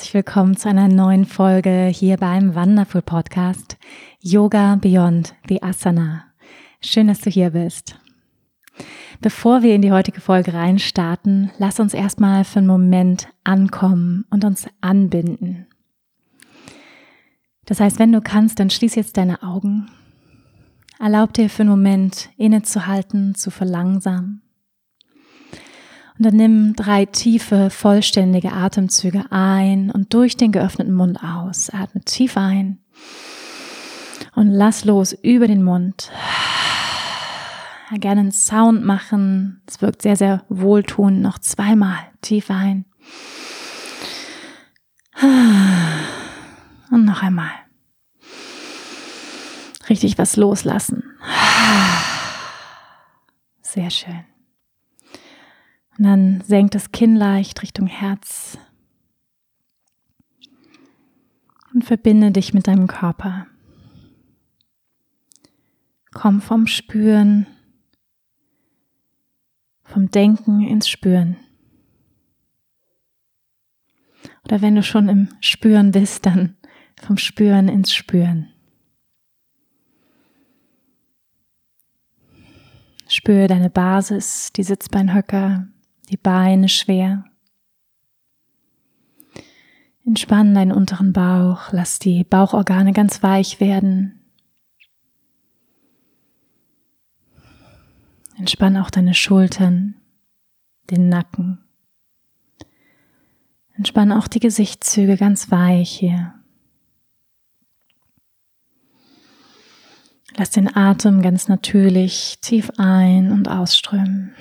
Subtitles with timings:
[0.00, 3.76] Herzlich willkommen zu einer neuen Folge hier beim Wonderful Podcast
[4.22, 6.24] Yoga Beyond the Asana.
[6.80, 8.00] Schön, dass du hier bist.
[9.20, 14.46] Bevor wir in die heutige Folge reinstarten, lass uns erstmal für einen Moment ankommen und
[14.46, 15.66] uns anbinden.
[17.66, 19.90] Das heißt, wenn du kannst, dann schließ jetzt deine Augen.
[20.98, 24.40] Erlaub dir für einen Moment innezuhalten, zu verlangsamen
[26.20, 31.70] und dann nimm drei tiefe, vollständige Atemzüge ein und durch den geöffneten Mund aus.
[31.70, 32.78] Atme tief ein
[34.34, 36.12] und lass los über den Mund.
[37.94, 39.62] Gerne einen Sound machen.
[39.66, 41.22] Es wirkt sehr, sehr wohltuend.
[41.22, 42.84] Noch zweimal tief ein.
[46.90, 47.48] Und noch einmal.
[49.88, 51.02] Richtig was loslassen.
[53.62, 54.29] Sehr schön.
[56.00, 58.56] Und dann senkt das Kinn leicht Richtung Herz
[61.74, 63.46] und verbinde dich mit deinem Körper.
[66.10, 67.46] Komm vom Spüren,
[69.82, 71.36] vom Denken ins Spüren.
[74.46, 76.56] Oder wenn du schon im Spüren bist, dann
[76.98, 78.48] vom Spüren ins Spüren.
[83.06, 85.68] Spüre deine Basis, die Sitzbeinhöcker,
[86.10, 87.24] die Beine schwer.
[90.04, 94.20] Entspann deinen unteren Bauch, lass die Bauchorgane ganz weich werden.
[98.36, 99.94] Entspann auch deine Schultern,
[100.90, 101.58] den Nacken.
[103.76, 106.34] Entspann auch die Gesichtszüge ganz weich hier.
[110.36, 114.34] Lass den Atem ganz natürlich tief ein- und ausströmen.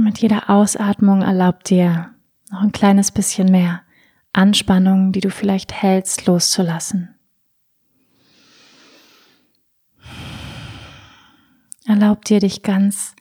[0.00, 2.14] Und mit jeder Ausatmung erlaubt dir
[2.50, 3.82] noch ein kleines bisschen mehr
[4.32, 7.14] Anspannung, die du vielleicht hältst, loszulassen.
[11.84, 13.14] Erlaub dir, dich ganz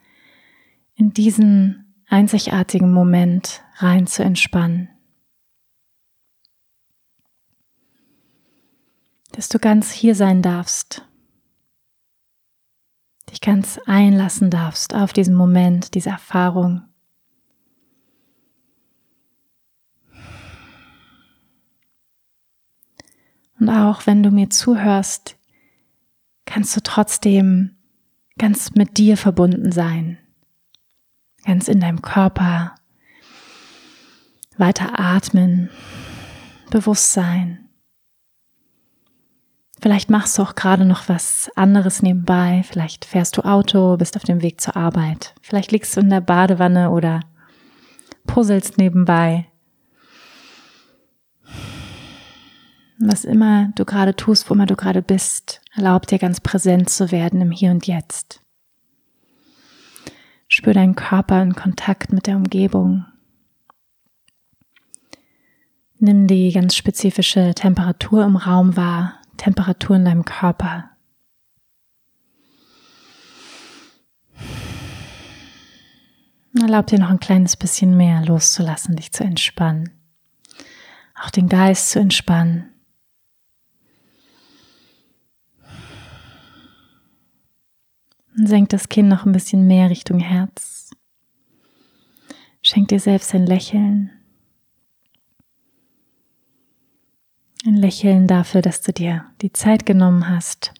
[0.95, 4.87] in diesen einzigartigen Moment rein zu entspannen.
[9.33, 11.08] Dass du ganz hier sein darfst
[13.29, 16.81] dich ganz einlassen darfst auf diesen Moment, diese Erfahrung.
[23.59, 25.35] Und auch wenn du mir zuhörst,
[26.45, 27.75] kannst du trotzdem
[28.37, 30.17] ganz mit dir verbunden sein,
[31.45, 32.75] ganz in deinem Körper,
[34.57, 35.69] weiter atmen,
[36.69, 37.68] Bewusstsein.
[39.81, 42.63] Vielleicht machst du auch gerade noch was anderes nebenbei.
[42.67, 45.33] Vielleicht fährst du Auto, bist auf dem Weg zur Arbeit.
[45.41, 47.21] Vielleicht liegst du in der Badewanne oder
[48.27, 49.45] puzzelst nebenbei.
[52.99, 57.11] Was immer du gerade tust, wo immer du gerade bist, erlaub dir ganz präsent zu
[57.11, 58.41] werden im Hier und Jetzt.
[60.49, 63.05] Spür deinen Körper in Kontakt mit der Umgebung.
[65.99, 70.91] Nimm die ganz spezifische Temperatur im Raum wahr, Temperatur in deinem Körper.
[76.59, 79.91] Erlaub dir noch ein kleines bisschen mehr loszulassen, dich zu entspannen.
[81.15, 82.69] Auch den Geist zu entspannen.
[88.37, 90.91] Und senk das Kinn noch ein bisschen mehr Richtung Herz.
[92.61, 94.18] Schenk dir selbst ein Lächeln.
[97.65, 100.73] Ein Lächeln dafür, dass du dir die Zeit genommen hast,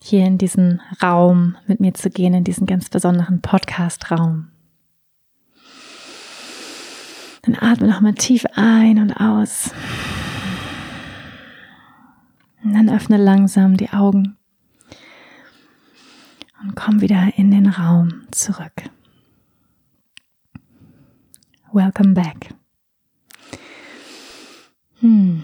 [0.00, 4.50] hier in diesen Raum mit mir zu gehen, in diesen ganz besonderen Podcast-Raum.
[7.42, 9.70] Dann atme nochmal tief ein und aus.
[12.64, 14.36] Und dann öffne langsam die Augen
[16.60, 18.90] und komm wieder in den Raum zurück.
[21.72, 22.54] Welcome back.
[25.02, 25.42] Hm.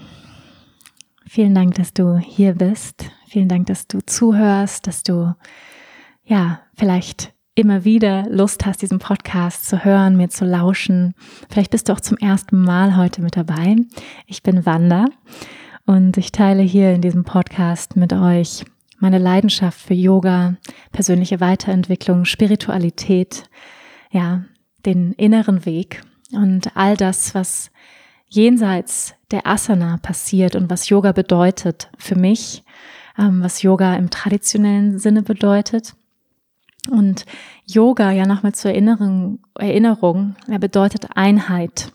[1.27, 3.05] Vielen Dank, dass du hier bist.
[3.27, 5.35] Vielen Dank, dass du zuhörst, dass du
[6.23, 11.13] ja vielleicht immer wieder Lust hast, diesen Podcast zu hören, mir zu lauschen.
[11.49, 13.75] Vielleicht bist du auch zum ersten Mal heute mit dabei.
[14.27, 15.05] Ich bin Wanda
[15.85, 18.63] und ich teile hier in diesem Podcast mit euch
[18.97, 20.55] meine Leidenschaft für Yoga,
[20.93, 23.49] persönliche Weiterentwicklung, Spiritualität,
[24.09, 24.45] ja,
[24.85, 26.01] den inneren Weg
[26.31, 27.71] und all das, was
[28.29, 32.63] jenseits der Asana passiert und was Yoga bedeutet für mich,
[33.17, 35.95] ähm, was Yoga im traditionellen Sinne bedeutet.
[36.89, 37.25] Und
[37.65, 41.91] Yoga, ja nochmal zur Erinnerung, Erinnerung, er bedeutet Einheit.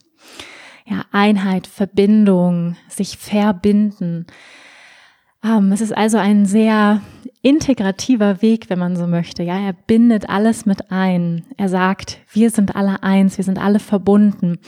[0.86, 4.26] Ja, Einheit, Verbindung, sich verbinden.
[5.42, 7.00] Ähm, es ist also ein sehr
[7.40, 9.42] integrativer Weg, wenn man so möchte.
[9.42, 11.44] Ja, er bindet alles mit ein.
[11.56, 14.58] Er sagt, wir sind alle eins, wir sind alle verbunden.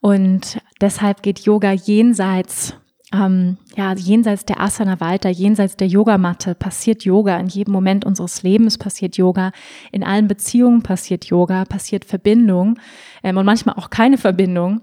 [0.00, 2.74] Und deshalb geht Yoga jenseits,
[3.12, 7.38] ähm, ja, jenseits der Asana weiter, jenseits der Yogamatte passiert Yoga.
[7.38, 9.52] In jedem Moment unseres Lebens passiert Yoga.
[9.92, 12.78] In allen Beziehungen passiert Yoga, passiert Verbindung
[13.22, 14.82] ähm, und manchmal auch keine Verbindung.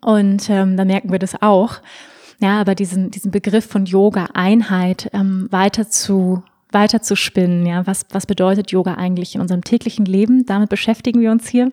[0.00, 1.80] Und ähm, da merken wir das auch.
[2.40, 7.66] Ja, aber diesen, diesen Begriff von Yoga, Einheit, ähm, weiter zu weiter zu spinnen.
[7.66, 10.46] Ja, was, was bedeutet Yoga eigentlich in unserem täglichen Leben?
[10.46, 11.72] Damit beschäftigen wir uns hier.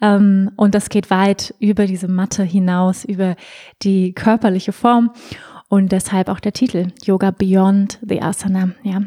[0.00, 3.36] Ähm, und das geht weit über diese Matte hinaus, über
[3.82, 5.12] die körperliche Form.
[5.68, 8.70] Und deshalb auch der Titel Yoga Beyond the Asana.
[8.82, 9.02] Ja,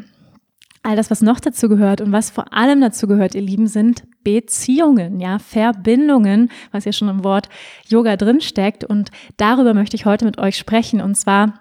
[0.82, 4.04] all das, was noch dazu gehört und was vor allem dazu gehört, ihr Lieben, sind
[4.24, 7.48] Beziehungen, ja, Verbindungen, was ja schon im Wort
[7.88, 8.84] Yoga drin steckt.
[8.84, 11.00] Und darüber möchte ich heute mit euch sprechen.
[11.00, 11.54] Und zwar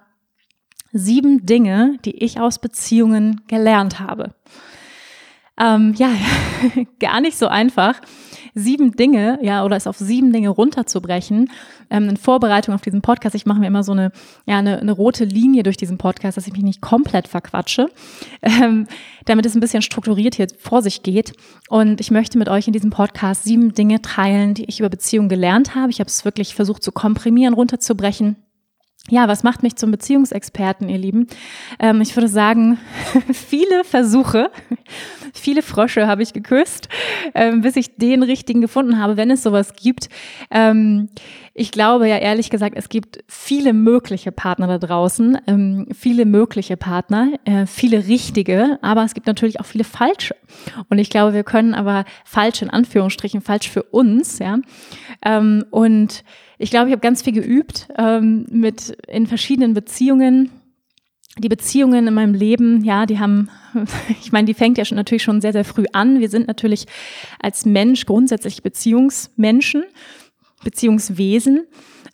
[0.93, 4.33] sieben Dinge, die ich aus Beziehungen gelernt habe.
[5.59, 6.09] Ähm, ja,
[6.99, 7.99] gar nicht so einfach,
[8.55, 11.49] sieben Dinge, ja, oder es auf sieben Dinge runterzubrechen.
[11.89, 14.11] Ähm, in Vorbereitung auf diesen Podcast, ich mache mir immer so eine,
[14.45, 17.89] ja, eine, eine rote Linie durch diesen Podcast, dass ich mich nicht komplett verquatsche,
[18.41, 18.87] ähm,
[19.25, 21.33] damit es ein bisschen strukturiert hier vor sich geht.
[21.69, 25.29] Und ich möchte mit euch in diesem Podcast sieben Dinge teilen, die ich über Beziehungen
[25.29, 25.91] gelernt habe.
[25.91, 28.37] Ich habe es wirklich versucht zu komprimieren, runterzubrechen
[29.09, 31.27] ja, was macht mich zum Beziehungsexperten, ihr Lieben?
[31.79, 32.77] Ähm, ich würde sagen,
[33.33, 34.51] viele Versuche,
[35.33, 36.87] viele Frösche habe ich geküsst,
[37.33, 40.09] ähm, bis ich den richtigen gefunden habe, wenn es sowas gibt.
[40.51, 41.09] Ähm,
[41.53, 46.77] ich glaube ja ehrlich gesagt, es gibt viele mögliche Partner da draußen, ähm, viele mögliche
[46.77, 50.35] Partner, äh, viele richtige, aber es gibt natürlich auch viele falsche.
[50.89, 54.59] Und ich glaube, wir können aber falsch in Anführungsstrichen, falsch für uns, ja.
[55.25, 56.23] Ähm, und
[56.61, 60.51] ich glaube, ich habe ganz viel geübt ähm, mit in verschiedenen Beziehungen.
[61.37, 63.49] Die Beziehungen in meinem Leben, ja, die haben,
[64.21, 66.19] ich meine, die fängt ja schon natürlich schon sehr, sehr früh an.
[66.19, 66.85] Wir sind natürlich
[67.39, 69.83] als Mensch grundsätzlich Beziehungsmenschen,
[70.63, 71.65] Beziehungswesen.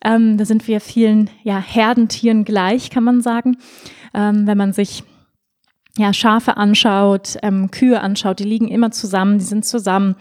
[0.03, 3.57] Ähm, da sind wir vielen ja, Herdentieren gleich, kann man sagen.
[4.13, 5.03] Ähm, wenn man sich
[5.97, 10.15] ja, Schafe anschaut, ähm, Kühe anschaut, die liegen immer zusammen, die sind zusammen.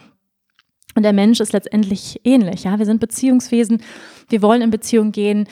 [0.97, 2.65] Und der Mensch ist letztendlich ähnlich.
[2.65, 3.83] Ja, wir sind Beziehungswesen.
[4.29, 5.47] Wir wollen in Beziehung gehen.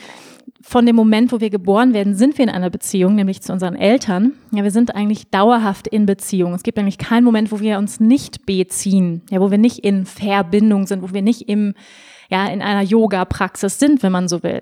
[0.61, 3.75] Von dem Moment, wo wir geboren werden, sind wir in einer Beziehung, nämlich zu unseren
[3.75, 4.33] Eltern.
[4.51, 6.53] Ja, wir sind eigentlich dauerhaft in Beziehung.
[6.53, 10.05] Es gibt nämlich keinen Moment, wo wir uns nicht beziehen, ja, wo wir nicht in
[10.05, 11.75] Verbindung sind, wo wir nicht im,
[12.29, 14.61] ja, in einer Yoga-Praxis sind, wenn man so will.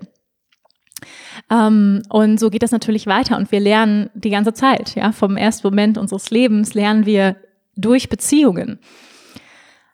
[1.50, 5.36] Ähm, und so geht das natürlich weiter und wir lernen die ganze Zeit, ja, vom
[5.36, 7.36] ersten Moment unseres Lebens lernen wir
[7.76, 8.78] durch Beziehungen.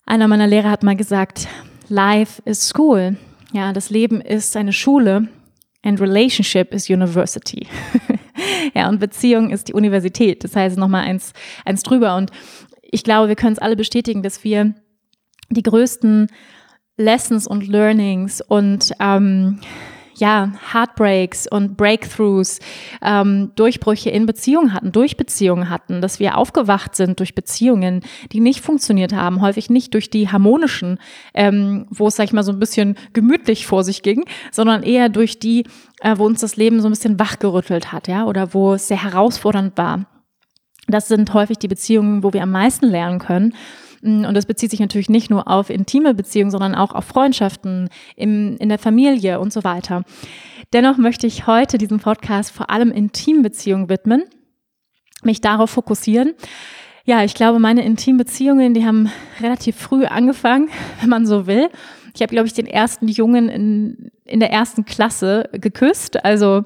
[0.07, 1.47] Einer meiner Lehrer hat mal gesagt,
[1.89, 3.17] Life is school.
[3.53, 5.29] Ja, das Leben ist eine Schule
[5.83, 7.67] and relationship is university.
[8.75, 10.45] ja, und Beziehung ist die Universität.
[10.45, 11.33] Das heißt nochmal eins,
[11.65, 12.17] eins drüber.
[12.17, 12.31] Und
[12.83, 14.75] ich glaube, wir können es alle bestätigen, dass wir
[15.49, 16.29] die größten
[16.97, 19.61] Lessons und Learnings und ähm,
[20.21, 22.61] ja, Heartbreaks und Breakthroughs,
[23.03, 28.41] ähm, Durchbrüche in Beziehungen hatten, durch Beziehungen hatten, dass wir aufgewacht sind durch Beziehungen, die
[28.41, 30.99] nicht funktioniert haben, häufig nicht durch die harmonischen,
[31.35, 35.09] ähm, wo es, sag ich mal, so ein bisschen gemütlich vor sich ging, sondern eher
[35.09, 35.65] durch die,
[36.01, 39.03] äh, wo uns das Leben so ein bisschen wachgerüttelt hat, ja, oder wo es sehr
[39.03, 40.07] herausfordernd war.
[40.87, 43.55] Das sind häufig die Beziehungen, wo wir am meisten lernen können.
[44.01, 47.89] Mm, und das bezieht sich natürlich nicht nur auf intime Beziehungen, sondern auch auf Freundschaften
[48.17, 50.05] im, in der Familie und so weiter.
[50.73, 54.25] Dennoch möchte ich heute diesen Podcast vor allem Intimbeziehungen widmen,
[55.23, 56.35] mich darauf fokussieren.
[57.05, 60.69] Ja, ich glaube, meine Intimbeziehungen, die haben relativ früh angefangen,
[61.01, 61.69] wenn man so will.
[62.15, 66.25] Ich habe, glaube ich, den ersten Jungen in, in der ersten Klasse geküsst.
[66.25, 66.65] Also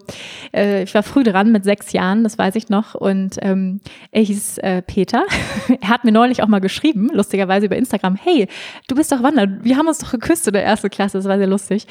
[0.55, 2.95] äh, ich war früh dran mit sechs Jahren, das weiß ich noch.
[2.95, 5.25] Und ähm, er hieß äh, Peter.
[5.81, 8.49] er hat mir neulich auch mal geschrieben, lustigerweise über Instagram, hey,
[8.89, 11.39] du bist doch Wander, wir haben uns doch geküsst in der ersten Klasse, das war
[11.39, 11.87] sehr lustig.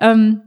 [0.00, 0.42] Ähm,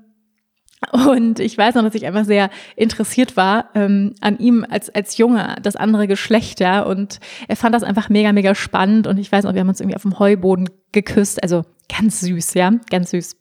[0.91, 5.17] Und ich weiß noch, dass ich einfach sehr interessiert war ähm, an ihm als, als
[5.17, 6.81] Junge, das andere Geschlecht, ja.
[6.81, 9.05] Und er fand das einfach mega, mega spannend.
[9.05, 11.43] Und ich weiß noch, wir haben uns irgendwie auf dem Heuboden geküsst.
[11.43, 13.37] Also ganz süß, ja, ganz süß.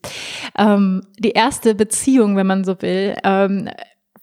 [0.58, 3.68] Ähm, die erste Beziehung, wenn man so will, ähm,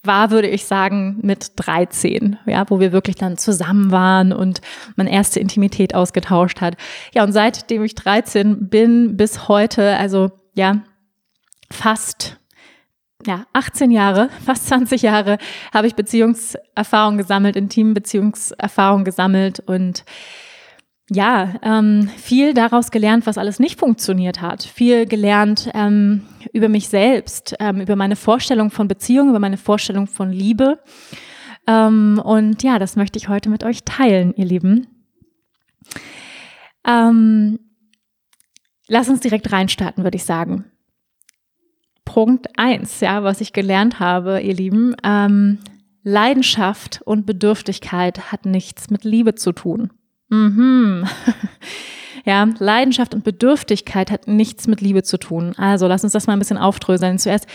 [0.03, 4.61] war, würde ich sagen, mit 13, ja, wo wir wirklich dann zusammen waren und
[4.95, 6.75] man erste Intimität ausgetauscht hat.
[7.13, 10.83] Ja, und seitdem ich 13 bin bis heute, also ja,
[11.71, 12.37] fast
[13.25, 15.37] ja, 18 Jahre, fast 20 Jahre
[15.73, 20.03] habe ich Beziehungserfahrung gesammelt, Intimbeziehungserfahrung gesammelt und
[21.09, 24.63] ja, ähm, viel daraus gelernt, was alles nicht funktioniert hat.
[24.63, 30.07] Viel gelernt ähm, über mich selbst, ähm, über meine Vorstellung von Beziehung, über meine Vorstellung
[30.07, 30.79] von Liebe.
[31.67, 34.87] Ähm, und ja, das möchte ich heute mit euch teilen, ihr Lieben.
[36.87, 37.59] Ähm,
[38.87, 40.65] lass uns direkt reinstarten, würde ich sagen.
[42.03, 44.95] Punkt eins, ja, was ich gelernt habe, ihr Lieben.
[45.03, 45.59] Ähm,
[46.03, 49.91] Leidenschaft und Bedürftigkeit hat nichts mit Liebe zu tun.
[50.29, 51.07] Mhm.
[52.27, 55.53] Ja, Leidenschaft und Bedürftigkeit hat nichts mit Liebe zu tun.
[55.57, 57.19] Also lass uns das mal ein bisschen aufdröseln.
[57.19, 57.47] Zuerst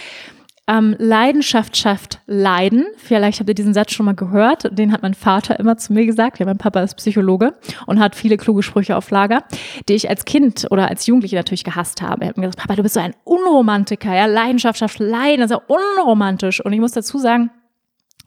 [0.69, 2.87] ähm, Leidenschaft schafft Leiden.
[2.97, 4.79] Vielleicht habt ihr diesen Satz schon mal gehört.
[4.79, 6.39] Den hat mein Vater immer zu mir gesagt.
[6.39, 7.55] Ja, mein Papa ist Psychologe
[7.87, 9.43] und hat viele kluge Sprüche auf Lager,
[9.89, 12.23] die ich als Kind oder als Jugendliche natürlich gehasst habe.
[12.23, 14.15] Er hat mir gesagt, Papa, du bist so ein Unromantiker.
[14.15, 15.41] Ja, Leidenschaft schafft Leiden.
[15.41, 16.65] Das ist ja unromantisch.
[16.65, 17.50] Und ich muss dazu sagen,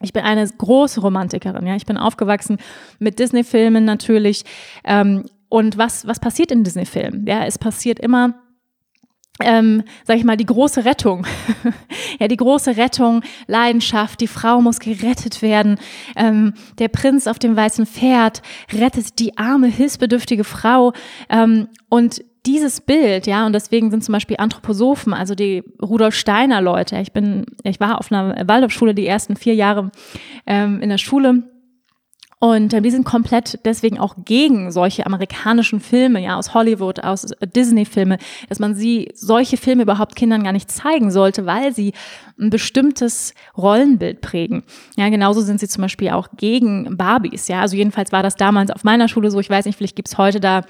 [0.02, 1.76] ich bin eine große Romantikerin, ja.
[1.76, 2.58] Ich bin aufgewachsen
[2.98, 4.44] mit Disney-Filmen natürlich.
[4.84, 7.26] Ähm, und was, was passiert in Disney-Filmen?
[7.26, 8.34] Ja, es passiert immer,
[9.40, 11.26] ähm, sag ich mal, die große Rettung.
[12.18, 15.78] ja, die große Rettung, Leidenschaft, die Frau muss gerettet werden.
[16.16, 20.92] Ähm, der Prinz auf dem weißen Pferd rettet die arme, hilfsbedürftige Frau.
[21.28, 26.60] Ähm, und dieses Bild, ja, und deswegen sind zum Beispiel Anthroposophen, also die Rudolf Steiner
[26.60, 26.98] Leute.
[26.98, 29.90] Ich bin, ich war auf einer Waldorfschule die ersten vier Jahre
[30.46, 31.44] ähm, in der Schule.
[32.44, 37.24] Und äh, die sind komplett deswegen auch gegen solche amerikanischen Filme, ja, aus Hollywood, aus
[37.30, 38.18] äh, Disney-Filme,
[38.50, 41.94] dass man sie, solche Filme überhaupt Kindern gar nicht zeigen sollte, weil sie
[42.38, 44.64] ein bestimmtes Rollenbild prägen.
[44.96, 47.62] Ja, genauso sind sie zum Beispiel auch gegen Barbies, ja.
[47.62, 49.40] Also jedenfalls war das damals auf meiner Schule so.
[49.40, 50.64] Ich weiß nicht, vielleicht gibt's heute da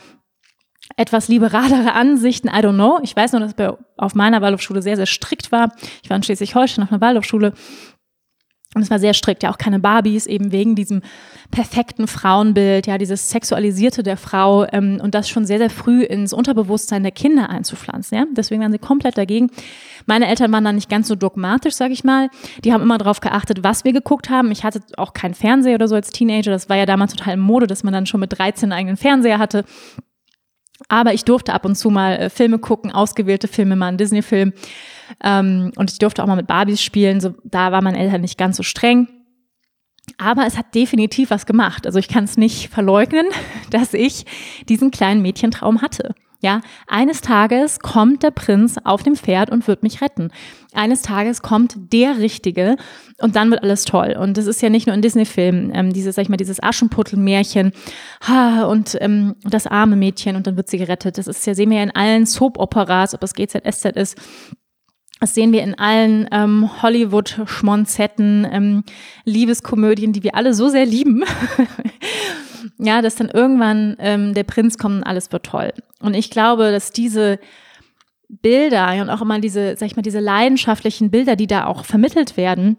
[0.96, 3.00] etwas liberalere Ansichten, I don't know.
[3.02, 5.72] Ich weiß nur, dass es auf meiner Waldorfschule sehr, sehr strikt war.
[6.02, 7.54] Ich war in Schleswig-Holstein auf einer Waldorfschule
[8.74, 11.02] und es war sehr strikt, ja auch keine Barbies, eben wegen diesem
[11.52, 16.32] perfekten Frauenbild, ja, dieses Sexualisierte der Frau ähm, und das schon sehr, sehr früh ins
[16.32, 18.18] Unterbewusstsein der Kinder einzupflanzen.
[18.18, 18.24] Ja?
[18.32, 19.50] Deswegen waren sie komplett dagegen.
[20.06, 22.28] Meine Eltern waren da nicht ganz so dogmatisch, sag ich mal.
[22.64, 24.50] Die haben immer darauf geachtet, was wir geguckt haben.
[24.50, 26.50] Ich hatte auch keinen Fernseher oder so als Teenager.
[26.50, 28.96] Das war ja damals total in Mode, dass man dann schon mit 13 einen eigenen
[28.96, 29.64] Fernseher hatte.
[30.88, 34.52] Aber ich durfte ab und zu mal äh, Filme gucken, ausgewählte Filme, mal einen Disney-Film.
[35.22, 37.20] Ähm, und ich durfte auch mal mit Barbies spielen.
[37.20, 39.08] So, da war mein Eltern nicht ganz so streng.
[40.18, 41.86] Aber es hat definitiv was gemacht.
[41.86, 43.26] Also ich kann es nicht verleugnen,
[43.70, 44.26] dass ich
[44.68, 46.14] diesen kleinen Mädchentraum hatte.
[46.40, 50.30] Ja, eines Tages kommt der Prinz auf dem Pferd und wird mich retten.
[50.74, 52.76] Eines Tages kommt der Richtige
[53.20, 54.16] und dann wird alles toll.
[54.18, 57.72] Und das ist ja nicht nur in Disney-Filmen, ähm, dieses, sag ich mal, dieses Aschenputtel-Märchen
[58.68, 61.18] und ähm, das arme Mädchen und dann wird sie gerettet.
[61.18, 64.16] Das ist ja, sehen wir ja in allen Soap-Operas, ob es GZSZ ist.
[65.20, 68.84] Das sehen wir in allen ähm, Hollywood-Schmonzetten, ähm,
[69.24, 71.24] Liebeskomödien, die wir alle so sehr lieben.
[72.78, 75.72] ja, dass dann irgendwann ähm, der Prinz kommt und alles wird toll.
[76.00, 77.38] Und ich glaube, dass diese
[78.42, 82.36] Bilder und auch immer diese, sag ich mal, diese leidenschaftlichen Bilder, die da auch vermittelt
[82.36, 82.76] werden,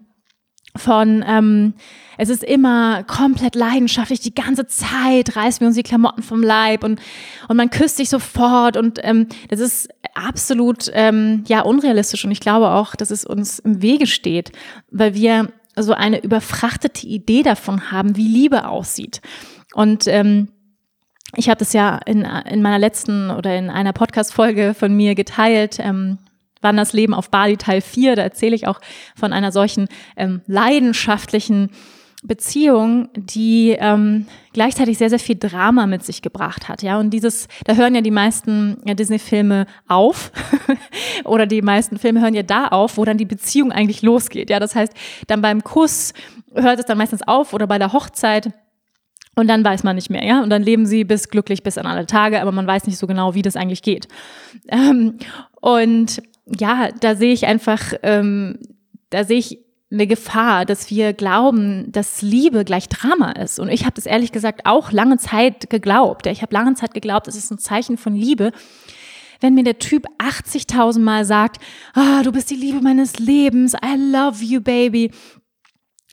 [0.76, 1.74] von ähm,
[2.18, 6.84] es ist immer komplett leidenschaftlich, die ganze Zeit reißen wir uns die Klamotten vom Leib
[6.84, 7.00] und,
[7.48, 12.40] und man küsst sich sofort und ähm, das ist absolut ähm, ja unrealistisch und ich
[12.40, 14.52] glaube auch, dass es uns im Wege steht,
[14.90, 19.20] weil wir so eine überfrachtete Idee davon haben, wie Liebe aussieht.
[19.74, 20.48] Und ähm,
[21.36, 25.78] ich habe das ja in, in meiner letzten oder in einer Podcast-Folge von mir geteilt,
[25.78, 26.18] ähm,
[26.62, 28.80] Wanders Leben auf Bali Teil 4, da erzähle ich auch
[29.14, 31.70] von einer solchen ähm, leidenschaftlichen
[32.22, 36.82] Beziehung, die ähm, gleichzeitig sehr, sehr viel Drama mit sich gebracht hat.
[36.82, 40.32] Ja, und dieses, da hören ja die meisten ja, Disney-Filme auf
[41.24, 44.50] oder die meisten Filme hören ja da auf, wo dann die Beziehung eigentlich losgeht.
[44.50, 44.92] Ja, das heißt,
[45.28, 46.14] dann beim Kuss
[46.54, 48.50] hört es dann meistens auf oder bei der Hochzeit
[49.38, 50.42] und dann weiß man nicht mehr, ja.
[50.42, 53.06] Und dann leben sie bis glücklich bis an alle Tage, aber man weiß nicht so
[53.06, 54.08] genau, wie das eigentlich geht.
[54.68, 55.18] Ähm,
[55.60, 56.20] und
[56.58, 58.58] ja, da sehe ich einfach, ähm,
[59.10, 59.60] da sehe ich
[59.92, 63.60] eine Gefahr, dass wir glauben, dass Liebe gleich Drama ist.
[63.60, 66.26] Und ich habe das ehrlich gesagt auch lange Zeit geglaubt.
[66.26, 68.50] Ich habe lange Zeit geglaubt, es ist ein Zeichen von Liebe,
[69.40, 71.62] wenn mir der Typ 80.000 Mal sagt,
[71.94, 75.12] ah, du bist die Liebe meines Lebens, I love you, baby,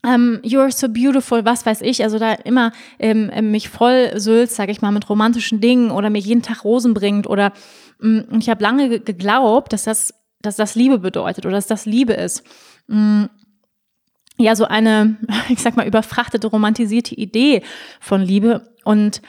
[0.06, 4.56] ähm, you're so beautiful, was weiß ich, also da immer ähm, ähm mich voll sülzt,
[4.56, 7.54] sage ich mal, mit romantischen Dingen oder mir jeden Tag Rosen bringt oder
[8.00, 11.86] mm, und ich habe lange geglaubt, dass das, dass das Liebe bedeutet oder dass das
[11.86, 12.44] Liebe ist.
[12.88, 13.26] Mm,
[14.38, 15.18] ja, so eine,
[15.50, 17.64] ich sag mal, überfrachtete, romantisierte Idee
[18.02, 19.22] von Liebe und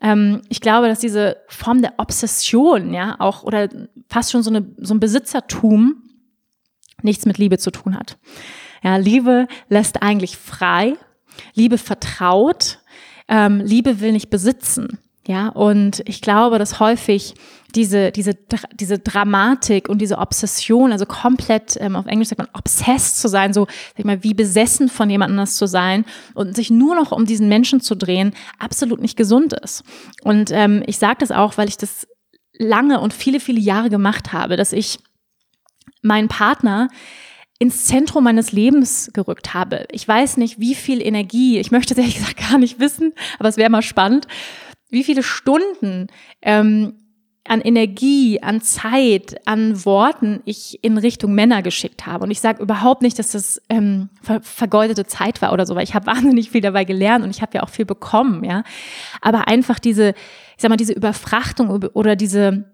[0.00, 3.68] ähm, ich glaube, dass diese Form der Obsession, ja, auch oder
[4.08, 6.02] fast schon so, eine, so ein Besitzertum
[7.02, 8.16] nichts mit Liebe zu tun hat.
[8.82, 10.94] Ja, Liebe lässt eigentlich frei,
[11.54, 12.78] Liebe vertraut,
[13.28, 14.98] ähm, Liebe will nicht besitzen.
[15.26, 17.34] Ja, und ich glaube, dass häufig
[17.74, 18.36] diese, diese,
[18.72, 23.52] diese Dramatik und diese Obsession, also komplett, ähm, auf Englisch sagt man, obsessed zu sein,
[23.52, 27.12] so, sag ich mal, wie besessen von jemand anders zu sein und sich nur noch
[27.12, 29.84] um diesen Menschen zu drehen, absolut nicht gesund ist.
[30.22, 32.08] Und ähm, ich sage das auch, weil ich das
[32.58, 34.98] lange und viele, viele Jahre gemacht habe, dass ich
[36.02, 36.88] meinen Partner
[37.60, 39.86] ins Zentrum meines Lebens gerückt habe.
[39.92, 43.50] Ich weiß nicht, wie viel Energie, ich möchte es ehrlich gesagt gar nicht wissen, aber
[43.50, 44.26] es wäre mal spannend,
[44.88, 46.08] wie viele Stunden
[46.40, 46.94] ähm,
[47.46, 52.24] an Energie, an Zeit, an Worten ich in Richtung Männer geschickt habe.
[52.24, 55.84] Und ich sage überhaupt nicht, dass das ähm, ver vergeudete Zeit war oder so, weil
[55.84, 58.64] ich habe wahnsinnig viel dabei gelernt und ich habe ja auch viel bekommen, ja.
[59.20, 62.64] Aber einfach diese, ich sag mal, diese Überfrachtung oder diese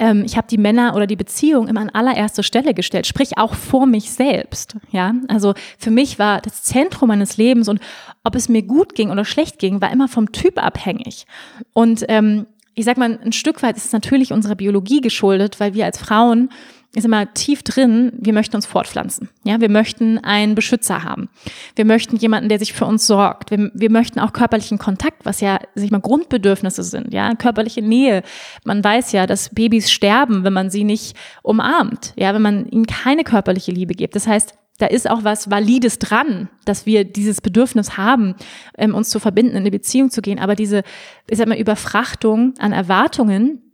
[0.00, 3.54] ähm, ich habe die Männer oder die Beziehung immer an allererste Stelle gestellt, sprich auch
[3.54, 4.76] vor mich selbst.
[4.90, 7.80] Ja, also für mich war das Zentrum meines Lebens und
[8.24, 11.26] ob es mir gut ging oder schlecht ging, war immer vom Typ abhängig.
[11.74, 15.74] Und ähm, ich sag mal, ein Stück weit ist es natürlich unserer Biologie geschuldet, weil
[15.74, 16.48] wir als Frauen
[16.94, 19.28] ist immer tief drin, wir möchten uns fortpflanzen.
[19.44, 21.28] Ja, wir möchten einen Beschützer haben.
[21.76, 23.52] Wir möchten jemanden, der sich für uns sorgt.
[23.52, 27.14] Wir, wir möchten auch körperlichen Kontakt, was ja, sich mal Grundbedürfnisse sind.
[27.14, 28.22] Ja, körperliche Nähe.
[28.64, 32.12] Man weiß ja, dass Babys sterben, wenn man sie nicht umarmt.
[32.16, 34.16] Ja, wenn man ihnen keine körperliche Liebe gibt.
[34.16, 38.34] Das heißt, da ist auch was Valides dran, dass wir dieses Bedürfnis haben,
[38.76, 40.40] ähm, uns zu verbinden, in eine Beziehung zu gehen.
[40.40, 40.82] Aber diese,
[41.28, 43.69] ich sag mal, Überfrachtung an Erwartungen,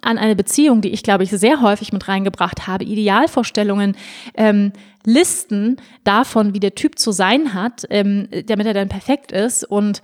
[0.00, 3.96] an eine Beziehung, die ich, glaube ich, sehr häufig mit reingebracht habe, Idealvorstellungen,
[4.34, 4.72] ähm,
[5.04, 9.64] Listen davon, wie der Typ zu sein hat, ähm, damit er dann perfekt ist.
[9.64, 10.00] Und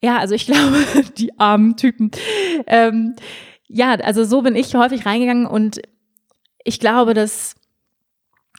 [0.00, 0.78] ja, also ich glaube,
[1.18, 2.10] die armen Typen.
[2.66, 3.14] Ähm,
[3.68, 5.80] ja, also so bin ich häufig reingegangen und
[6.64, 7.56] ich glaube, dass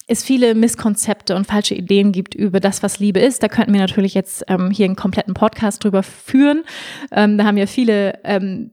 [0.08, 3.44] es viele Misskonzepte und falsche Ideen gibt über das, was Liebe ist.
[3.44, 6.64] Da könnten wir natürlich jetzt ähm, hier einen kompletten Podcast drüber führen.
[7.12, 8.72] Ähm, da haben ja viele ähm,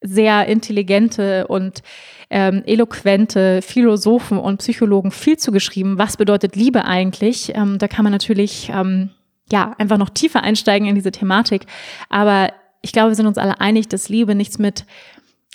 [0.00, 1.82] sehr intelligente und
[2.30, 5.98] ähm, eloquente Philosophen und Psychologen viel zugeschrieben.
[5.98, 7.52] Was bedeutet Liebe eigentlich?
[7.54, 9.10] Ähm, da kann man natürlich ähm,
[9.50, 11.66] ja einfach noch tiefer einsteigen in diese Thematik.
[12.08, 14.84] Aber ich glaube, wir sind uns alle einig, dass Liebe nichts mit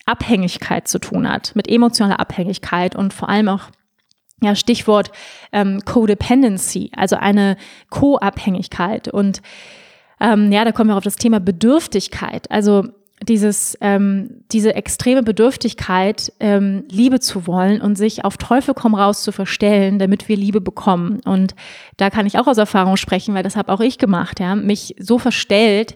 [0.06, 3.70] Abhängigkeit zu tun hat, mit emotionaler Abhängigkeit und vor allem auch
[4.42, 5.12] ja, Stichwort
[5.52, 7.58] ähm, Codependency, also eine
[7.90, 9.08] Co-Abhängigkeit.
[9.08, 9.42] Und
[10.20, 12.50] ähm, ja, da kommen wir auf das Thema Bedürftigkeit.
[12.50, 12.88] Also
[13.24, 19.24] dieses, ähm, diese extreme Bedürftigkeit, ähm, Liebe zu wollen und sich auf Teufel komm raus
[19.24, 21.20] zu verstellen, damit wir Liebe bekommen.
[21.26, 21.56] Und
[21.98, 24.96] da kann ich auch aus Erfahrung sprechen, weil das habe auch ich gemacht, ja, mich
[25.00, 25.96] so verstellt,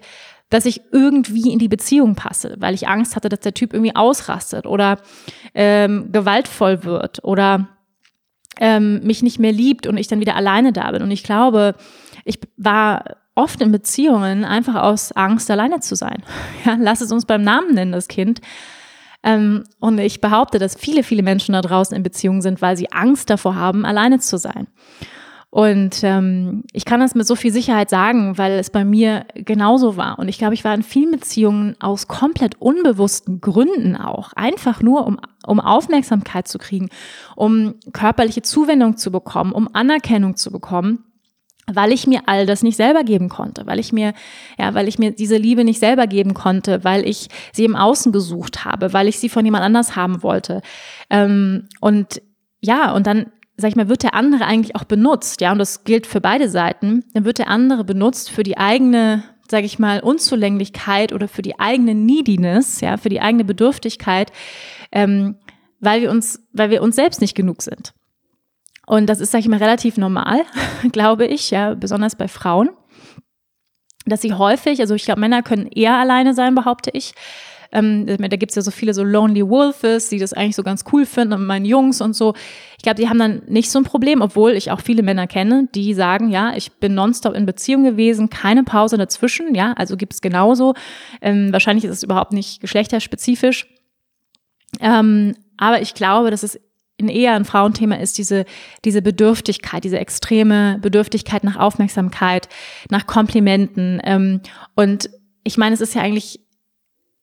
[0.49, 3.95] dass ich irgendwie in die Beziehung passe, weil ich Angst hatte, dass der Typ irgendwie
[3.95, 4.99] ausrastet oder
[5.55, 7.69] ähm, gewaltvoll wird oder
[8.59, 11.01] ähm, mich nicht mehr liebt und ich dann wieder alleine da bin.
[11.01, 11.75] Und ich glaube,
[12.23, 13.03] ich war
[13.35, 16.23] oft in Beziehungen einfach aus Angst, alleine zu sein.
[16.65, 18.41] Ja, lass es uns beim Namen nennen, das Kind.
[19.21, 22.91] Ähm, und ich behaupte, dass viele, viele Menschen da draußen in Beziehungen sind, weil sie
[22.91, 24.67] Angst davor haben, alleine zu sein.
[25.49, 29.95] Und ähm, ich kann das mit so viel Sicherheit sagen, weil es bei mir genauso
[29.95, 30.19] war.
[30.19, 34.33] Und ich glaube, ich war in vielen Beziehungen aus komplett unbewussten Gründen auch.
[34.33, 35.17] Einfach nur, um,
[35.47, 36.89] um Aufmerksamkeit zu kriegen,
[37.35, 41.05] um körperliche Zuwendung zu bekommen, um Anerkennung zu bekommen
[41.71, 44.13] weil ich mir all das nicht selber geben konnte, weil ich mir,
[44.57, 48.11] ja, weil ich mir diese Liebe nicht selber geben konnte, weil ich sie im Außen
[48.11, 50.61] gesucht habe, weil ich sie von jemand anders haben wollte.
[51.09, 52.21] Ähm, und
[52.61, 55.83] ja, und dann, sag ich mal, wird der andere eigentlich auch benutzt, ja, und das
[55.83, 60.01] gilt für beide Seiten, dann wird der andere benutzt für die eigene, sag ich mal,
[60.01, 64.31] Unzulänglichkeit oder für die eigene Neediness, ja, für die eigene Bedürftigkeit,
[64.91, 65.37] ähm,
[65.79, 67.94] weil wir uns, weil wir uns selbst nicht genug sind.
[68.87, 70.41] Und das ist, sage ich mal, relativ normal,
[70.91, 72.69] glaube ich, ja, besonders bei Frauen,
[74.05, 77.13] dass sie häufig, also ich glaube, Männer können eher alleine sein, behaupte ich.
[77.71, 81.05] Ähm, da gibt's ja so viele so Lonely Wolves, die das eigentlich so ganz cool
[81.05, 82.33] finden und meinen Jungs und so.
[82.77, 85.67] Ich glaube, die haben dann nicht so ein Problem, obwohl ich auch viele Männer kenne,
[85.73, 90.21] die sagen, ja, ich bin nonstop in Beziehung gewesen, keine Pause dazwischen, ja, also gibt's
[90.21, 90.73] genauso.
[91.21, 93.67] Ähm, wahrscheinlich ist es überhaupt nicht geschlechterspezifisch.
[94.79, 96.59] Ähm, aber ich glaube, dass es
[96.97, 98.45] in eher ein Frauenthema ist diese,
[98.85, 102.47] diese Bedürftigkeit, diese extreme Bedürftigkeit nach Aufmerksamkeit,
[102.89, 104.01] nach Komplimenten.
[104.03, 104.41] Ähm,
[104.75, 105.09] und
[105.43, 106.39] ich meine, es ist ja eigentlich,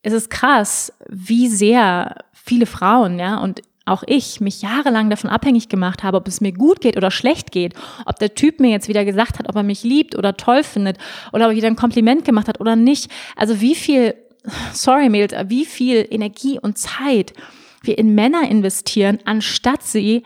[0.03, 5.69] es ist krass, wie sehr viele Frauen, ja, und auch ich mich jahrelang davon abhängig
[5.69, 7.75] gemacht habe, ob es mir gut geht oder schlecht geht,
[8.07, 10.99] ob der Typ mir jetzt wieder gesagt hat, ob er mich liebt oder toll findet
[11.33, 13.11] oder ob er wieder ein Kompliment gemacht hat oder nicht.
[13.35, 14.15] Also wie viel,
[14.73, 17.33] sorry Mädels, wie viel Energie und Zeit
[17.83, 20.23] wir in Männer investieren, anstatt sie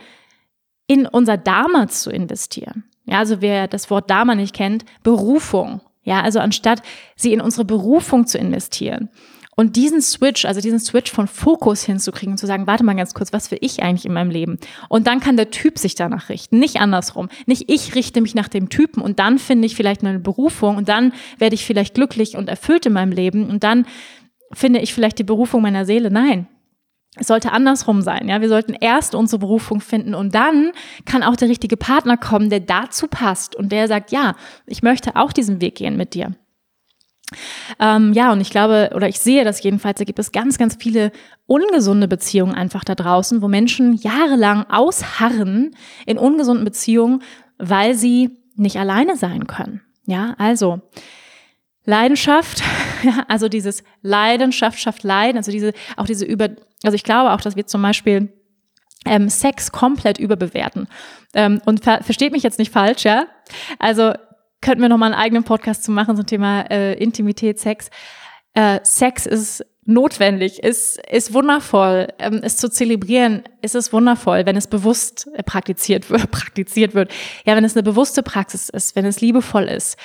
[0.87, 2.85] in unser Dharma zu investieren.
[3.05, 5.81] Ja, also wer das Wort Dharma nicht kennt, Berufung.
[6.03, 6.83] Ja, also anstatt
[7.17, 9.11] sie in unsere Berufung zu investieren.
[9.59, 13.15] Und diesen Switch, also diesen Switch von Fokus hinzukriegen und zu sagen, warte mal ganz
[13.15, 14.59] kurz, was will ich eigentlich in meinem Leben?
[14.91, 17.31] Und dann kann der Typ sich danach richten, nicht andersrum.
[17.47, 20.91] Nicht ich richte mich nach dem Typen und dann finde ich vielleicht eine Berufung und
[20.91, 23.87] dann werde ich vielleicht glücklich und erfüllt in meinem Leben und dann
[24.53, 26.11] finde ich vielleicht die Berufung meiner Seele.
[26.11, 26.47] Nein,
[27.19, 28.41] es sollte andersrum sein, ja.
[28.41, 30.73] Wir sollten erst unsere Berufung finden und dann
[31.05, 34.35] kann auch der richtige Partner kommen, der dazu passt und der sagt, ja,
[34.67, 36.35] ich möchte auch diesen Weg gehen mit dir.
[37.81, 40.77] Ähm, ja, und ich glaube, oder ich sehe das jedenfalls, da gibt es ganz, ganz
[40.79, 41.11] viele
[41.47, 45.75] ungesunde Beziehungen einfach da draußen, wo Menschen jahrelang ausharren
[46.07, 47.23] in ungesunden Beziehungen,
[47.59, 49.81] weil sie nicht alleine sein können.
[50.07, 50.83] Ja, also
[51.87, 52.63] Leidenschaft,
[53.03, 56.51] ja, also dieses Leidenschaft schafft Leiden, also diese, auch diese über,
[56.83, 58.33] also ich glaube auch, dass wir zum Beispiel
[59.07, 60.89] ähm, Sex komplett überbewerten.
[61.35, 63.27] Ähm, und ver versteht mich jetzt nicht falsch, ja?
[63.79, 64.13] Also
[64.61, 67.89] könnten wir noch mal einen eigenen Podcast zu machen zum Thema äh, Intimität, Sex.
[68.55, 74.57] Äh, Sex ist notwendig, ist, ist wundervoll, ähm, es zu zelebrieren, ist es wundervoll, wenn
[74.57, 77.13] es bewusst äh, praktiziert wird, praktiziert wird.
[77.45, 79.97] Ja, wenn es eine bewusste Praxis ist, wenn es liebevoll ist.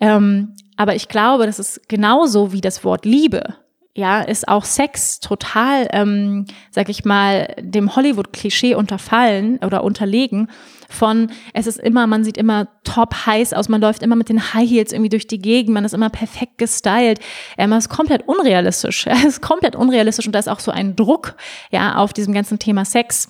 [0.00, 3.54] Ähm, aber ich glaube, das ist genauso wie das Wort Liebe.
[3.96, 10.48] Ja, ist auch Sex total, ähm, sag ich mal, dem Hollywood-Klischee unterfallen oder unterlegen
[10.88, 14.52] von, es ist immer, man sieht immer top heiß aus, man läuft immer mit den
[14.52, 17.20] High Heels irgendwie durch die Gegend, man ist immer perfekt gestylt.
[17.56, 19.06] Ähm, ist komplett unrealistisch.
[19.14, 21.36] Es ist komplett unrealistisch und da ist auch so ein Druck,
[21.70, 23.28] ja, auf diesem ganzen Thema Sex,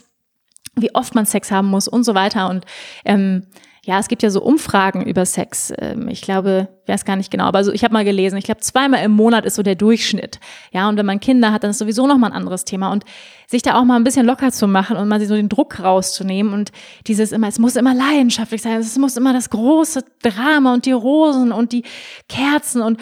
[0.77, 2.65] wie oft man Sex haben muss und so weiter und,
[3.05, 3.47] ähm,
[3.85, 5.73] ja, es gibt ja so Umfragen über Sex.
[5.79, 8.61] Ähm, ich glaube, weiß gar nicht genau, aber so, ich habe mal gelesen, ich glaube,
[8.61, 10.41] zweimal im Monat ist so der Durchschnitt.
[10.73, 12.91] Ja, und wenn man Kinder hat, dann ist sowieso noch mal ein anderes Thema.
[12.91, 13.05] Und
[13.47, 16.55] sich da auch mal ein bisschen locker zu machen und mal so den Druck rauszunehmen
[16.55, 16.73] und
[17.07, 20.93] dieses immer, es muss immer leidenschaftlich sein, es muss immer das große Drama und die
[20.93, 21.85] Rosen und die
[22.29, 22.99] Kerzen und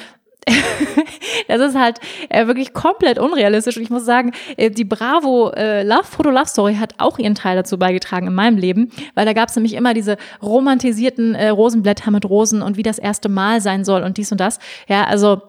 [1.49, 3.77] das ist halt äh, wirklich komplett unrealistisch.
[3.77, 7.35] Und ich muss sagen, äh, die Bravo äh, Love Photo Love Story hat auch ihren
[7.35, 11.49] Teil dazu beigetragen in meinem Leben, weil da gab es nämlich immer diese romantisierten äh,
[11.49, 14.59] Rosenblätter mit Rosen und wie das erste Mal sein soll und dies und das.
[14.89, 15.43] Ja, also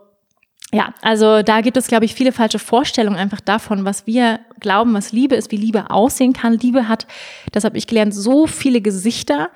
[0.73, 4.95] ja, also da gibt es, glaube ich, viele falsche Vorstellungen einfach davon, was wir glauben,
[4.95, 6.53] was Liebe ist, wie Liebe aussehen kann.
[6.53, 7.05] Liebe hat,
[7.51, 9.51] das habe ich gelernt, so viele Gesichter.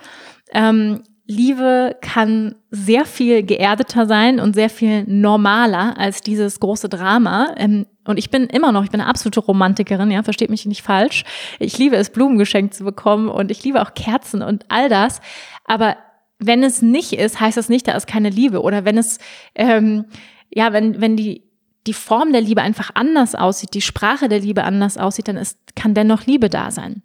[0.52, 7.54] Ähm, Liebe kann sehr viel geerdeter sein und sehr viel normaler als dieses große Drama.
[7.58, 10.84] Ähm, und ich bin immer noch, ich bin eine absolute Romantikerin, ja, versteht mich nicht
[10.84, 11.26] falsch.
[11.60, 15.20] Ich liebe es, Blumen geschenkt zu bekommen und ich liebe auch Kerzen und all das.
[15.66, 15.98] Aber
[16.40, 18.62] wenn es nicht ist, heißt das nicht, da ist keine Liebe.
[18.62, 19.20] Oder wenn es,
[19.54, 20.06] ähm,
[20.50, 21.44] ja, wenn, wenn die,
[21.88, 25.58] die Form der Liebe einfach anders aussieht, die Sprache der Liebe anders aussieht, dann ist,
[25.76, 27.02] kann dennoch Liebe da sein.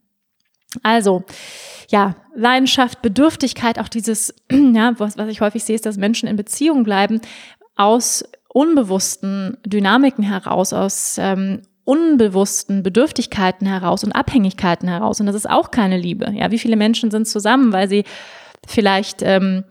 [0.84, 1.24] Also,
[1.92, 6.36] ja, Leidenschaft, Bedürftigkeit, auch dieses, ja, was, was ich häufig sehe, ist, dass Menschen in
[6.36, 7.20] Beziehung bleiben
[7.76, 15.20] aus unbewussten Dynamiken heraus, aus ähm, unbewussten Bedürftigkeiten heraus und Abhängigkeiten heraus.
[15.20, 16.30] Und das ist auch keine Liebe.
[16.32, 18.04] Ja, wie viele Menschen sind zusammen, weil sie
[18.66, 19.64] vielleicht ähm,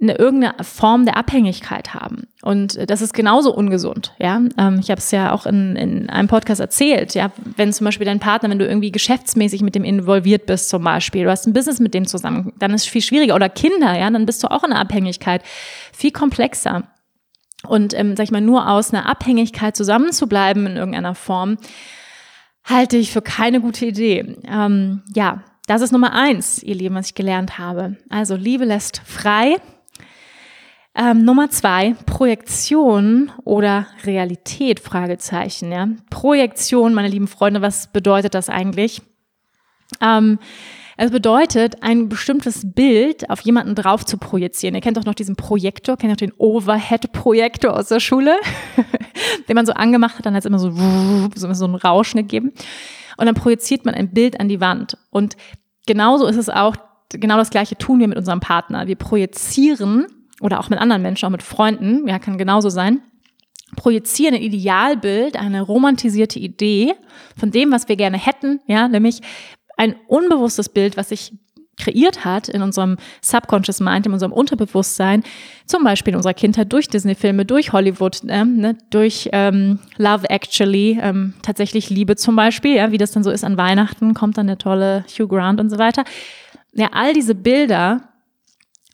[0.00, 2.26] eine irgendeine Form der Abhängigkeit haben.
[2.42, 4.14] Und das ist genauso ungesund.
[4.18, 7.14] Ja, ähm, ich habe es ja auch in, in einem Podcast erzählt.
[7.14, 10.82] Ja, wenn zum Beispiel dein Partner, wenn du irgendwie geschäftsmäßig mit dem involviert bist, zum
[10.84, 13.34] Beispiel, du hast ein Business mit dem zusammen, dann ist es viel schwieriger.
[13.34, 15.42] Oder Kinder, ja, dann bist du auch in einer Abhängigkeit,
[15.92, 16.84] viel komplexer.
[17.66, 21.58] Und ähm, sag ich mal, nur aus einer Abhängigkeit zusammenzubleiben in irgendeiner Form,
[22.64, 24.36] halte ich für keine gute Idee.
[24.48, 27.98] Ähm, ja, das ist Nummer eins, ihr Lieben, was ich gelernt habe.
[28.08, 29.56] Also Liebe lässt frei
[30.94, 35.70] ähm, Nummer zwei, Projektion oder Realität, Fragezeichen.
[35.70, 35.88] Ja?
[36.10, 39.02] Projektion, meine lieben Freunde, was bedeutet das eigentlich?
[40.00, 40.38] Ähm,
[41.02, 44.74] es bedeutet, ein bestimmtes Bild auf jemanden drauf zu projizieren.
[44.74, 48.36] Ihr kennt doch noch diesen Projektor, kennt doch den Overhead-Projektor aus der Schule,
[49.48, 50.70] den man so angemacht hat, dann hat es immer so,
[51.34, 52.52] so, einen Rauschen gegeben.
[53.16, 54.98] Und dann projiziert man ein Bild an die Wand.
[55.08, 55.38] Und
[55.86, 56.76] genauso ist es auch,
[57.08, 58.86] genau das Gleiche tun wir mit unserem Partner.
[58.86, 60.06] Wir projizieren
[60.40, 63.02] oder auch mit anderen Menschen, auch mit Freunden, ja, kann genauso sein,
[63.76, 66.94] projizieren ein Idealbild, eine romantisierte Idee
[67.36, 69.20] von dem, was wir gerne hätten, ja, nämlich
[69.76, 71.32] ein unbewusstes Bild, was sich
[71.80, 75.22] kreiert hat in unserem Subconscious Mind, in unserem Unterbewusstsein,
[75.66, 80.98] zum Beispiel in unserer Kindheit durch Disney-Filme, durch Hollywood, äh, ne, durch ähm, Love Actually,
[81.00, 84.46] ähm, tatsächlich Liebe zum Beispiel, ja, wie das dann so ist an Weihnachten, kommt dann
[84.46, 86.04] der tolle Hugh Grant und so weiter.
[86.74, 88.09] Ja, all diese Bilder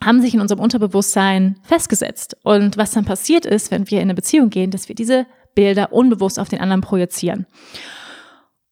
[0.05, 2.37] haben sich in unserem Unterbewusstsein festgesetzt.
[2.43, 5.93] Und was dann passiert ist, wenn wir in eine Beziehung gehen, dass wir diese Bilder
[5.93, 7.47] unbewusst auf den anderen projizieren.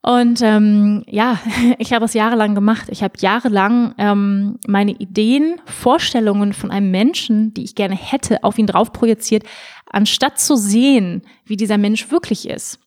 [0.05, 1.41] Und ähm, ja,
[1.79, 2.89] ich habe es jahrelang gemacht.
[2.91, 8.59] Ich habe jahrelang ähm, meine Ideen, Vorstellungen von einem Menschen, die ich gerne hätte, auf
[8.59, 9.45] ihn drauf projiziert,
[9.87, 12.81] anstatt zu sehen, wie dieser Mensch wirklich ist.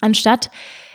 [0.00, 0.50] Anstatt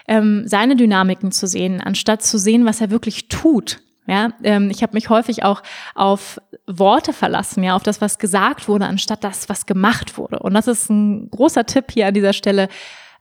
[0.07, 3.81] ähm, seine Dynamiken zu sehen, anstatt zu sehen, was er wirklich tut.
[4.05, 5.63] Ja, ähm, ich habe mich häufig auch
[5.95, 10.39] auf Worte verlassen, ja, auf das, was gesagt wurde, anstatt das, was gemacht wurde.
[10.39, 12.67] Und das ist ein großer Tipp hier an dieser Stelle.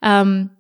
[0.03, 0.51] Ähm,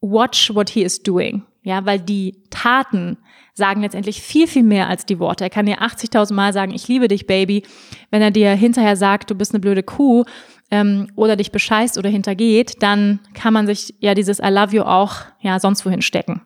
[0.00, 1.44] watch what he is doing.
[1.62, 3.18] Ja, weil die Taten
[3.54, 5.44] sagen letztendlich viel, viel mehr als die Worte.
[5.44, 7.64] Er kann dir 80.000 Mal sagen, ich liebe dich, Baby.
[8.10, 10.24] Wenn er dir hinterher sagt, du bist eine blöde Kuh
[10.70, 14.82] ähm, oder dich bescheißt oder hintergeht, dann kann man sich ja dieses I love you
[14.82, 16.40] auch ja sonst wohin stecken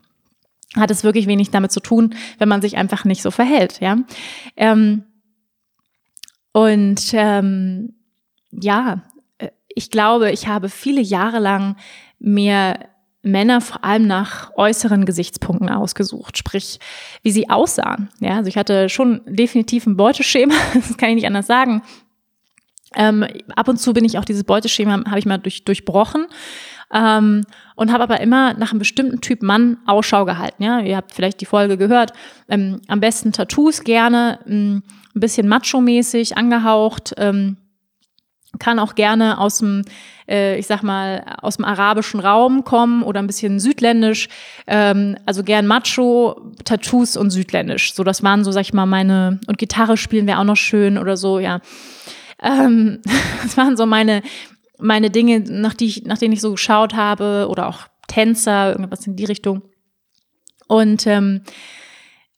[0.76, 3.98] hat es wirklich wenig damit zu tun, wenn man sich einfach nicht so verhält, ja.
[4.56, 5.04] Ähm,
[6.52, 7.94] und ähm,
[8.50, 9.02] ja,
[9.38, 11.76] äh, ich glaube, ich habe viele Jahre lang
[12.18, 12.78] mir
[13.22, 16.78] Männer vor allem nach äußeren Gesichtspunkten ausgesucht, sprich,
[17.22, 18.10] wie sie aussahen.
[18.20, 21.82] Ja, also ich hatte schon definitiv ein Beuteschema, das kann ich nicht anders sagen.
[22.94, 26.26] Ähm, ab und zu bin ich auch dieses Beuteschema, habe ich mal durch, durchbrochen
[26.94, 27.42] ähm,
[27.74, 30.62] und habe aber immer nach einem bestimmten Typ Mann Ausschau gehalten.
[30.62, 32.12] Ja, ihr habt vielleicht die Folge gehört.
[32.48, 34.82] Ähm, am besten Tattoos gerne, ähm,
[35.14, 37.14] ein bisschen macho-mäßig angehaucht.
[37.18, 37.56] Ähm,
[38.60, 39.82] kann auch gerne aus dem,
[40.28, 44.28] äh, ich sag mal, aus dem arabischen Raum kommen oder ein bisschen südländisch.
[44.68, 47.94] Ähm, also gern Macho, Tattoos und südländisch.
[47.94, 50.98] So, das waren so, sag ich mal, meine, und Gitarre spielen wäre auch noch schön
[50.98, 51.60] oder so, ja.
[52.40, 53.00] Ähm,
[53.42, 54.22] das waren so meine,
[54.78, 59.06] meine Dinge, nach, die ich, nach denen ich so geschaut habe oder auch Tänzer, irgendwas
[59.06, 59.62] in die Richtung.
[60.66, 61.42] Und ähm,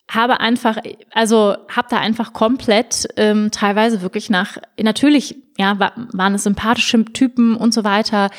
[0.09, 0.79] habe einfach,
[1.13, 7.05] also habe da einfach komplett ähm, teilweise wirklich nach, natürlich, ja, war, waren es sympathische
[7.07, 8.31] Typen und so weiter,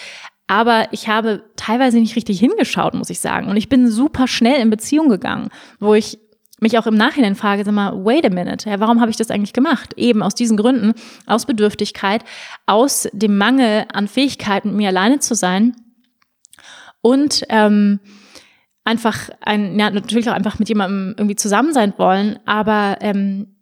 [0.47, 3.49] aber ich habe teilweise nicht richtig hingeschaut, muss ich sagen.
[3.49, 6.19] Und ich bin super schnell in Beziehung gegangen, wo ich
[6.59, 9.29] mich auch im Nachhinein frage, sag mal, wait a minute, ja, warum habe ich das
[9.29, 9.93] eigentlich gemacht?
[9.95, 10.93] Eben aus diesen Gründen,
[11.25, 12.23] aus Bedürftigkeit,
[12.65, 15.75] aus dem Mangel an Fähigkeiten, mir alleine zu sein
[17.01, 17.99] und ähm,
[18.83, 23.53] einfach ein, ja, natürlich auch einfach mit jemandem irgendwie zusammen sein wollen, aber ähm,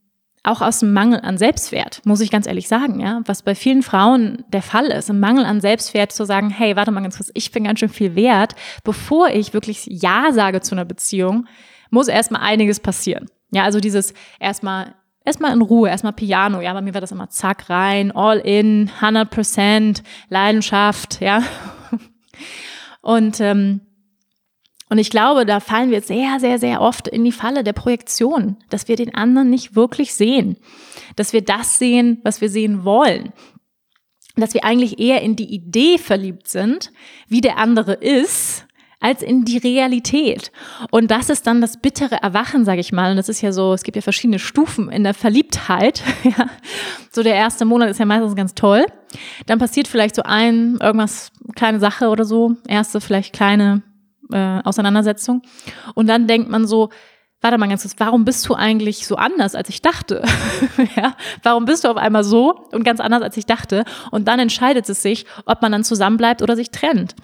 [0.43, 3.81] auch aus dem Mangel an Selbstwert, muss ich ganz ehrlich sagen, ja, was bei vielen
[3.81, 7.31] Frauen der Fall ist, im Mangel an Selbstwert zu sagen, hey, warte mal ganz kurz,
[7.33, 8.53] ich bin ganz schön viel wert,
[8.83, 11.47] bevor ich wirklich Ja sage zu einer Beziehung,
[11.89, 13.29] muss erstmal einiges passieren.
[13.51, 16.61] Ja, also dieses erstmal erstmal in Ruhe, erstmal Piano.
[16.61, 21.43] Ja, bei mir war das immer zack rein, all in, 100% Leidenschaft, ja.
[23.01, 23.81] Und ähm,
[24.89, 28.57] und ich glaube, da fallen wir sehr, sehr, sehr oft in die Falle der Projektion,
[28.69, 30.57] dass wir den anderen nicht wirklich sehen,
[31.15, 33.33] dass wir das sehen, was wir sehen wollen,
[34.35, 36.91] dass wir eigentlich eher in die Idee verliebt sind,
[37.27, 38.64] wie der andere ist,
[39.05, 40.51] als in die Realität.
[40.89, 43.11] Und das ist dann das bittere Erwachen, sage ich mal.
[43.11, 46.03] Und das ist ja so, es gibt ja verschiedene Stufen in der Verliebtheit.
[46.25, 46.49] Ja.
[47.11, 48.83] So der erste Monat ist ja meistens ganz toll.
[49.45, 52.55] Dann passiert vielleicht so ein, irgendwas, kleine Sache oder so.
[52.67, 53.83] Erste vielleicht kleine
[54.33, 55.43] äh, Auseinandersetzung.
[55.93, 56.89] Und dann denkt man so,
[57.41, 60.23] warte mal ganz kurz, warum bist du eigentlich so anders, als ich dachte?
[60.95, 63.85] ja, warum bist du auf einmal so und ganz anders, als ich dachte?
[64.09, 67.15] Und dann entscheidet es sich, ob man dann zusammenbleibt oder sich trennt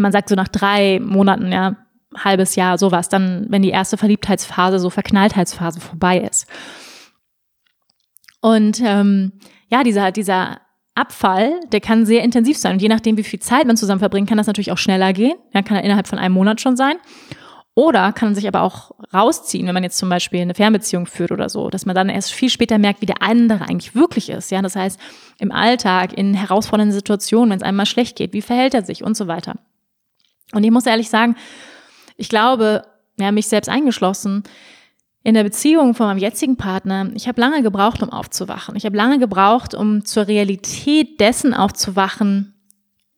[0.00, 1.76] man sagt so nach drei Monaten, ja,
[2.16, 6.46] halbes Jahr, sowas, dann, wenn die erste Verliebtheitsphase, so Verknalltheitsphase vorbei ist.
[8.40, 9.32] Und ähm,
[9.68, 10.60] ja, dieser, dieser
[10.94, 12.74] Abfall, der kann sehr intensiv sein.
[12.74, 15.34] Und je nachdem, wie viel Zeit man zusammen verbringt, kann das natürlich auch schneller gehen.
[15.54, 16.96] Ja, kann er innerhalb von einem Monat schon sein.
[17.74, 21.48] Oder kann sich aber auch rausziehen, wenn man jetzt zum Beispiel eine Fernbeziehung führt oder
[21.48, 24.50] so, dass man dann erst viel später merkt, wie der andere eigentlich wirklich ist.
[24.50, 25.00] Ja, das heißt,
[25.38, 29.02] im Alltag, in herausfordernden Situationen, wenn es einem mal schlecht geht, wie verhält er sich
[29.02, 29.54] und so weiter.
[30.52, 31.36] Und ich muss ehrlich sagen,
[32.16, 32.82] ich glaube,
[33.18, 34.44] ja, mich selbst eingeschlossen,
[35.24, 38.74] in der Beziehung von meinem jetzigen Partner, ich habe lange gebraucht, um aufzuwachen.
[38.76, 42.54] Ich habe lange gebraucht, um zur Realität dessen aufzuwachen,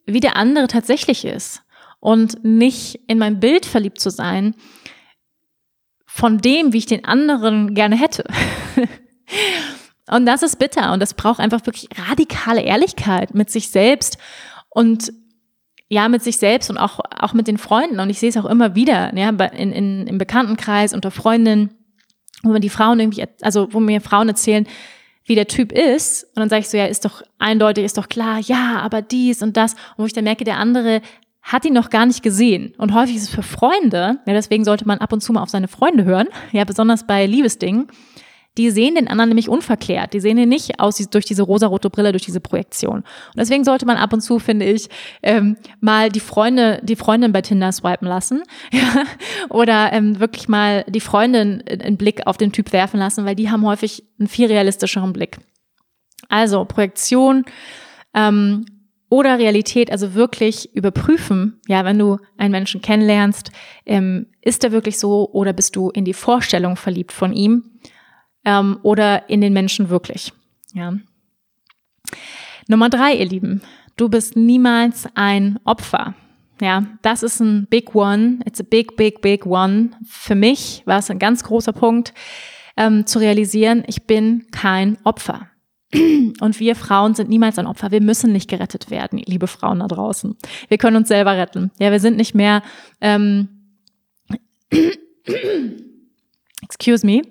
[0.04, 1.62] wie der andere tatsächlich ist.
[2.00, 4.54] Und nicht in mein Bild verliebt zu sein,
[6.06, 8.24] von dem, wie ich den anderen gerne hätte.
[10.10, 14.18] und das ist bitter und das braucht einfach wirklich radikale Ehrlichkeit mit sich selbst
[14.68, 15.12] Und
[15.88, 18.00] ja, mit sich selbst und auch, auch mit den Freunden.
[18.00, 21.70] Und ich sehe es auch immer wieder, ja, in, in, im Bekanntenkreis, unter Freundinnen,
[22.42, 24.66] wo mir die Frauen irgendwie, also wo mir Frauen erzählen,
[25.24, 26.24] wie der Typ ist.
[26.34, 29.42] Und dann sage ich so, ja, ist doch eindeutig, ist doch klar, ja, aber dies
[29.42, 29.74] und das.
[29.74, 31.00] Und wo ich dann merke, der andere
[31.42, 32.74] hat ihn noch gar nicht gesehen.
[32.78, 35.50] Und häufig ist es für Freunde, ja, deswegen sollte man ab und zu mal auf
[35.50, 37.88] seine Freunde hören, ja, besonders bei Liebesdingen,
[38.56, 40.12] die sehen den anderen nämlich unverklärt.
[40.12, 42.98] Die sehen ihn nicht aus durch diese rosarote Brille, durch diese Projektion.
[42.98, 44.88] Und deswegen sollte man ab und zu, finde ich,
[45.22, 48.42] ähm, mal die Freunde, die Freundin bei Tinder swipen lassen.
[49.48, 53.50] Oder ähm, wirklich mal die Freundin einen Blick auf den Typ werfen lassen, weil die
[53.50, 55.38] haben häufig einen viel realistischeren Blick.
[56.28, 57.44] Also Projektion
[58.14, 58.64] ähm,
[59.08, 63.50] oder Realität, also wirklich überprüfen, ja, wenn du einen Menschen kennenlernst,
[63.86, 67.78] ähm, ist er wirklich so oder bist du in die Vorstellung verliebt von ihm?
[68.44, 70.32] Ähm, oder in den Menschen wirklich.
[70.72, 70.94] Ja.
[72.66, 73.62] Nummer drei, ihr Lieben,
[73.96, 76.14] du bist niemals ein Opfer.
[76.60, 78.38] Ja, das ist ein Big One.
[78.46, 79.90] It's a big, big, big one.
[80.06, 82.14] Für mich war es ein ganz großer Punkt,
[82.76, 85.48] ähm, zu realisieren, ich bin kein Opfer.
[85.94, 87.90] Und wir Frauen sind niemals ein Opfer.
[87.90, 90.36] Wir müssen nicht gerettet werden, liebe Frauen da draußen.
[90.68, 91.70] Wir können uns selber retten.
[91.78, 92.62] Ja, wir sind nicht mehr
[93.00, 93.48] ähm,
[96.62, 97.22] excuse me,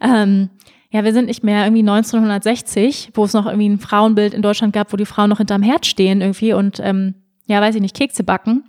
[0.00, 0.50] ähm,
[0.92, 4.74] ja, wir sind nicht mehr irgendwie 1960, wo es noch irgendwie ein Frauenbild in Deutschland
[4.74, 7.14] gab, wo die Frauen noch hinterm Herd stehen irgendwie und, ähm,
[7.46, 8.64] ja, weiß ich nicht, Kekse backen.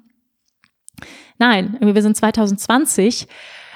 [1.37, 3.27] Nein, irgendwie wir sind 2020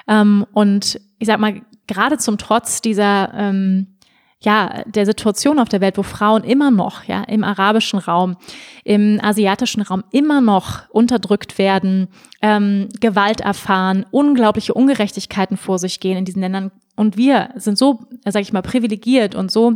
[0.07, 3.96] ähm, und ich sag mal, gerade zum Trotz dieser ähm,
[4.39, 8.37] ja, der Situation auf der Welt, wo Frauen immer noch, ja, im arabischen Raum,
[8.83, 12.07] im asiatischen Raum immer noch unterdrückt werden,
[12.41, 16.71] ähm, Gewalt erfahren, unglaubliche Ungerechtigkeiten vor sich gehen in diesen Ländern.
[16.95, 19.75] Und wir sind so, sag ich mal, privilegiert und so,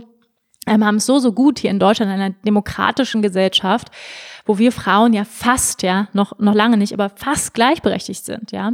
[0.67, 3.87] ähm, haben es so, so gut hier in Deutschland, in einer demokratischen Gesellschaft,
[4.45, 8.73] wo wir Frauen ja fast, ja, noch, noch lange nicht, aber fast gleichberechtigt sind, ja.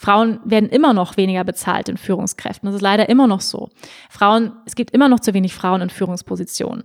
[0.00, 2.68] Frauen werden immer noch weniger bezahlt in Führungskräften.
[2.68, 3.68] Das ist leider immer noch so.
[4.08, 6.84] Frauen, es gibt immer noch zu wenig Frauen in Führungspositionen.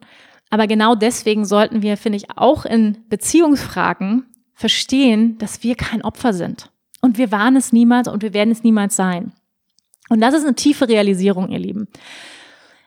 [0.50, 6.34] Aber genau deswegen sollten wir, finde ich, auch in Beziehungsfragen verstehen, dass wir kein Opfer
[6.34, 6.72] sind.
[7.02, 9.32] Und wir waren es niemals und wir werden es niemals sein.
[10.10, 11.88] Und das ist eine tiefe Realisierung, ihr Lieben.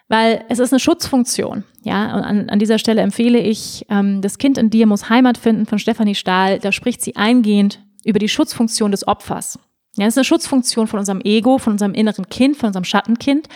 [0.09, 1.62] Weil es ist eine Schutzfunktion.
[1.85, 5.39] Ja, und an, an dieser Stelle empfehle ich ähm, Das Kind in dir muss Heimat
[5.39, 6.59] finden von Stefanie Stahl.
[6.59, 9.61] Da spricht sie eingehend über die Schutzfunktion des Opfers.
[9.97, 13.49] Ja, das ist eine Schutzfunktion von unserem Ego, von unserem inneren Kind, von unserem Schattenkind,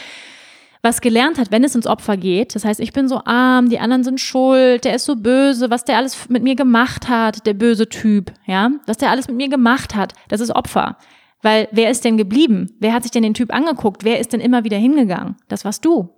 [0.82, 2.54] was gelernt hat, wenn es ins Opfer geht.
[2.54, 5.84] Das heißt, ich bin so arm, die anderen sind schuld, der ist so böse, was
[5.84, 9.48] der alles mit mir gemacht hat, der böse Typ, ja, was der alles mit mir
[9.48, 10.96] gemacht hat, das ist Opfer.
[11.42, 12.76] Weil wer ist denn geblieben?
[12.80, 14.04] Wer hat sich denn den Typ angeguckt?
[14.04, 15.36] Wer ist denn immer wieder hingegangen?
[15.48, 16.10] Das warst du.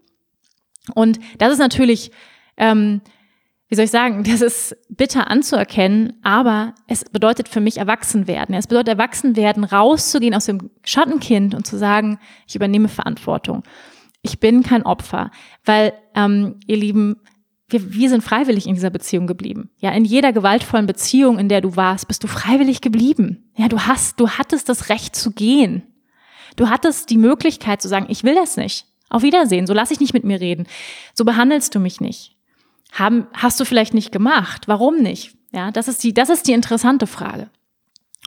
[0.94, 2.10] Und das ist natürlich
[2.56, 3.00] ähm,
[3.72, 8.54] wie soll ich sagen, das ist bitter anzuerkennen, aber es bedeutet für mich erwachsen werden.
[8.54, 13.62] Es bedeutet erwachsen werden, rauszugehen aus dem Schattenkind und zu sagen, ich übernehme Verantwortung.
[14.20, 15.30] Ich bin kein Opfer,
[15.64, 17.16] weil ähm, ihr Lieben,
[17.66, 19.70] wir, wir sind freiwillig in dieser Beziehung geblieben.
[19.78, 23.50] Ja, in jeder gewaltvollen Beziehung, in der du warst, bist du freiwillig geblieben.
[23.56, 25.82] Ja, du hast, du hattest das Recht zu gehen.
[26.56, 28.84] Du hattest die Möglichkeit zu sagen, ich will das nicht.
[29.08, 30.66] Auf Wiedersehen, so lass ich nicht mit mir reden.
[31.14, 32.31] So behandelst du mich nicht
[32.92, 34.68] haben, hast du vielleicht nicht gemacht.
[34.68, 35.34] Warum nicht?
[35.52, 37.50] Ja, das ist die, das ist die interessante Frage.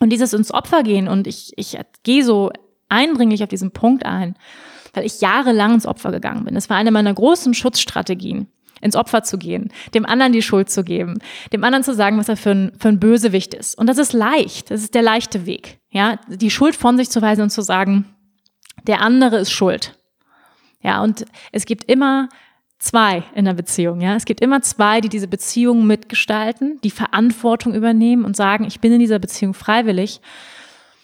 [0.01, 2.51] Und dieses ins Opfer gehen und ich, ich gehe so
[2.89, 4.35] eindringlich auf diesen Punkt ein,
[4.93, 6.55] weil ich jahrelang ins Opfer gegangen bin.
[6.55, 8.47] Das war eine meiner großen Schutzstrategien,
[8.81, 11.19] ins Opfer zu gehen, dem anderen die Schuld zu geben,
[11.53, 13.77] dem anderen zu sagen, was er für ein, für ein Bösewicht ist.
[13.77, 14.69] Und das ist leicht.
[14.69, 15.79] Das ist der leichte Weg.
[15.91, 18.05] Ja, die Schuld von sich zu weisen und zu sagen,
[18.85, 19.97] der andere ist schuld.
[20.81, 22.29] Ja, und es gibt immer
[22.79, 24.15] zwei in der Beziehung, ja.
[24.15, 28.91] Es gibt immer zwei, die diese Beziehung mitgestalten, die Verantwortung übernehmen und sagen, ich bin
[28.91, 30.21] in dieser Beziehung freiwillig.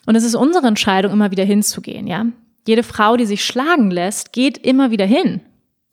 [0.05, 2.25] Und es ist unsere Entscheidung, immer wieder hinzugehen, ja.
[2.67, 5.41] Jede Frau, die sich schlagen lässt, geht immer wieder hin,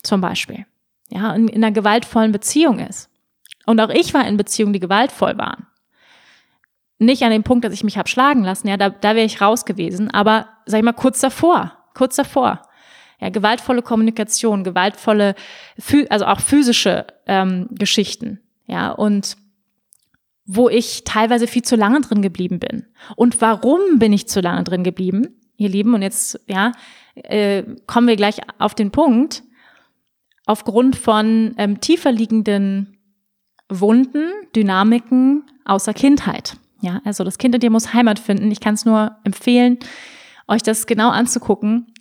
[0.03, 0.67] zum Beispiel,
[1.09, 3.09] ja, in, in einer gewaltvollen Beziehung ist.
[3.65, 5.67] Und auch ich war in Beziehungen, die gewaltvoll waren.
[6.99, 9.41] Nicht an dem Punkt, dass ich mich hab schlagen lassen, ja, da, da wäre ich
[9.41, 12.68] raus gewesen, aber sag ich mal kurz davor, kurz davor.
[13.21, 15.35] Ja, gewaltvolle Kommunikation, gewaltvolle,
[16.09, 18.41] also auch physische ähm, Geschichten.
[18.67, 19.37] Ja, und
[20.45, 22.87] wo ich teilweise viel zu lange drin geblieben bin.
[23.17, 25.95] Und warum bin ich zu lange drin geblieben, ihr Lieben?
[25.95, 26.73] Und jetzt, ja,
[27.15, 29.43] äh, kommen wir gleich auf den Punkt.
[30.47, 32.97] Aufgrund von ähm, tiefer liegenden
[33.69, 36.57] Wunden, Dynamiken außer Kindheit.
[36.81, 38.51] Ja, also das Kind in dir muss Heimat finden.
[38.51, 39.79] Ich kann es nur empfehlen,
[40.47, 41.93] euch das genau anzugucken.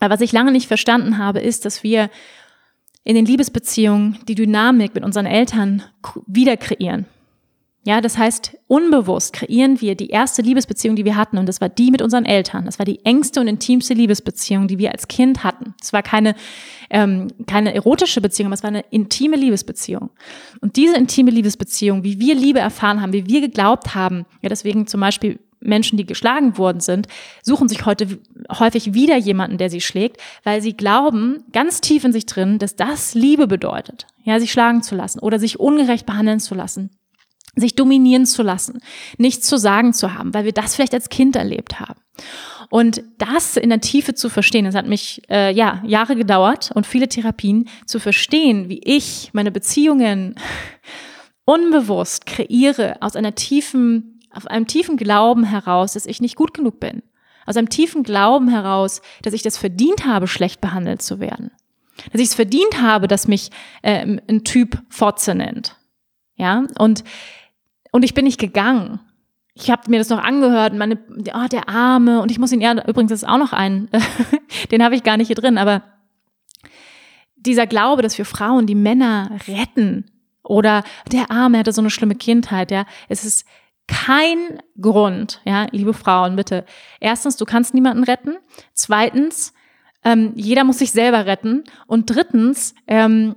[0.00, 2.10] Aber was ich lange nicht verstanden habe, ist, dass wir
[3.04, 5.82] in den Liebesbeziehungen die Dynamik mit unseren Eltern
[6.26, 7.06] wieder kreieren.
[7.86, 11.68] Ja, das heißt, unbewusst kreieren wir die erste Liebesbeziehung, die wir hatten, und das war
[11.68, 12.64] die mit unseren Eltern.
[12.64, 15.74] Das war die engste und intimste Liebesbeziehung, die wir als Kind hatten.
[15.82, 16.34] Es war keine,
[16.88, 20.08] ähm, keine erotische Beziehung, aber es war eine intime Liebesbeziehung.
[20.62, 24.86] Und diese intime Liebesbeziehung, wie wir Liebe erfahren haben, wie wir geglaubt haben, ja, deswegen
[24.86, 27.08] zum Beispiel Menschen, die geschlagen worden sind,
[27.42, 28.18] suchen sich heute
[28.58, 32.76] häufig wieder jemanden, der sie schlägt, weil sie glauben, ganz tief in sich drin, dass
[32.76, 36.90] das Liebe bedeutet, ja, sich schlagen zu lassen oder sich ungerecht behandeln zu lassen,
[37.56, 38.80] sich dominieren zu lassen,
[39.18, 42.00] nichts zu sagen zu haben, weil wir das vielleicht als Kind erlebt haben.
[42.70, 46.86] Und das in der Tiefe zu verstehen, das hat mich äh, ja Jahre gedauert und
[46.86, 50.34] viele Therapien zu verstehen, wie ich meine Beziehungen
[51.44, 56.80] unbewusst kreiere aus einer tiefen auf einem tiefen Glauben heraus, dass ich nicht gut genug
[56.80, 57.02] bin.
[57.46, 61.50] Aus einem tiefen Glauben heraus, dass ich das verdient habe, schlecht behandelt zu werden.
[62.12, 63.50] Dass ich es verdient habe, dass mich
[63.82, 65.76] äh, ein Typ Fotze nennt.
[66.36, 67.04] Ja, und,
[67.92, 69.00] und ich bin nicht gegangen.
[69.54, 70.98] Ich habe mir das noch angehört, meine,
[71.32, 73.88] oh, der Arme, und ich muss ihn ja, übrigens ist auch noch ein,
[74.72, 75.82] den habe ich gar nicht hier drin, aber
[77.36, 80.10] dieser Glaube, dass wir Frauen die Männer retten
[80.42, 80.82] oder
[81.12, 83.46] der Arme hatte so eine schlimme Kindheit, ja, es ist
[83.86, 86.64] kein Grund, ja, liebe Frauen, bitte.
[87.00, 88.36] Erstens, du kannst niemanden retten.
[88.72, 89.52] Zweitens,
[90.04, 91.64] ähm, jeder muss sich selber retten.
[91.86, 93.36] Und drittens, ähm,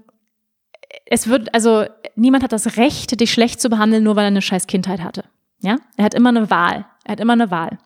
[1.06, 1.86] es wird, also
[2.16, 5.26] niemand hat das Recht, dich schlecht zu behandeln, nur weil er eine scheiß Kindheit hatte.
[5.60, 6.86] Ja, er hat immer eine Wahl.
[7.04, 7.78] Er hat immer eine Wahl.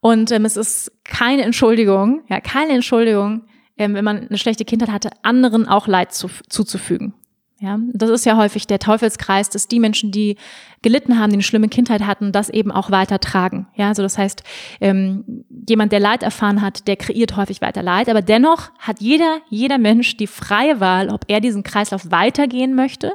[0.00, 4.90] Und ähm, es ist keine Entschuldigung, ja, keine Entschuldigung, ähm, wenn man eine schlechte Kindheit
[4.90, 7.14] hatte, anderen auch Leid zu, zuzufügen.
[7.62, 10.36] Ja, das ist ja häufig der Teufelskreis, dass die Menschen, die
[10.80, 13.66] gelitten haben, die eine schlimme Kindheit hatten, das eben auch weitertragen.
[13.74, 14.42] Ja, also das heißt,
[14.80, 19.42] ähm, jemand, der Leid erfahren hat, der kreiert häufig weiter Leid, aber dennoch hat jeder,
[19.50, 23.12] jeder Mensch die freie Wahl, ob er diesen Kreislauf weitergehen möchte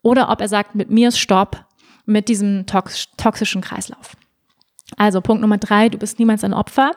[0.00, 1.66] oder ob er sagt, mit mir ist Stopp
[2.06, 4.16] mit diesem tox toxischen Kreislauf.
[4.98, 6.90] Also Punkt Nummer drei, du bist niemals ein Opfer.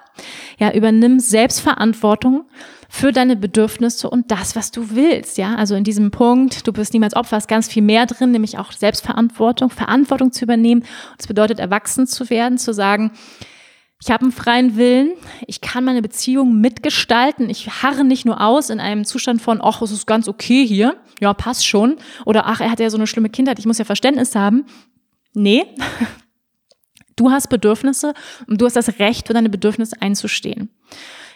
[0.58, 2.46] Ja, übernimm Selbstverantwortung
[2.90, 5.38] für deine Bedürfnisse und das, was du willst.
[5.38, 8.58] Ja, also in diesem Punkt, du bist niemals Opfer, ist ganz viel mehr drin, nämlich
[8.58, 10.84] auch Selbstverantwortung, Verantwortung zu übernehmen.
[11.18, 13.12] Das bedeutet, erwachsen zu werden, zu sagen,
[14.04, 15.12] ich habe einen freien Willen,
[15.46, 19.82] ich kann meine Beziehung mitgestalten, ich harre nicht nur aus in einem Zustand von, ach,
[19.84, 23.06] es ist ganz okay hier, ja, passt schon, oder ach, er hat ja so eine
[23.06, 24.66] schlimme Kindheit, ich muss ja Verständnis haben.
[25.34, 25.66] Nee,
[27.16, 28.14] Du hast Bedürfnisse
[28.48, 30.70] und du hast das Recht, für deine Bedürfnisse einzustehen.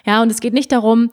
[0.04, 1.10] Ja, und es geht nicht darum,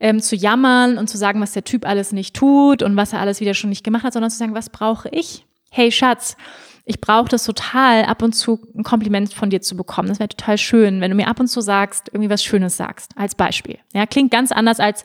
[0.00, 3.20] ähm, zu jammern und zu sagen, was der Typ alles nicht tut und was er
[3.20, 5.46] alles wieder schon nicht gemacht hat, sondern zu sagen, was brauche ich?
[5.70, 6.36] Hey Schatz,
[6.84, 10.08] ich brauche das total, ab und zu ein Kompliment von dir zu bekommen.
[10.08, 13.12] Das wäre total schön, wenn du mir ab und zu sagst, irgendwie was Schönes sagst,
[13.16, 13.78] als Beispiel.
[13.94, 15.04] Ja, klingt ganz anders als,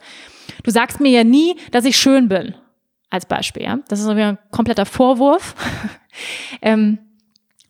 [0.63, 2.55] du sagst mir ja nie, dass ich schön bin,
[3.09, 3.63] als Beispiel.
[3.63, 3.79] Ja?
[3.87, 5.55] Das ist ein kompletter Vorwurf.
[6.61, 6.99] ähm,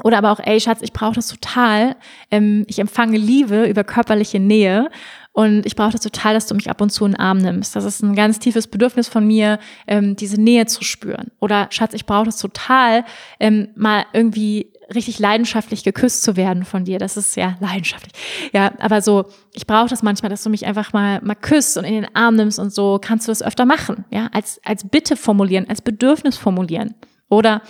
[0.03, 1.95] oder aber auch, ey Schatz, ich brauche das total.
[2.31, 4.89] Ähm, ich empfange Liebe über körperliche Nähe
[5.33, 7.75] und ich brauche das total, dass du mich ab und zu in den Arm nimmst.
[7.75, 11.31] Das ist ein ganz tiefes Bedürfnis von mir, ähm, diese Nähe zu spüren.
[11.39, 13.05] Oder Schatz, ich brauche das total,
[13.39, 16.97] ähm, mal irgendwie richtig leidenschaftlich geküsst zu werden von dir.
[16.97, 18.13] Das ist ja leidenschaftlich.
[18.53, 21.83] Ja, aber so, ich brauche das manchmal, dass du mich einfach mal mal küsst und
[21.83, 22.99] in den Arm nimmst und so.
[23.01, 24.05] Kannst du das öfter machen?
[24.09, 26.95] Ja, als als Bitte formulieren, als Bedürfnis formulieren.
[27.29, 27.61] Oder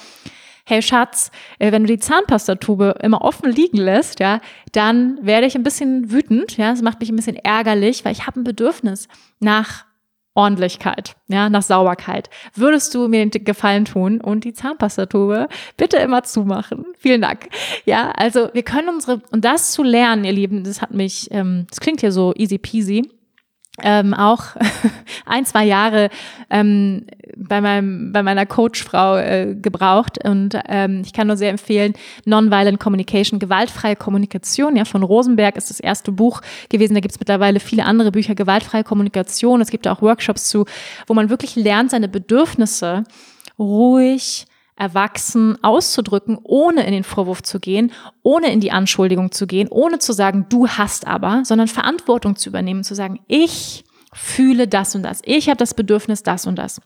[0.69, 4.39] hey Schatz, äh, wenn du die Zahnpastatube immer offen liegen lässt, ja,
[4.71, 8.27] dann werde ich ein bisschen wütend, ja, es macht mich ein bisschen ärgerlich, weil ich
[8.27, 9.07] habe ein Bedürfnis
[9.39, 9.85] nach
[10.35, 12.29] Ordentlichkeit, ja, nach Sauberkeit.
[12.53, 16.85] Würdest du mir den Gefallen tun und die Zahnpastatube bitte immer zumachen?
[16.97, 17.49] Vielen Dank.
[17.85, 21.65] Ja, also wir können unsere, und das zu lernen, ihr Lieben, das hat mich, ähm,
[21.69, 23.09] das klingt hier so easy peasy,
[23.83, 24.43] ähm, auch
[25.25, 26.09] ein, zwei Jahre
[26.49, 27.05] ähm,
[27.35, 30.19] bei, meinem, bei meiner Coachfrau äh, gebraucht.
[30.23, 31.93] Und ähm, ich kann nur sehr empfehlen,
[32.25, 34.75] Nonviolent Communication, gewaltfreie Kommunikation.
[34.75, 36.93] Ja, von Rosenberg ist das erste Buch gewesen.
[36.93, 39.61] Da gibt es mittlerweile viele andere Bücher, gewaltfreie Kommunikation.
[39.61, 40.65] Es gibt auch Workshops zu,
[41.07, 43.03] wo man wirklich lernt, seine Bedürfnisse
[43.57, 44.45] ruhig
[44.79, 47.91] erwachsen auszudrücken, ohne in den Vorwurf zu gehen,
[48.23, 52.49] ohne in die Anschuldigung zu gehen, ohne zu sagen, du hast aber, sondern Verantwortung zu
[52.49, 56.81] übernehmen, zu sagen, ich fühle das und das, ich habe das Bedürfnis das und das.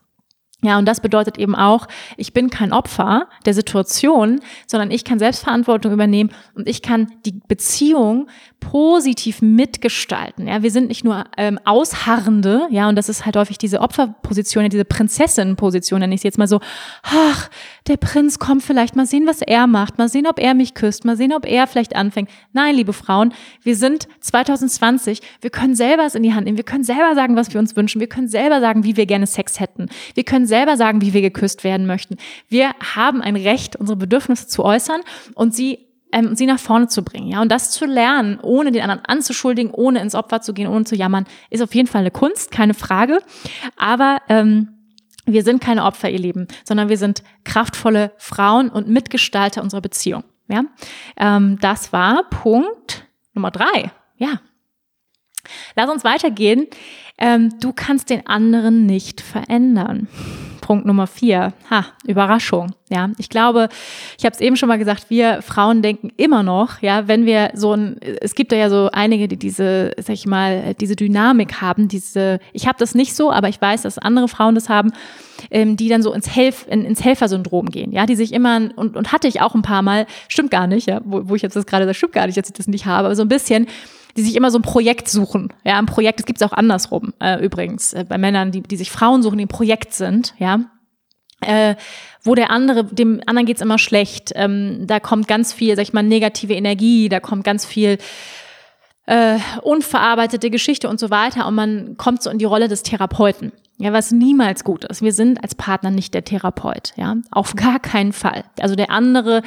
[0.64, 1.86] Ja, und das bedeutet eben auch,
[2.16, 7.38] ich bin kein Opfer der Situation, sondern ich kann Selbstverantwortung übernehmen und ich kann die
[7.46, 8.28] Beziehung
[8.70, 10.48] positiv mitgestalten.
[10.48, 14.68] Ja, wir sind nicht nur ähm, Ausharrende, ja, und das ist halt häufig diese Opferposition,
[14.70, 16.60] diese Prinzessinnenposition, nenne ich sie jetzt mal so,
[17.02, 17.50] ach,
[17.86, 21.04] der Prinz kommt vielleicht, mal sehen, was er macht, mal sehen, ob er mich küsst,
[21.04, 22.30] mal sehen, ob er vielleicht anfängt.
[22.52, 26.64] Nein, liebe Frauen, wir sind 2020, wir können selber es in die Hand nehmen, wir
[26.64, 29.60] können selber sagen, was wir uns wünschen, wir können selber sagen, wie wir gerne Sex
[29.60, 32.16] hätten, wir können selber sagen, wie wir geküsst werden möchten.
[32.48, 35.02] Wir haben ein Recht, unsere Bedürfnisse zu äußern
[35.34, 35.80] und sie
[36.14, 37.42] ähm, sie nach vorne zu bringen, ja.
[37.42, 40.94] Und das zu lernen, ohne den anderen anzuschuldigen, ohne ins Opfer zu gehen, ohne zu
[40.94, 43.18] jammern, ist auf jeden Fall eine Kunst, keine Frage.
[43.76, 44.68] Aber ähm,
[45.26, 50.22] wir sind keine Opfer, ihr Lieben, sondern wir sind kraftvolle Frauen und Mitgestalter unserer Beziehung.
[50.46, 50.62] Ja,
[51.16, 53.90] ähm, das war Punkt Nummer drei.
[54.16, 54.40] Ja,
[55.74, 56.68] lass uns weitergehen.
[57.18, 60.08] Ähm, du kannst den anderen nicht verändern.
[60.60, 61.52] Punkt Nummer vier.
[61.70, 62.72] Ha, Überraschung.
[62.88, 63.68] Ja, ich glaube,
[64.18, 67.50] ich habe es eben schon mal gesagt, wir Frauen denken immer noch, ja, wenn wir
[67.52, 71.86] so ein, es gibt ja so einige, die diese, sag ich mal, diese Dynamik haben,
[71.88, 74.92] diese, ich habe das nicht so, aber ich weiß, dass andere Frauen das haben,
[75.50, 78.96] ähm, die dann so ins Helf, in, ins Helfersyndrom gehen, ja, die sich immer, und,
[78.96, 81.56] und hatte ich auch ein paar Mal, stimmt gar nicht, ja, wo, wo ich jetzt
[81.56, 83.66] das gerade sage, stimmt gar nicht, dass ich das nicht habe, aber so ein bisschen,
[84.16, 85.52] die sich immer so ein Projekt suchen.
[85.64, 88.76] Ja, ein Projekt, das gibt es auch andersrum äh, übrigens, äh, bei Männern, die, die
[88.76, 90.60] sich Frauen suchen, die ein Projekt sind, ja.
[91.40, 91.74] Äh,
[92.22, 94.32] wo der andere, dem anderen geht's immer schlecht.
[94.34, 97.98] Ähm, da kommt ganz viel, sag ich mal, negative Energie, da kommt ganz viel
[99.06, 101.46] äh, unverarbeitete Geschichte und so weiter.
[101.46, 103.52] Und man kommt so in die Rolle des Therapeuten.
[103.76, 105.02] Ja, was niemals gut ist.
[105.02, 107.16] Wir sind als Partner nicht der Therapeut, ja.
[107.30, 108.44] Auf gar keinen Fall.
[108.60, 109.42] Also der andere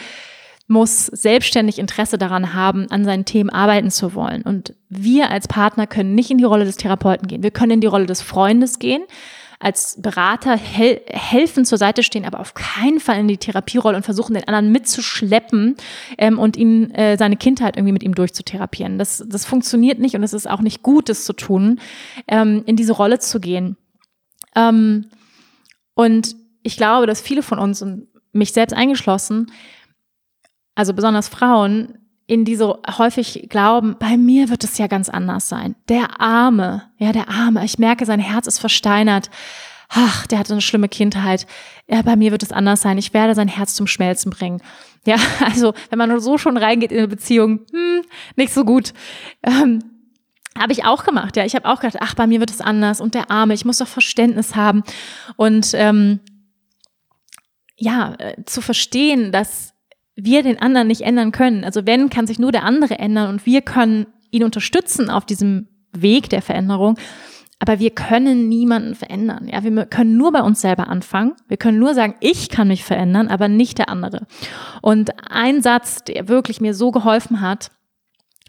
[0.68, 4.41] muss selbstständig Interesse daran haben, an seinen Themen arbeiten zu wollen.
[4.41, 7.41] Und wir als Partner können nicht in die Rolle des Therapeuten gehen.
[7.43, 9.03] Wir können in die Rolle des Freundes gehen,
[9.59, 14.03] als Berater hel helfen, zur Seite stehen, aber auf keinen Fall in die Therapierolle und
[14.03, 15.78] versuchen, den anderen mitzuschleppen
[16.18, 18.99] ähm, und ihn äh, seine Kindheit irgendwie mit ihm durchzutherapieren.
[18.99, 21.80] Das, das funktioniert nicht und es ist auch nicht gut, das zu tun,
[22.28, 23.78] ähm, in diese Rolle zu gehen.
[24.55, 25.07] Ähm,
[25.95, 29.51] und ich glaube, dass viele von uns und mich selbst eingeschlossen
[30.78, 31.98] also besonders Frauen,
[32.28, 35.76] in die so häufig glauben, bei mir wird es ja ganz anders sein.
[35.90, 39.32] Der Arme, ja, der Arme, ich merke, sein Herz ist versteinert.
[39.90, 41.48] Ach, der hatte eine schlimme Kindheit.
[41.88, 43.00] Ja, bei mir wird es anders sein.
[43.00, 44.62] Ich werde sein Herz zum Schmelzen bringen.
[45.04, 48.04] Ja, also wenn man so schon reingeht in eine Beziehung, hm,
[48.36, 48.94] nicht so gut.
[49.42, 49.80] Ähm,
[50.60, 51.46] habe ich auch gemacht, ja.
[51.46, 53.80] Ich habe auch gedacht, ach, bei mir wird es anders und der Arme, ich muss
[53.80, 54.84] doch Verständnis haben.
[55.38, 56.20] Und ähm,
[57.78, 59.74] ja, äh, zu verstehen, dass
[60.18, 61.63] wir den anderen nicht ändern können.
[61.63, 65.68] Also wenn, kann sich nur der andere ändern und wir können ihn unterstützen auf diesem
[65.93, 66.97] Weg der Veränderung.
[67.59, 69.47] Aber wir können niemanden verändern.
[69.51, 71.34] Ja, wir können nur bei uns selber anfangen.
[71.47, 74.28] Wir können nur sagen, ich kann mich verändern, aber nicht der andere.
[74.82, 77.72] Und ein Satz, der wirklich mir so geholfen hat,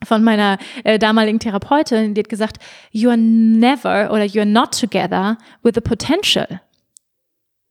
[0.05, 2.59] von meiner äh, damaligen Therapeutin, die hat gesagt,
[2.93, 6.61] you are never oder you are not together with the potential.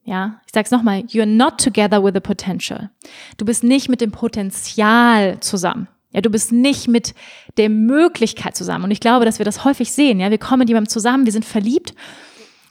[0.07, 2.89] Ja, ich sag's nochmal, you're not together with the potential.
[3.35, 5.89] Du bist nicht mit dem Potenzial zusammen.
[6.13, 7.13] Ja, du bist nicht mit
[7.57, 8.85] der Möglichkeit zusammen.
[8.85, 10.21] Und ich glaube, dass wir das häufig sehen.
[10.21, 11.93] Ja, wir kommen mit jemandem zusammen, wir sind verliebt.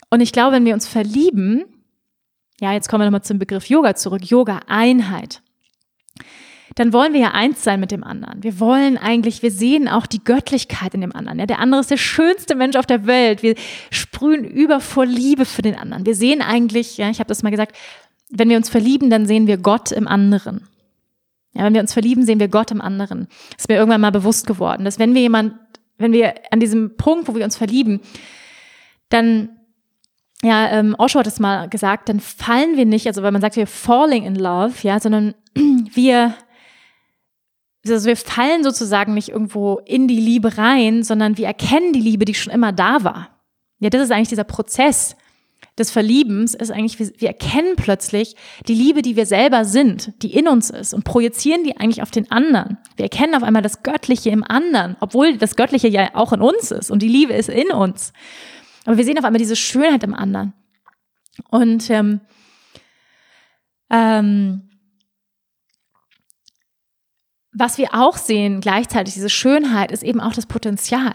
[0.08, 1.66] Und ich glaube, wenn wir uns verlieben,
[2.58, 4.24] ja, jetzt kommen wir nochmal zum Begriff Yoga zurück.
[4.24, 5.42] Yoga, Einheit
[6.76, 8.42] dann wollen wir ja eins sein mit dem anderen.
[8.42, 11.38] Wir wollen eigentlich, wir sehen auch die Göttlichkeit in dem anderen.
[11.38, 13.42] Ja, der andere ist der schönste Mensch auf der Welt.
[13.42, 13.54] Wir
[13.90, 16.04] sprühen über vor Liebe für den anderen.
[16.04, 17.74] Wir sehen eigentlich, ja, ich habe das mal gesagt,
[18.28, 20.68] wenn wir uns verlieben, dann sehen wir Gott im anderen.
[21.54, 23.28] Ja, wenn wir uns verlieben, sehen wir Gott im anderen.
[23.52, 25.54] Das ist mir irgendwann mal bewusst geworden, dass wenn wir jemand,
[25.96, 28.00] wenn wir an diesem Punkt, wo wir uns verlieben,
[29.08, 29.48] dann
[30.42, 33.56] ja, ähm, Osho hat es mal gesagt, dann fallen wir nicht, also weil man sagt,
[33.56, 36.34] wir falling in love, ja, sondern wir
[37.90, 42.24] also wir fallen sozusagen nicht irgendwo in die Liebe rein, sondern wir erkennen die Liebe,
[42.24, 43.28] die schon immer da war.
[43.78, 45.16] Ja, das ist eigentlich dieser Prozess
[45.78, 48.34] des Verliebens, ist eigentlich, wir, erkennen plötzlich
[48.66, 52.10] die Liebe, die wir selber sind, die in uns ist und projizieren die eigentlich auf
[52.10, 52.78] den anderen.
[52.96, 56.70] Wir erkennen auf einmal das Göttliche im anderen, obwohl das Göttliche ja auch in uns
[56.70, 58.12] ist und die Liebe ist in uns.
[58.86, 60.54] Aber wir sehen auf einmal diese Schönheit im anderen.
[61.50, 62.20] Und ähm,
[63.90, 64.65] ähm,
[67.58, 71.14] was wir auch sehen, gleichzeitig diese Schönheit, ist eben auch das Potenzial.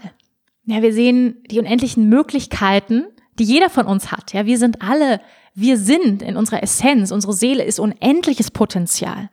[0.64, 3.04] Ja, wir sehen die unendlichen Möglichkeiten,
[3.38, 4.32] die jeder von uns hat.
[4.32, 5.20] Ja, wir sind alle,
[5.54, 9.30] wir sind in unserer Essenz, unsere Seele ist unendliches Potenzial.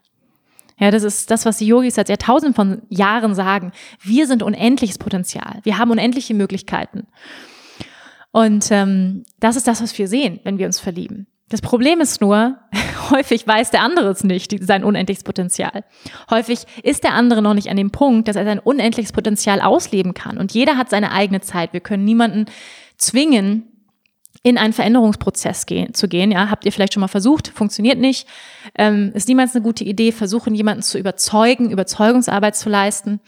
[0.80, 3.74] Ja, das ist das, was die Yogis seit Jahrtausenden von Jahren sagen.
[4.02, 5.60] Wir sind unendliches Potenzial.
[5.64, 7.08] Wir haben unendliche Möglichkeiten.
[8.32, 11.28] Und ähm, das ist das, was wir sehen, wenn wir uns verlieben.
[11.50, 12.58] Das Problem ist nur,
[13.10, 15.84] häufig weiß der andere es nicht, sein unendliches Potenzial.
[16.30, 20.14] Häufig ist der andere noch nicht an dem Punkt, dass er sein unendliches Potenzial ausleben
[20.14, 20.38] kann.
[20.38, 21.74] Und jeder hat seine eigene Zeit.
[21.74, 22.46] Wir können niemanden
[22.98, 23.70] zwingen,
[24.42, 26.32] in einen Veränderungsprozess gehen, zu gehen.
[26.32, 28.26] Ja, habt ihr vielleicht schon mal versucht, funktioniert nicht,
[28.76, 30.14] ähm, ist niemals eine gute Idee.
[30.14, 33.20] Versuchen jemanden zu überzeugen, Überzeugungsarbeit zu leisten.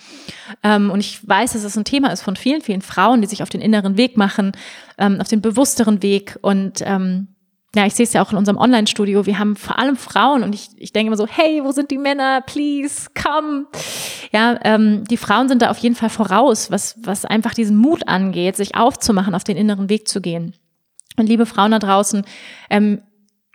[0.64, 3.44] Ähm, und ich weiß, dass es ein Thema ist von vielen, vielen Frauen, die sich
[3.44, 4.54] auf den inneren Weg machen,
[4.98, 7.28] ähm, auf den bewussteren Weg und ähm,
[7.76, 10.54] ja, ich sehe es ja auch in unserem Online-Studio, wir haben vor allem Frauen und
[10.54, 12.42] ich, ich denke immer so, hey, wo sind die Männer?
[12.42, 13.66] Please, come.
[14.34, 18.08] Ja, ähm, die Frauen sind da auf jeden Fall voraus, was, was einfach diesen Mut
[18.08, 20.54] angeht, sich aufzumachen, auf den inneren Weg zu gehen.
[21.18, 22.24] Und liebe Frauen da draußen,
[22.70, 23.02] ähm,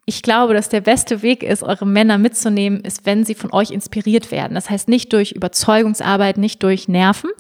[0.07, 3.71] ich glaube, dass der beste Weg ist, eure Männer mitzunehmen, ist, wenn sie von euch
[3.71, 4.55] inspiriert werden.
[4.55, 7.31] Das heißt nicht durch Überzeugungsarbeit, nicht durch Nerven,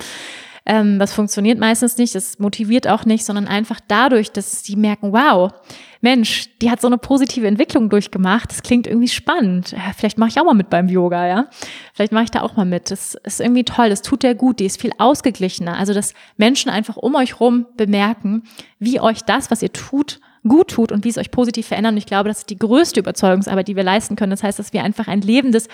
[0.66, 5.12] ähm, das funktioniert meistens nicht, das motiviert auch nicht, sondern einfach dadurch, dass sie merken,
[5.12, 5.52] wow,
[6.00, 8.50] Mensch, die hat so eine positive Entwicklung durchgemacht.
[8.50, 9.74] Das klingt irgendwie spannend.
[9.96, 11.46] Vielleicht mache ich auch mal mit beim Yoga, ja.
[11.94, 12.90] Vielleicht mache ich da auch mal mit.
[12.90, 13.88] Das ist irgendwie toll.
[13.88, 14.60] Das tut der gut.
[14.60, 15.76] Die ist viel ausgeglichener.
[15.76, 18.44] Also, dass Menschen einfach um euch rum bemerken,
[18.78, 21.92] wie euch das, was ihr tut, gut tut und wie es euch positiv verändert.
[21.92, 24.30] Und ich glaube, das ist die größte Überzeugungsarbeit, die wir leisten können.
[24.30, 25.66] Das heißt, dass wir einfach ein lebendes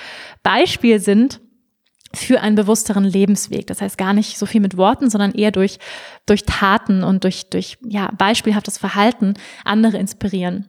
[0.42, 1.41] Beispiel sind
[2.14, 3.66] für einen bewussteren Lebensweg.
[3.66, 5.78] Das heißt gar nicht so viel mit Worten, sondern eher durch,
[6.26, 9.34] durch Taten und durch, durch ja, beispielhaftes Verhalten
[9.64, 10.68] andere inspirieren.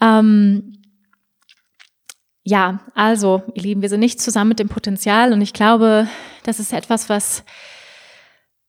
[0.00, 0.80] Ähm,
[2.42, 6.08] ja, also, ihr Lieben, wir sind nicht zusammen mit dem Potenzial und ich glaube,
[6.44, 7.44] das ist etwas, was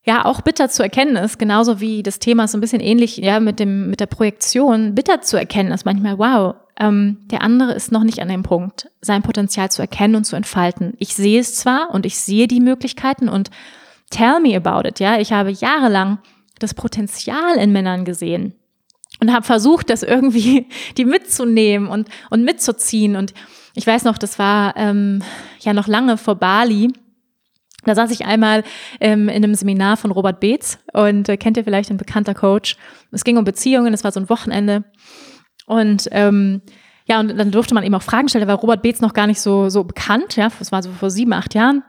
[0.04, 3.40] ja auch bitter zu erkennen ist, genauso wie das Thema so ein bisschen ähnlich ja
[3.40, 7.92] mit dem mit der Projektion bitter zu erkennen ist manchmal wow ähm, der andere ist
[7.92, 10.94] noch nicht an dem Punkt, sein Potenzial zu erkennen und zu entfalten.
[10.98, 13.50] Ich sehe es zwar und ich sehe die Möglichkeiten und
[14.10, 14.98] tell me about it.
[14.98, 16.18] Ja, ich habe jahrelang
[16.58, 18.54] das Potenzial in Männern gesehen
[19.20, 20.66] und habe versucht, das irgendwie
[20.96, 23.14] die mitzunehmen und und mitzuziehen.
[23.14, 23.32] Und
[23.74, 25.22] ich weiß noch, das war ähm,
[25.60, 26.92] ja noch lange vor Bali.
[27.84, 28.64] Da saß ich einmal
[29.00, 32.76] ähm, in einem Seminar von Robert Beetz und äh, kennt ihr vielleicht ein bekannter Coach.
[33.12, 34.84] Es ging um Beziehungen, es war so ein Wochenende
[35.66, 36.62] und ähm,
[37.06, 38.46] ja, und dann durfte man eben auch Fragen stellen.
[38.46, 41.10] Da war Robert Beetz noch gar nicht so, so bekannt, ja, das war so vor
[41.10, 41.82] sieben, acht Jahren.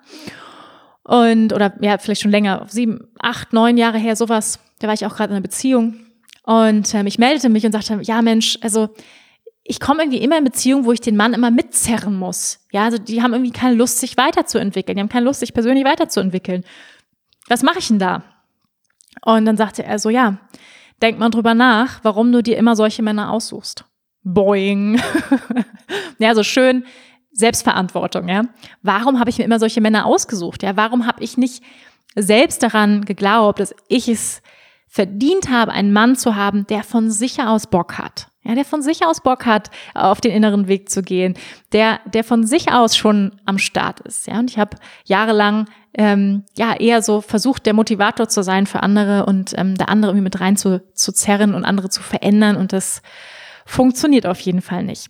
[1.04, 4.60] Und, oder ja, vielleicht schon länger, sieben, acht, neun Jahre her, sowas.
[4.80, 5.96] Da war ich auch gerade in einer Beziehung.
[6.44, 8.90] Und ähm, ich meldete mich und sagte, ja Mensch, also
[9.64, 12.60] ich komme irgendwie immer in Beziehungen, wo ich den Mann immer mitzerren muss.
[12.72, 14.96] Ja, also die haben irgendwie keine Lust, sich weiterzuentwickeln.
[14.98, 16.66] Die haben keine Lust, sich persönlich weiterzuentwickeln.
[17.48, 18.24] Was mache ich denn da?
[19.22, 20.38] Und dann sagte er so, ja,
[21.02, 23.86] denk mal drüber nach, warum du dir immer solche Männer aussuchst.
[24.24, 25.02] Boing.
[26.20, 26.86] ja, so schön
[27.32, 28.44] Selbstverantwortung, ja.
[28.82, 30.64] Warum habe ich mir immer solche Männer ausgesucht?
[30.64, 31.64] Ja, warum habe ich nicht
[32.16, 34.42] selbst daran geglaubt, dass ich es
[34.88, 38.28] verdient habe, einen Mann zu haben, der von sich aus Bock hat?
[38.44, 41.34] Ja, der von sich aus Bock hat, auf den inneren Weg zu gehen,
[41.72, 44.28] der, der von sich aus schon am Start ist.
[44.28, 48.82] Ja, und ich habe jahrelang ähm, ja eher so versucht, der Motivator zu sein für
[48.82, 52.56] andere und ähm, da andere irgendwie mit rein zu, zu zerren und andere zu verändern.
[52.56, 53.02] Und das
[53.66, 55.10] funktioniert auf jeden Fall nicht.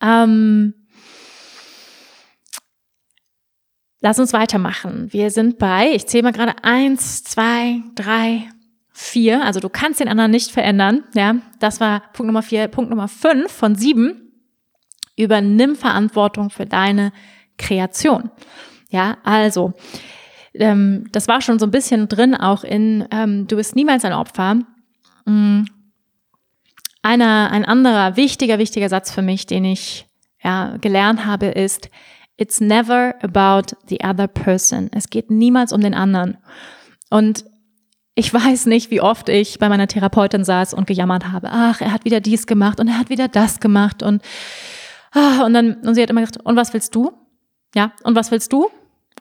[0.00, 0.74] Ähm,
[4.04, 5.10] Lass uns weitermachen.
[5.14, 8.50] Wir sind bei, ich zähle mal gerade eins, zwei, drei,
[8.92, 9.42] vier.
[9.42, 11.04] Also du kannst den anderen nicht verändern.
[11.14, 12.68] Ja, das war Punkt Nummer vier.
[12.68, 14.30] Punkt Nummer fünf von sieben.
[15.16, 17.12] Übernimm Verantwortung für deine
[17.56, 18.30] Kreation.
[18.94, 19.72] Ja, also
[20.54, 24.12] ähm, das war schon so ein bisschen drin, auch in ähm, Du bist niemals ein
[24.12, 24.60] Opfer.
[25.26, 25.66] Mhm.
[27.02, 30.06] Einer, ein anderer wichtiger, wichtiger Satz für mich, den ich
[30.44, 31.90] ja, gelernt habe, ist,
[32.36, 34.90] It's never about the other person.
[34.92, 36.38] Es geht niemals um den anderen.
[37.10, 37.44] Und
[38.14, 41.48] ich weiß nicht, wie oft ich bei meiner Therapeutin saß und gejammert habe.
[41.50, 44.22] Ach, er hat wieder dies gemacht und er hat wieder das gemacht und
[45.10, 47.10] ah, und dann und sie hat immer gesagt, und was willst du?
[47.74, 48.70] Ja, und was willst du?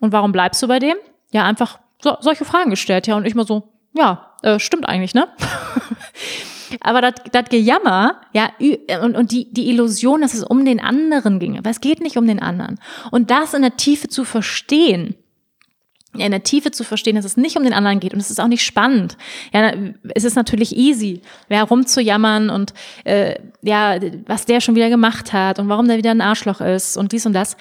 [0.04, 0.98] Und warum bleibst du bei dem?
[1.32, 5.14] Ja, einfach so, solche Fragen gestellt, ja, und ich mal so, ja, äh, stimmt eigentlich,
[5.14, 5.30] ne?
[6.82, 8.50] Aber das Gejammer, ja,
[9.02, 12.18] und, und die, die Illusion, dass es um den anderen ginge, aber es geht nicht
[12.18, 12.80] um den anderen.
[13.12, 15.16] Und das in der Tiefe zu verstehen,
[16.18, 18.42] in der Tiefe zu verstehen, dass es nicht um den anderen geht und es ist
[18.42, 19.18] auch nicht spannend.
[19.54, 19.72] Ja,
[20.16, 22.74] es ist natürlich easy, ja, rumzujammern und
[23.06, 26.98] äh, ja, was der schon wieder gemacht hat und warum der wieder ein Arschloch ist
[26.98, 27.56] und dies und das.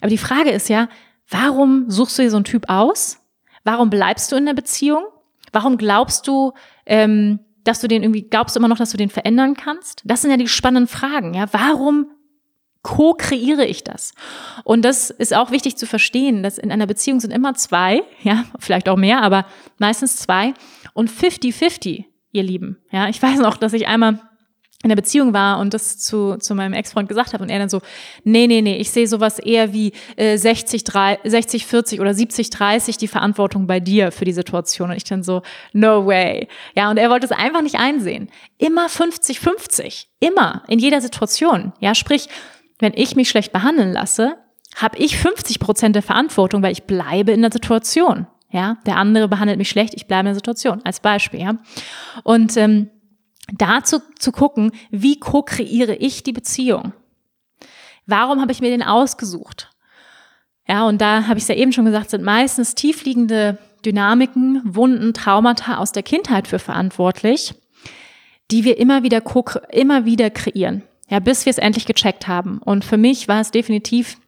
[0.00, 0.88] Aber die Frage ist ja,
[1.28, 3.18] warum suchst du dir so einen Typ aus?
[3.64, 5.04] Warum bleibst du in der Beziehung?
[5.52, 6.52] Warum glaubst du,
[6.86, 10.02] ähm, dass du den irgendwie, glaubst du immer noch, dass du den verändern kannst?
[10.04, 11.46] Das sind ja die spannenden Fragen, ja.
[11.52, 12.06] Warum
[12.82, 14.12] co-kreiere ich das?
[14.64, 18.44] Und das ist auch wichtig zu verstehen, dass in einer Beziehung sind immer zwei, ja,
[18.58, 19.46] vielleicht auch mehr, aber
[19.78, 20.54] meistens zwei
[20.94, 22.78] und 50-50, ihr Lieben.
[22.90, 24.20] Ja, ich weiß noch, dass ich einmal
[24.84, 27.68] in der Beziehung war und das zu, zu meinem Ex-Freund gesagt habe und er dann
[27.68, 27.80] so,
[28.22, 32.50] nee, nee, nee, ich sehe sowas eher wie äh, 60, 3, 60, 40 oder 70,
[32.50, 34.90] 30 die Verantwortung bei dir für die Situation.
[34.90, 36.46] Und ich dann so, no way.
[36.76, 38.28] Ja, und er wollte es einfach nicht einsehen.
[38.56, 40.08] Immer 50, 50.
[40.20, 40.62] Immer.
[40.68, 41.72] In jeder Situation.
[41.80, 42.28] Ja, sprich,
[42.78, 44.36] wenn ich mich schlecht behandeln lasse,
[44.76, 48.28] habe ich 50 Prozent der Verantwortung, weil ich bleibe in der Situation.
[48.50, 50.80] Ja, der andere behandelt mich schlecht, ich bleibe in der Situation.
[50.84, 51.40] Als Beispiel.
[51.40, 51.56] Ja.
[52.22, 52.90] Und ähm,
[53.52, 56.92] dazu zu gucken, wie co-kreiere ich die Beziehung?
[58.06, 59.70] Warum habe ich mir den ausgesucht?
[60.66, 65.14] Ja, und da habe ich es ja eben schon gesagt, sind meistens tiefliegende Dynamiken, Wunden,
[65.14, 67.54] Traumata aus der Kindheit für verantwortlich,
[68.50, 69.22] die wir immer wieder
[69.70, 70.82] immer wieder kreieren.
[71.08, 72.58] Ja, bis wir es endlich gecheckt haben.
[72.58, 74.18] Und für mich war es definitiv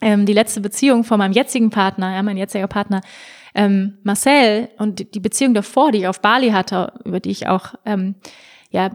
[0.00, 3.02] ähm, die letzte Beziehung von meinem jetzigen Partner, ja, mein jetziger Partner,
[3.54, 7.74] ähm, Marcel und die Beziehung davor, die ich auf Bali hatte, über die ich auch
[7.84, 8.14] ähm,
[8.70, 8.90] ja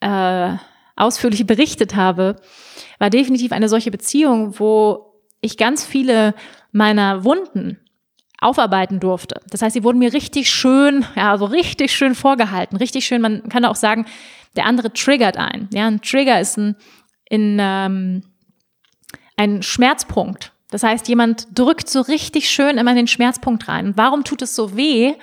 [0.00, 0.56] äh,
[0.96, 2.36] ausführlich berichtet habe,
[2.98, 6.34] war definitiv eine solche Beziehung, wo ich ganz viele
[6.72, 7.78] meiner Wunden
[8.38, 9.40] aufarbeiten durfte.
[9.50, 13.22] Das heißt, sie wurden mir richtig schön, ja, so richtig schön vorgehalten, richtig schön.
[13.22, 14.06] Man kann auch sagen,
[14.56, 15.68] der andere triggert ein.
[15.72, 16.76] Ja, ein Trigger ist ein,
[17.24, 18.22] in, ähm,
[19.36, 20.52] ein Schmerzpunkt.
[20.74, 23.86] Das heißt, jemand drückt so richtig schön immer in den Schmerzpunkt rein.
[23.86, 25.14] Und warum tut es so weh?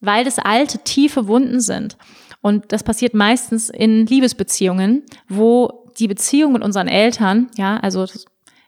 [0.00, 1.96] Weil das alte, tiefe Wunden sind.
[2.42, 8.06] Und das passiert meistens in Liebesbeziehungen, wo die Beziehung mit unseren Eltern, ja, also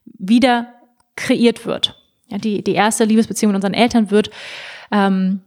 [0.04, 0.74] wieder
[1.14, 1.96] kreiert wird.
[2.26, 4.30] Ja, die, die erste Liebesbeziehung mit unseren Eltern wird,
[4.90, 5.42] ähm,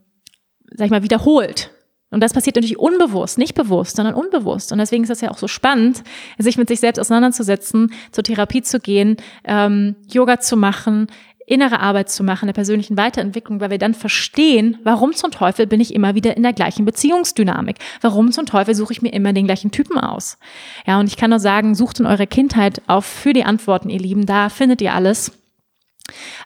[0.71, 1.71] sag ich mal, wiederholt.
[2.11, 4.71] Und das passiert natürlich unbewusst, nicht bewusst, sondern unbewusst.
[4.71, 6.03] Und deswegen ist das ja auch so spannend,
[6.39, 11.07] sich mit sich selbst auseinanderzusetzen, zur Therapie zu gehen, ähm, Yoga zu machen,
[11.49, 15.79] innere Arbeit zu machen, der persönlichen Weiterentwicklung, weil wir dann verstehen, warum zum Teufel bin
[15.79, 17.77] ich immer wieder in der gleichen Beziehungsdynamik?
[18.01, 20.37] Warum zum Teufel suche ich mir immer den gleichen Typen aus?
[20.85, 23.99] Ja, und ich kann nur sagen, sucht in eurer Kindheit auf für die Antworten, ihr
[23.99, 25.31] Lieben, da findet ihr alles.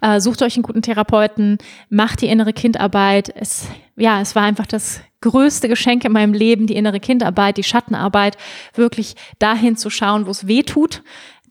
[0.02, 1.58] Äh, sucht euch einen guten Therapeuten,
[1.90, 3.34] macht die innere Kindarbeit.
[3.36, 7.64] Es, ja, es war einfach das größte Geschenk in meinem Leben, die innere Kindarbeit, die
[7.64, 8.38] Schattenarbeit,
[8.76, 11.02] wirklich dahin zu schauen, wo es weh tut,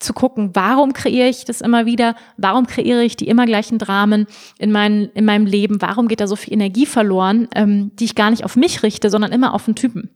[0.03, 4.27] zu gucken, warum kreiere ich das immer wieder, warum kreiere ich die immer gleichen Dramen
[4.59, 8.15] in, mein, in meinem Leben, warum geht da so viel Energie verloren, ähm, die ich
[8.15, 10.11] gar nicht auf mich richte, sondern immer auf den Typen.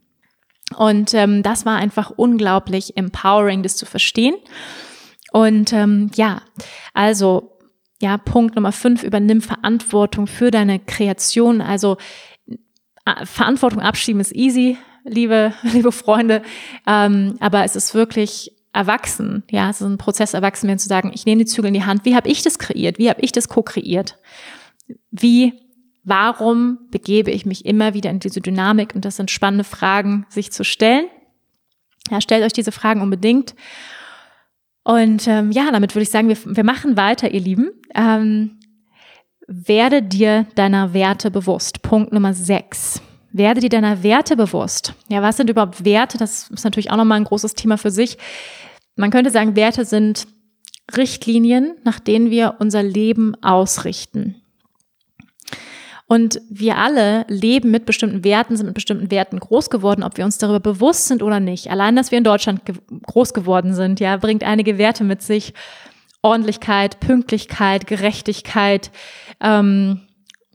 [0.77, 4.35] Und ähm, das war einfach unglaublich empowering, das zu verstehen.
[5.33, 6.43] Und ähm, ja,
[6.93, 7.56] also
[8.01, 11.61] ja, Punkt Nummer fünf, übernimm Verantwortung für deine Kreation.
[11.61, 11.97] Also
[13.05, 16.43] äh, Verantwortung abschieben ist easy, liebe, liebe Freunde,
[16.87, 21.11] ähm, aber es ist wirklich erwachsen, ja, es ist ein Prozess erwachsen werden zu sagen,
[21.15, 23.33] ich nehme die Zügel in die Hand, wie habe ich das kreiert, wie habe ich
[23.33, 24.19] das co-kreiert,
[25.11, 25.55] wie,
[26.05, 30.53] warum begebe ich mich immer wieder in diese Dynamik und das sind spannende Fragen, sich
[30.53, 31.07] zu stellen.
[32.11, 33.55] Ja, stellt euch diese Fragen unbedingt.
[34.87, 37.71] Und ähm, ja, damit würde ich sagen, wir, wir machen weiter, ihr Lieben.
[37.93, 38.61] Ähm,
[39.49, 41.83] werde dir deiner Werte bewusst.
[41.83, 43.03] Punkt Nummer sechs.
[43.33, 44.95] Werde dir deiner Werte bewusst.
[45.09, 46.19] Ja, was sind überhaupt Werte?
[46.19, 48.17] Das ist natürlich auch nochmal ein großes Thema für sich.
[48.95, 50.29] Man könnte sagen, Werte sind
[50.97, 54.37] Richtlinien, nach denen wir unser Leben ausrichten.
[56.09, 60.25] Und wir alle leben mit bestimmten Werten, sind mit bestimmten Werten groß geworden, ob wir
[60.25, 61.69] uns darüber bewusst sind oder nicht.
[61.69, 65.53] Allein, dass wir in Deutschland ge groß geworden sind, ja, bringt einige Werte mit sich.
[66.23, 68.91] Ordentlichkeit, Pünktlichkeit, Gerechtigkeit,
[69.41, 70.01] ähm,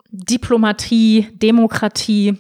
[0.10, 2.38] Diplomatie, Demokratie,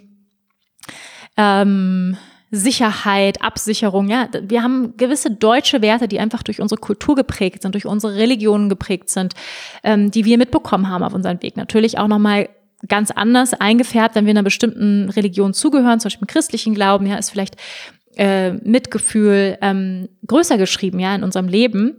[1.37, 2.17] ähm,
[2.53, 4.27] Sicherheit, Absicherung, ja.
[4.41, 8.67] Wir haben gewisse deutsche Werte, die einfach durch unsere Kultur geprägt sind, durch unsere Religionen
[8.67, 9.33] geprägt sind,
[9.83, 11.55] ähm, die wir mitbekommen haben auf unserem Weg.
[11.55, 12.49] Natürlich auch nochmal
[12.87, 17.15] ganz anders eingefärbt, wenn wir einer bestimmten Religion zugehören, zum Beispiel im christlichen Glauben, ja,
[17.15, 17.55] ist vielleicht
[18.17, 21.95] äh, Mitgefühl ähm, größer geschrieben, ja, in unserem Leben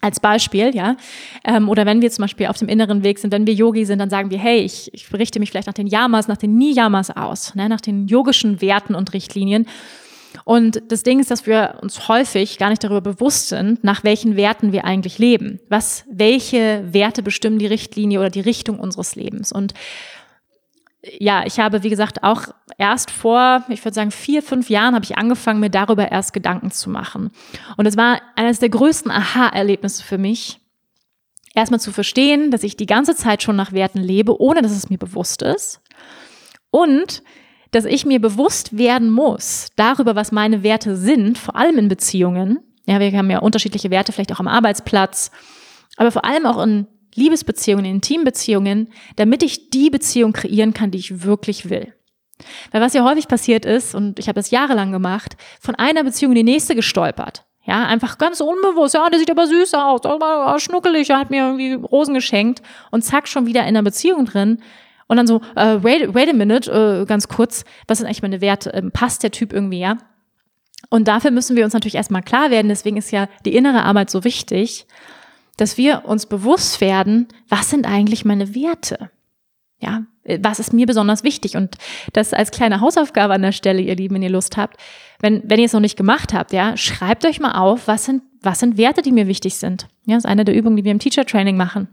[0.00, 0.96] als Beispiel, ja.
[1.44, 3.98] Ähm, oder wenn wir zum Beispiel auf dem inneren Weg sind, wenn wir Yogi sind,
[3.98, 7.10] dann sagen wir, hey, ich, ich richte mich vielleicht nach den Yamas, nach den Niyamas
[7.10, 9.66] aus, ne, nach den yogischen Werten und Richtlinien.
[10.50, 14.34] Und das Ding ist, dass wir uns häufig gar nicht darüber bewusst sind, nach welchen
[14.34, 15.60] Werten wir eigentlich leben.
[15.68, 19.52] Was, welche Werte bestimmen die Richtlinie oder die Richtung unseres Lebens?
[19.52, 19.74] Und
[21.20, 22.48] ja, ich habe, wie gesagt, auch
[22.78, 26.72] erst vor, ich würde sagen, vier, fünf Jahren habe ich angefangen, mir darüber erst Gedanken
[26.72, 27.30] zu machen.
[27.76, 30.58] Und es war eines der größten Aha-Erlebnisse für mich,
[31.54, 34.90] erstmal zu verstehen, dass ich die ganze Zeit schon nach Werten lebe, ohne dass es
[34.90, 35.80] mir bewusst ist.
[36.72, 37.22] Und
[37.70, 42.60] dass ich mir bewusst werden muss darüber, was meine Werte sind, vor allem in Beziehungen.
[42.86, 45.30] Ja, wir haben ja unterschiedliche Werte, vielleicht auch am Arbeitsplatz,
[45.96, 50.98] aber vor allem auch in Liebesbeziehungen, in Intimbeziehungen, damit ich die Beziehung kreieren kann, die
[50.98, 51.92] ich wirklich will.
[52.70, 56.32] Weil was ja häufig passiert ist, und ich habe das jahrelang gemacht, von einer Beziehung
[56.32, 57.44] in die nächste gestolpert.
[57.64, 58.94] Ja, einfach ganz unbewusst.
[58.94, 63.02] Ja, der sieht aber süß aus, aber schnuckelig, er hat mir irgendwie Rosen geschenkt und
[63.02, 64.62] zack, schon wieder in einer Beziehung drin.
[65.10, 68.40] Und dann so, äh, wait, wait a minute, äh, ganz kurz, was sind eigentlich meine
[68.40, 68.70] Werte?
[68.70, 69.98] Ähm, passt der Typ irgendwie, ja?
[70.88, 74.08] Und dafür müssen wir uns natürlich erstmal klar werden, deswegen ist ja die innere Arbeit
[74.08, 74.86] so wichtig
[75.60, 79.10] dass wir uns bewusst werden, was sind eigentlich meine Werte?
[79.78, 80.04] Ja,
[80.40, 81.56] was ist mir besonders wichtig?
[81.56, 81.76] Und
[82.14, 84.78] das als kleine Hausaufgabe an der Stelle, ihr Lieben, wenn ihr Lust habt.
[85.20, 88.22] Wenn, wenn ihr es noch nicht gemacht habt, ja, schreibt euch mal auf, was sind,
[88.40, 89.88] was sind Werte, die mir wichtig sind.
[90.06, 91.88] Ja, das ist eine der Übungen, die wir im Teacher Training machen.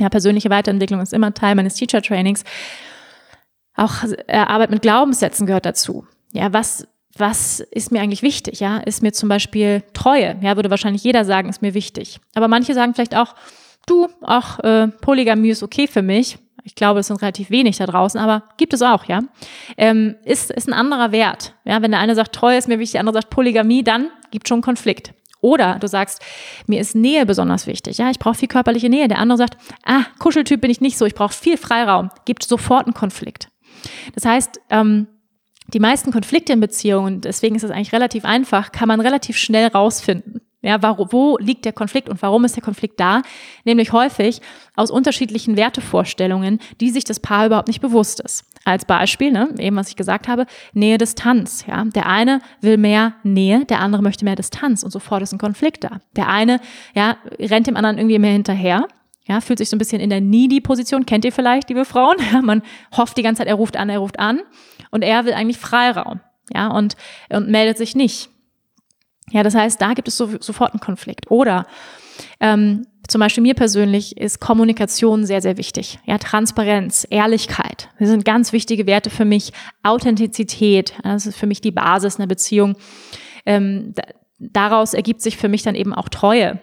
[0.00, 2.44] Ja, persönliche Weiterentwicklung ist immer Teil meines Teacher Trainings.
[3.74, 6.06] Auch äh, Arbeit mit Glaubenssätzen gehört dazu.
[6.32, 6.86] Ja, was,
[7.16, 8.60] was ist mir eigentlich wichtig?
[8.60, 10.36] Ja, ist mir zum Beispiel Treue?
[10.40, 12.20] Ja, würde wahrscheinlich jeder sagen, ist mir wichtig.
[12.34, 13.34] Aber manche sagen vielleicht auch,
[13.86, 16.38] du, auch äh, Polygamie ist okay für mich.
[16.64, 19.20] Ich glaube, es sind relativ wenig da draußen, aber gibt es auch, ja.
[19.76, 21.54] Ähm, ist, ist ein anderer Wert.
[21.64, 24.48] Ja, wenn der eine sagt, Treue ist mir wichtig, der andere sagt Polygamie, dann gibt
[24.48, 25.12] schon Konflikt.
[25.46, 26.20] Oder du sagst,
[26.66, 27.98] mir ist Nähe besonders wichtig.
[27.98, 29.06] Ja, ich brauche viel körperliche Nähe.
[29.06, 32.10] Der andere sagt, ah, Kuscheltyp bin ich nicht so, ich brauche viel Freiraum.
[32.24, 33.48] Gibt sofort einen Konflikt.
[34.16, 35.06] Das heißt, ähm,
[35.72, 39.68] die meisten Konflikte in Beziehungen, deswegen ist es eigentlich relativ einfach, kann man relativ schnell
[39.68, 40.40] rausfinden.
[40.62, 43.22] Ja, wo, wo liegt der Konflikt und warum ist der Konflikt da?
[43.62, 44.40] Nämlich häufig
[44.74, 48.44] aus unterschiedlichen Wertevorstellungen, die sich das Paar überhaupt nicht bewusst ist.
[48.66, 51.64] Als Beispiel, ne, eben was ich gesagt habe, Nähe, Distanz.
[51.68, 55.38] Ja, der eine will mehr Nähe, der andere möchte mehr Distanz und sofort ist ein
[55.38, 56.00] Konflikt da.
[56.16, 56.58] Der eine,
[56.92, 58.88] ja, rennt dem anderen irgendwie mehr hinterher.
[59.28, 62.16] Ja, fühlt sich so ein bisschen in der Needy-Position, kennt ihr vielleicht, liebe Frauen?
[62.32, 62.62] Ja, man
[62.96, 64.40] hofft die ganze Zeit, er ruft an, er ruft an.
[64.90, 66.20] Und er will eigentlich Freiraum.
[66.52, 66.96] Ja, und,
[67.28, 68.30] und meldet sich nicht.
[69.30, 71.30] Ja, das heißt, da gibt es so, sofort einen Konflikt.
[71.30, 71.66] Oder
[72.40, 75.98] ähm, zum Beispiel mir persönlich ist Kommunikation sehr, sehr wichtig.
[76.04, 77.88] Ja, Transparenz, Ehrlichkeit.
[77.98, 79.52] Das sind ganz wichtige Werte für mich.
[79.82, 82.76] Authentizität, das ist für mich die Basis einer Beziehung.
[83.44, 83.94] Ähm,
[84.38, 86.60] daraus ergibt sich für mich dann eben auch Treue.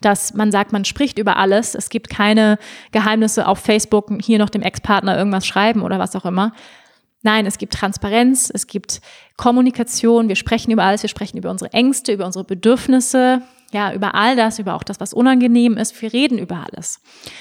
[0.00, 1.74] Dass man sagt, man spricht über alles.
[1.74, 2.58] Es gibt keine
[2.92, 6.52] Geheimnisse auf Facebook, hier noch dem Ex-Partner irgendwas schreiben oder was auch immer,
[7.26, 9.00] Nein, es gibt Transparenz, es gibt
[9.36, 13.42] Kommunikation, wir sprechen über alles, wir sprechen über unsere Ängste, über unsere Bedürfnisse,
[13.72, 16.00] ja, über all das, über auch das, was unangenehm ist.
[16.00, 17.00] Wir reden über alles.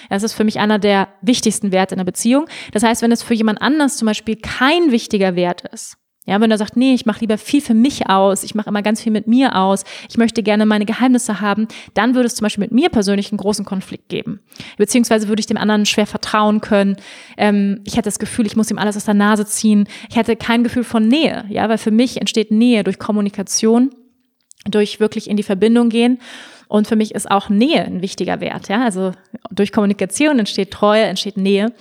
[0.09, 2.47] Das ist für mich einer der wichtigsten Werte in einer Beziehung.
[2.71, 5.97] Das heißt, wenn es für jemand anders zum Beispiel kein wichtiger Wert ist,
[6.27, 8.81] ja, wenn er sagt, nee, ich mache lieber viel für mich aus, ich mache immer
[8.81, 12.45] ganz viel mit mir aus, ich möchte gerne meine Geheimnisse haben, dann würde es zum
[12.45, 14.39] Beispiel mit mir persönlich einen großen Konflikt geben.
[14.77, 16.95] Beziehungsweise würde ich dem anderen schwer vertrauen können.
[17.37, 19.87] Ähm, ich hätte das Gefühl, ich muss ihm alles aus der Nase ziehen.
[20.09, 23.91] Ich hätte kein Gefühl von Nähe, ja, weil für mich entsteht Nähe durch Kommunikation,
[24.69, 26.19] durch wirklich in die Verbindung gehen.
[26.67, 28.83] Und für mich ist auch Nähe ein wichtiger Wert, ja.
[28.83, 29.11] Also
[29.51, 31.73] durch Kommunikation entsteht Treue, entsteht Nähe.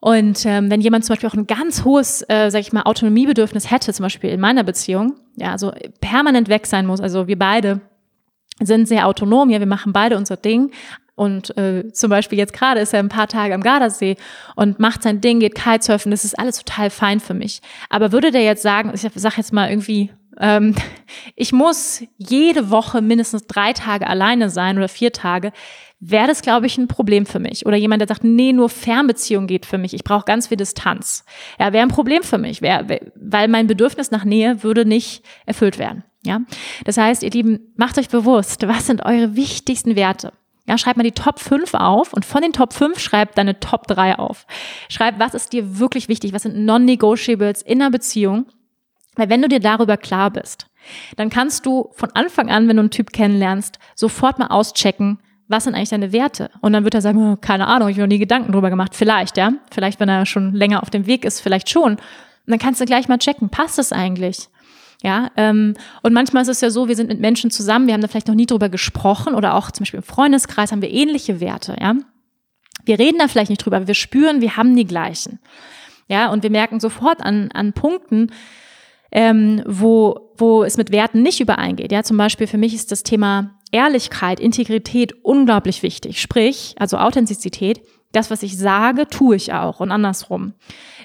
[0.00, 3.70] Und ähm, wenn jemand zum Beispiel auch ein ganz hohes, äh, sag ich mal, Autonomiebedürfnis
[3.70, 7.80] hätte, zum Beispiel in meiner Beziehung, ja, also permanent weg sein muss, also wir beide
[8.60, 10.72] sind sehr autonom, ja, wir machen beide unser Ding.
[11.16, 14.16] Und äh, zum Beispiel jetzt gerade ist er ein paar Tage am Gardasee
[14.56, 17.62] und macht sein Ding, geht Kitesurfen, das ist alles total fein für mich.
[17.88, 20.10] Aber würde der jetzt sagen, ich sag jetzt mal irgendwie,
[20.40, 20.74] ähm,
[21.36, 25.52] ich muss jede Woche mindestens drei Tage alleine sein oder vier Tage,
[26.00, 27.64] wäre das, glaube ich, ein Problem für mich.
[27.66, 29.94] Oder jemand, der sagt, nee, nur Fernbeziehung geht für mich.
[29.94, 31.24] Ich brauche ganz viel Distanz.
[31.58, 35.78] Ja, wäre ein Problem für mich, wär, weil mein Bedürfnis nach Nähe würde nicht erfüllt
[35.78, 36.04] werden.
[36.26, 36.40] Ja,
[36.84, 40.32] das heißt, ihr Lieben, macht euch bewusst, was sind eure wichtigsten Werte?
[40.66, 43.86] Ja, schreibt mal die Top 5 auf und von den Top 5 schreibt deine Top
[43.86, 44.46] 3 auf.
[44.88, 46.32] Schreib, was ist dir wirklich wichtig?
[46.32, 48.46] Was sind Non-Negotiables in einer Beziehung?
[49.16, 50.66] Weil wenn du dir darüber klar bist,
[51.16, 55.64] dann kannst du von Anfang an, wenn du einen Typ kennenlernst, sofort mal auschecken, was
[55.64, 56.50] sind eigentlich deine Werte?
[56.60, 58.94] Und dann wird er sagen, oh, keine Ahnung, ich habe noch nie Gedanken drüber gemacht.
[58.94, 59.52] Vielleicht, ja.
[59.70, 61.92] Vielleicht, wenn er schon länger auf dem Weg ist, vielleicht schon.
[61.92, 62.00] Und
[62.46, 64.48] dann kannst du gleich mal checken, passt es eigentlich?
[65.02, 68.00] Ja, ähm, und manchmal ist es ja so, wir sind mit Menschen zusammen, wir haben
[68.00, 71.40] da vielleicht noch nie drüber gesprochen oder auch zum Beispiel im Freundeskreis haben wir ähnliche
[71.40, 71.94] Werte, ja.
[72.86, 75.40] Wir reden da vielleicht nicht drüber, aber wir spüren, wir haben die gleichen.
[76.08, 78.30] Ja, und wir merken sofort an, an Punkten,
[79.12, 81.92] ähm, wo, wo es mit Werten nicht übereingeht.
[81.92, 86.20] Ja, zum Beispiel für mich ist das Thema Ehrlichkeit, Integrität unglaublich wichtig.
[86.20, 87.82] Sprich, also Authentizität,
[88.12, 90.54] das, was ich sage, tue ich auch und andersrum.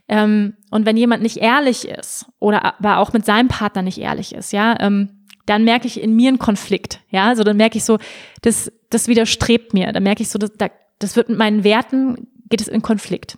[0.07, 4.33] Ähm, und wenn jemand nicht ehrlich ist oder aber auch mit seinem Partner nicht ehrlich
[4.33, 7.83] ist, ja, ähm, dann merke ich in mir einen Konflikt, ja, also dann merke ich
[7.83, 7.97] so,
[8.43, 10.51] das, das widerstrebt mir, dann merke ich so, das,
[10.99, 13.37] das wird mit meinen Werten, geht es in Konflikt.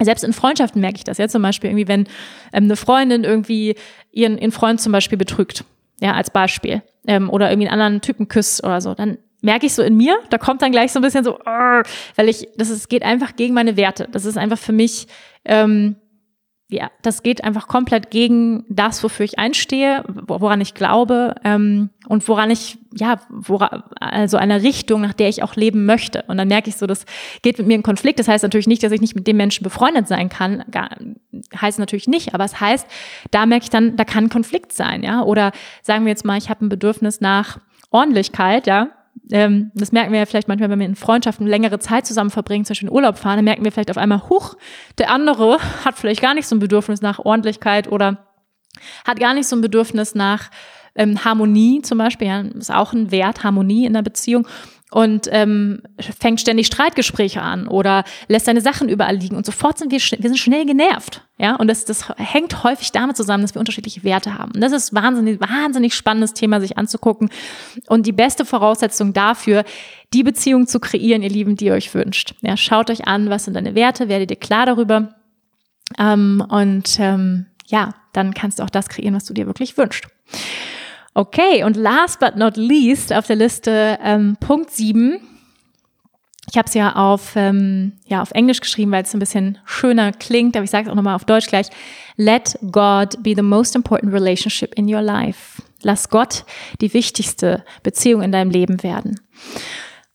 [0.00, 2.00] Selbst in Freundschaften merke ich das, ja, zum Beispiel irgendwie, wenn
[2.52, 3.76] ähm, eine Freundin irgendwie
[4.12, 5.64] ihren, ihren Freund zum Beispiel betrügt,
[6.00, 9.74] ja, als Beispiel, ähm, oder irgendwie einen anderen Typen küsst oder so, dann merke ich
[9.74, 12.88] so in mir, da kommt dann gleich so ein bisschen so, weil ich, das ist,
[12.88, 14.08] geht einfach gegen meine Werte.
[14.10, 15.06] Das ist einfach für mich
[15.44, 15.96] ähm,
[16.70, 22.26] ja, das geht einfach komplett gegen das, wofür ich einstehe, woran ich glaube ähm, und
[22.28, 26.24] woran ich, ja, woran, also eine Richtung, nach der ich auch leben möchte.
[26.28, 27.06] Und dann merke ich so, das
[27.42, 28.20] geht mit mir in Konflikt.
[28.20, 30.64] Das heißt natürlich nicht, dass ich nicht mit dem Menschen befreundet sein kann.
[30.70, 30.90] Gar,
[31.60, 32.86] heißt natürlich nicht, aber es heißt,
[33.32, 35.22] da merke ich dann, da kann Konflikt sein, ja.
[35.22, 35.50] Oder
[35.82, 37.58] sagen wir jetzt mal, ich habe ein Bedürfnis nach
[37.90, 38.90] Ordentlichkeit, ja
[39.30, 42.64] ähm, das merken wir ja vielleicht manchmal, wenn wir in Freundschaften längere Zeit zusammen verbringen,
[42.64, 44.56] zum Beispiel in Urlaub fahren, dann merken wir vielleicht auf einmal, huch,
[44.98, 48.26] der andere hat vielleicht gar nicht so ein Bedürfnis nach Ordentlichkeit oder
[49.04, 50.50] hat gar nicht so ein Bedürfnis nach
[50.94, 54.46] ähm, Harmonie zum Beispiel, ja, ist auch ein Wert, Harmonie in der Beziehung
[54.90, 55.82] und ähm,
[56.18, 60.28] fängt ständig Streitgespräche an oder lässt seine Sachen überall liegen und sofort sind wir, wir
[60.28, 64.38] sind schnell genervt, ja und das, das hängt häufig damit zusammen, dass wir unterschiedliche Werte
[64.38, 67.30] haben und das ist wahnsinnig wahnsinnig spannendes Thema sich anzugucken
[67.88, 69.64] und die beste Voraussetzung dafür,
[70.12, 72.34] die Beziehung zu kreieren, ihr Lieben, die ihr euch wünscht.
[72.40, 75.14] Ja, schaut euch an, was sind deine Werte, werdet ihr klar darüber
[75.98, 80.08] ähm, und ähm, ja, dann kannst du auch das kreieren, was du dir wirklich wünschst.
[81.20, 85.20] Okay, und last but not least auf der Liste ähm, Punkt 7.
[86.50, 90.12] Ich habe es ja auf, ähm, ja auf Englisch geschrieben, weil es ein bisschen schöner
[90.12, 91.66] klingt, aber ich sage es auch nochmal auf Deutsch gleich.
[92.16, 95.60] Let God be the most important relationship in your life.
[95.82, 96.46] Lass Gott
[96.80, 99.20] die wichtigste Beziehung in deinem Leben werden.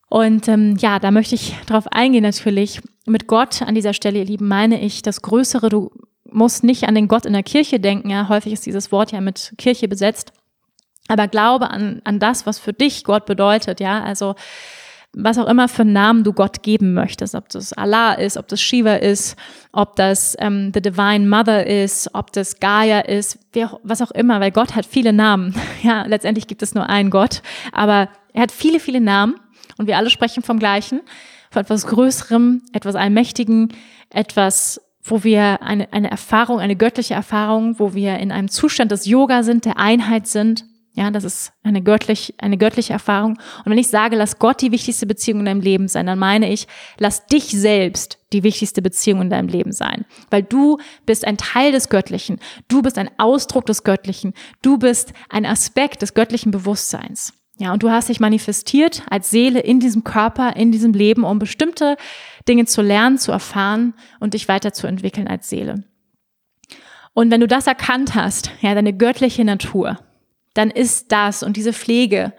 [0.10, 2.82] Und ähm, ja, da möchte ich drauf eingehen natürlich.
[3.06, 5.70] Mit Gott an dieser Stelle, ihr Lieben, meine ich das Größere.
[5.70, 5.92] Du
[6.24, 8.10] musst nicht an den Gott in der Kirche denken.
[8.10, 10.34] Ja, häufig ist dieses Wort ja mit Kirche besetzt.
[11.08, 14.36] Aber glaube an, an das, was für dich Gott bedeutet, ja, also
[15.18, 18.60] was auch immer für Namen du Gott geben möchtest, ob das Allah ist, ob das
[18.60, 19.38] Shiva ist,
[19.72, 24.42] ob das ähm, The Divine Mother ist, ob das Gaia ist, wer, was auch immer,
[24.42, 25.56] weil Gott hat viele Namen.
[25.84, 29.36] Ja, letztendlich gibt es nur einen Gott, aber er hat viele, viele Namen
[29.78, 31.02] und wir alle sprechen vom Gleichen,
[31.52, 33.70] von etwas Größerem, etwas Allmächtigen,
[34.10, 39.06] etwas wo wir eine, eine Erfahrung, eine göttliche Erfahrung, wo wir in einem Zustand des
[39.06, 40.66] Yoga sind, der Einheit sind,
[40.96, 43.38] ja, das ist eine göttlich, eine göttliche Erfahrung.
[43.66, 46.50] Und wenn ich sage, lass Gott die wichtigste Beziehung in deinem Leben sein, dann meine
[46.50, 46.68] ich,
[46.98, 50.06] lass dich selbst die wichtigste Beziehung in deinem Leben sein.
[50.30, 52.40] Weil du bist ein Teil des Göttlichen.
[52.70, 54.34] Du bist ein Ausdruck des Göttlichen.
[54.62, 57.34] Du bist ein Aspekt des göttlichen Bewusstseins.
[57.58, 61.40] Ja, und du hast dich manifestiert als Seele in diesem Körper, in diesem Leben, um
[61.40, 61.98] bestimmte
[62.48, 65.84] Dinge zu lernen, zu erfahren und dich weiterzuentwickeln als Seele.
[67.14, 70.00] Und wenn du das erkannt hast, ja, deine göttliche Natur,
[70.56, 72.34] dann ist das und diese Pflege,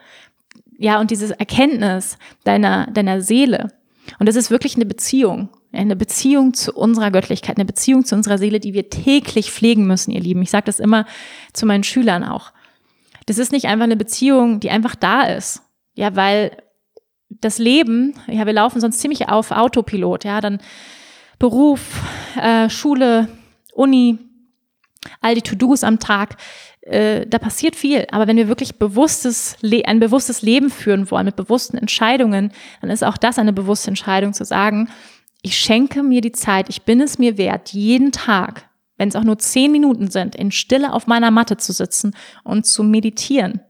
[0.78, 3.72] ja, und diese Erkenntnis deiner, deiner Seele.
[4.18, 8.38] Und das ist wirklich eine Beziehung, eine Beziehung zu unserer Göttlichkeit, eine Beziehung zu unserer
[8.38, 10.42] Seele, die wir täglich pflegen müssen, ihr Lieben.
[10.42, 11.06] Ich sage das immer
[11.52, 12.52] zu meinen Schülern auch.
[13.26, 15.62] Das ist nicht einfach eine Beziehung, die einfach da ist.
[15.94, 16.56] Ja, weil
[17.28, 20.60] das Leben, ja, wir laufen sonst ziemlich auf Autopilot, ja, dann
[21.38, 22.00] Beruf,
[22.40, 23.28] äh, Schule,
[23.74, 24.18] Uni,
[25.20, 26.36] all die To-Dos am Tag,
[26.86, 28.06] äh, da passiert viel.
[28.12, 33.04] Aber wenn wir wirklich bewusstes, ein bewusstes Leben führen wollen mit bewussten Entscheidungen, dann ist
[33.04, 34.88] auch das eine bewusste Entscheidung zu sagen,
[35.42, 39.24] ich schenke mir die Zeit, ich bin es mir wert, jeden Tag, wenn es auch
[39.24, 43.60] nur zehn Minuten sind, in Stille auf meiner Matte zu sitzen und zu meditieren.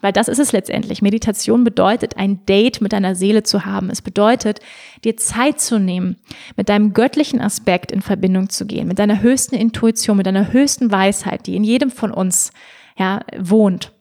[0.00, 1.02] Weil das ist es letztendlich.
[1.02, 3.90] Meditation bedeutet, ein Date mit deiner Seele zu haben.
[3.90, 4.60] Es bedeutet,
[5.04, 6.16] dir Zeit zu nehmen,
[6.56, 10.90] mit deinem göttlichen Aspekt in Verbindung zu gehen, mit deiner höchsten Intuition, mit deiner höchsten
[10.90, 12.52] Weisheit, die in jedem von uns
[12.96, 13.92] ja, wohnt.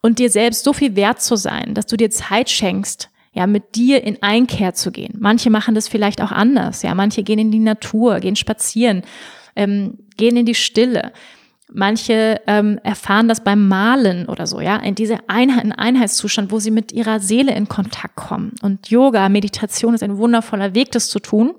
[0.00, 3.74] Und dir selbst so viel wert zu sein, dass du dir Zeit schenkst, ja, mit
[3.74, 5.14] dir in Einkehr zu gehen.
[5.18, 6.94] Manche machen das vielleicht auch anders, ja.
[6.94, 9.02] Manche gehen in die Natur, gehen spazieren,
[9.56, 11.12] ähm, gehen in die Stille.
[11.70, 16.58] Manche ähm, erfahren das beim Malen oder so, ja, in diese Einheit, in Einheitszustand, wo
[16.58, 18.54] sie mit ihrer Seele in Kontakt kommen.
[18.62, 21.54] Und Yoga, Meditation ist ein wundervoller Weg, das zu tun.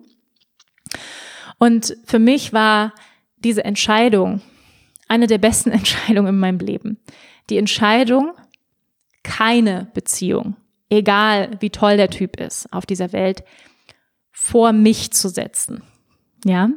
[1.59, 2.93] Und für mich war
[3.37, 4.41] diese Entscheidung
[5.07, 6.97] eine der besten Entscheidungen in meinem Leben.
[7.49, 8.31] Die Entscheidung,
[9.23, 10.55] keine Beziehung,
[10.89, 13.43] egal wie toll der Typ ist auf dieser Welt,
[14.31, 15.83] vor mich zu setzen.
[16.45, 16.69] Ja,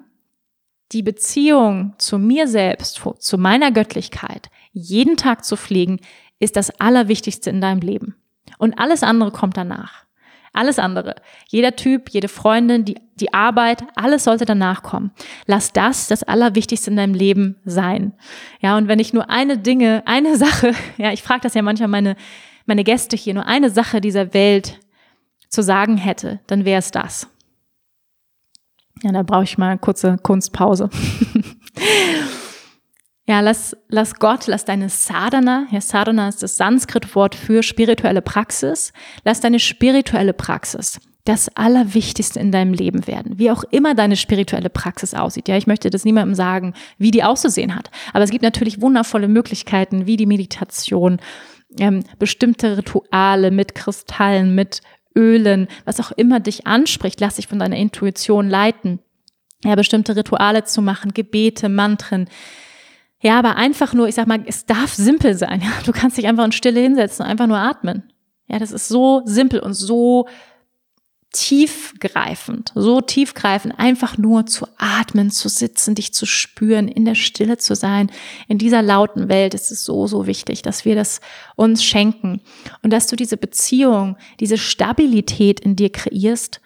[0.92, 6.00] die Beziehung zu mir selbst, zu meiner Göttlichkeit, jeden Tag zu pflegen,
[6.38, 8.16] ist das Allerwichtigste in deinem Leben.
[8.58, 10.04] Und alles andere kommt danach.
[10.52, 11.14] Alles andere.
[11.48, 15.12] Jeder Typ, jede Freundin, die, die Arbeit, alles sollte danach kommen.
[15.46, 18.12] Lass das das Allerwichtigste in deinem Leben sein.
[18.60, 21.88] Ja, und wenn ich nur eine Dinge, eine Sache, ja, ich frage das ja manchmal
[21.88, 22.16] meine,
[22.66, 24.78] meine Gäste hier, nur eine Sache dieser Welt
[25.48, 27.28] zu sagen hätte, dann wäre es das.
[29.02, 30.88] Ja, da brauche ich mal eine kurze Kunstpause.
[33.26, 38.92] ja, lass, lass Gott, lass deine Sadhana, ja, Sadhana ist das Sanskrit-Wort für spirituelle Praxis,
[39.24, 43.38] lass deine spirituelle Praxis das Allerwichtigste in deinem Leben werden.
[43.38, 45.48] Wie auch immer deine spirituelle Praxis aussieht.
[45.48, 47.90] Ja, ich möchte das niemandem sagen, wie die auszusehen hat.
[48.12, 51.18] Aber es gibt natürlich wundervolle Möglichkeiten, wie die Meditation,
[51.78, 54.80] ähm, bestimmte Rituale mit Kristallen, mit
[55.16, 59.00] Ölen, was auch immer dich anspricht, lass dich von deiner Intuition leiten.
[59.64, 62.28] Ja, bestimmte Rituale zu machen, Gebete, Mantren.
[63.20, 65.60] Ja, aber einfach nur, ich sag mal, es darf simpel sein.
[65.64, 68.12] Ja, du kannst dich einfach in Stille hinsetzen und einfach nur atmen.
[68.48, 70.26] Ja, das ist so simpel und so
[71.32, 77.56] tiefgreifend, so tiefgreifend, einfach nur zu atmen, zu sitzen, dich zu spüren, in der Stille
[77.56, 78.10] zu sein.
[78.48, 81.20] In dieser lauten Welt ist es so, so wichtig, dass wir das
[81.56, 82.42] uns schenken
[82.82, 86.60] und dass du diese Beziehung, diese Stabilität in dir kreierst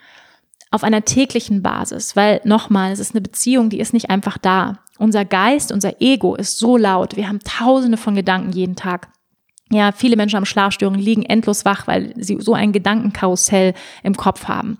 [0.73, 4.81] auf einer täglichen Basis, weil nochmal, es ist eine Beziehung, die ist nicht einfach da.
[4.99, 7.17] Unser Geist, unser Ego ist so laut.
[7.17, 9.09] Wir haben tausende von Gedanken jeden Tag.
[9.71, 14.45] Ja, viele Menschen haben Schlafstörungen, liegen endlos wach, weil sie so ein Gedankenkarussell im Kopf
[14.47, 14.79] haben.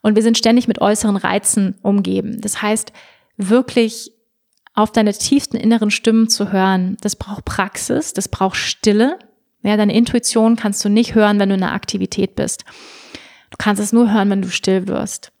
[0.00, 2.40] Und wir sind ständig mit äußeren Reizen umgeben.
[2.40, 2.92] Das heißt,
[3.36, 4.12] wirklich
[4.74, 9.18] auf deine tiefsten inneren Stimmen zu hören, das braucht Praxis, das braucht Stille.
[9.62, 12.64] Ja, deine Intuition kannst du nicht hören, wenn du in einer Aktivität bist.
[13.50, 15.32] Du kannst es nur hören, wenn du still wirst.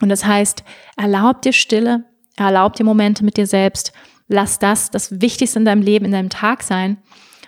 [0.00, 0.64] Und das heißt,
[0.96, 2.04] erlaub dir Stille,
[2.36, 3.92] erlaub dir Momente mit dir selbst.
[4.28, 6.98] Lass das das Wichtigste in deinem Leben, in deinem Tag sein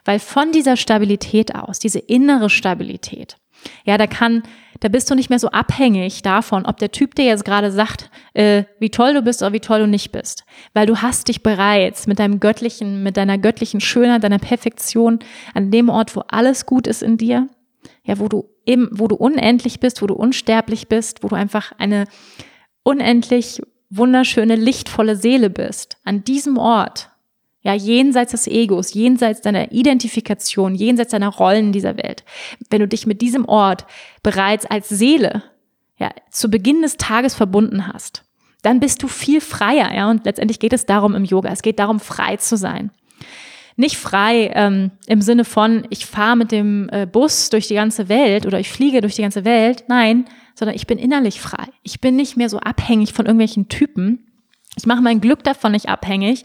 [0.08, 3.36] weil von dieser Stabilität aus, diese innere Stabilität,
[3.84, 4.42] ja, da kann,
[4.80, 8.10] da bist du nicht mehr so abhängig davon, ob der Typ dir jetzt gerade sagt,
[8.32, 10.44] äh, wie toll du bist oder wie toll du nicht bist.
[10.72, 15.18] Weil du hast dich bereits mit deinem göttlichen, mit deiner göttlichen Schönheit, deiner Perfektion
[15.52, 17.46] an dem Ort, wo alles gut ist in dir,
[18.02, 21.72] ja, wo du eben, wo du unendlich bist, wo du unsterblich bist, wo du einfach
[21.76, 22.06] eine
[22.82, 25.98] unendlich wunderschöne, lichtvolle Seele bist.
[26.02, 27.10] An diesem Ort
[27.68, 32.24] ja, jenseits des Egos, jenseits deiner Identifikation, jenseits deiner Rollen in dieser Welt.
[32.70, 33.84] Wenn du dich mit diesem Ort
[34.22, 35.42] bereits als Seele,
[35.98, 38.24] ja, zu Beginn des Tages verbunden hast,
[38.62, 41.50] dann bist du viel freier, ja, und letztendlich geht es darum im Yoga.
[41.52, 42.90] Es geht darum, frei zu sein.
[43.76, 48.08] Nicht frei ähm, im Sinne von, ich fahre mit dem äh, Bus durch die ganze
[48.08, 49.84] Welt oder ich fliege durch die ganze Welt.
[49.88, 51.66] Nein, sondern ich bin innerlich frei.
[51.82, 54.26] Ich bin nicht mehr so abhängig von irgendwelchen Typen.
[54.76, 56.44] Ich mache mein Glück davon nicht abhängig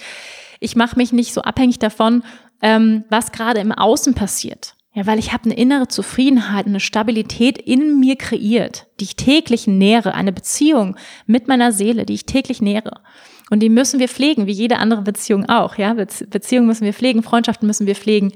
[0.63, 2.23] ich mache mich nicht so abhängig davon,
[2.61, 4.75] ähm, was gerade im Außen passiert.
[4.95, 9.65] Ja, weil ich habe eine innere Zufriedenheit, eine Stabilität in mir kreiert, die ich täglich
[9.65, 10.95] nähere, eine Beziehung
[11.25, 13.01] mit meiner Seele, die ich täglich nähere.
[13.49, 15.77] Und die müssen wir pflegen, wie jede andere Beziehung auch.
[15.77, 18.33] Ja, Beziehungen müssen wir pflegen, Freundschaften müssen wir pflegen.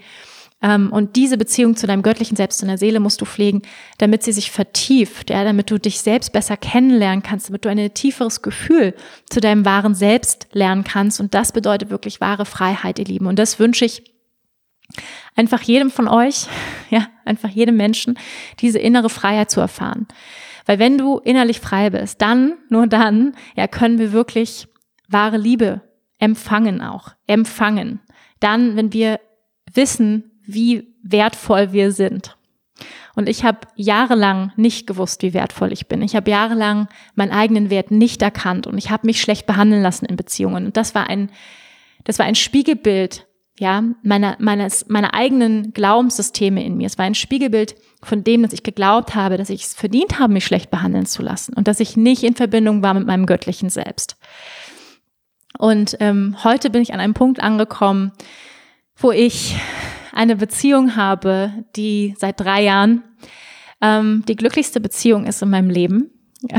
[0.61, 3.61] Ähm, und diese Beziehung zu deinem göttlichen Selbst, zu deiner Seele musst du pflegen,
[3.99, 7.93] damit sie sich vertieft, ja, damit du dich selbst besser kennenlernen kannst, damit du ein
[7.93, 8.95] tieferes Gefühl
[9.29, 11.19] zu deinem wahren Selbst lernen kannst.
[11.19, 13.27] Und das bedeutet wirklich wahre Freiheit, ihr Lieben.
[13.27, 14.03] Und das wünsche ich
[15.35, 16.47] einfach jedem von euch,
[16.89, 18.17] ja, einfach jedem Menschen,
[18.59, 20.07] diese innere Freiheit zu erfahren.
[20.65, 24.67] Weil wenn du innerlich frei bist, dann, nur dann, ja, können wir wirklich
[25.07, 25.81] wahre Liebe
[26.19, 28.01] empfangen auch, empfangen.
[28.39, 29.19] Dann, wenn wir
[29.73, 32.35] wissen, wie wertvoll wir sind.
[33.15, 36.03] Und ich habe jahrelang nicht gewusst, wie wertvoll ich bin.
[36.03, 40.05] Ich habe jahrelang meinen eigenen Wert nicht erkannt und ich habe mich schlecht behandeln lassen
[40.05, 40.67] in Beziehungen.
[40.67, 41.31] Und das war ein,
[42.03, 43.25] das war ein Spiegelbild,
[43.59, 46.85] ja, meiner, meines, meiner eigenen Glaubenssysteme in mir.
[46.85, 50.31] Es war ein Spiegelbild von dem, dass ich geglaubt habe, dass ich es verdient habe,
[50.31, 53.71] mich schlecht behandeln zu lassen und dass ich nicht in Verbindung war mit meinem göttlichen
[53.71, 54.15] Selbst.
[55.57, 58.11] Und ähm, heute bin ich an einem Punkt angekommen,
[58.95, 59.55] wo ich
[60.13, 63.03] eine Beziehung habe, die seit drei Jahren
[63.81, 66.11] ähm, die glücklichste Beziehung ist in meinem Leben.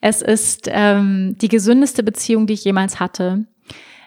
[0.00, 3.46] es ist ähm, die gesündeste Beziehung, die ich jemals hatte.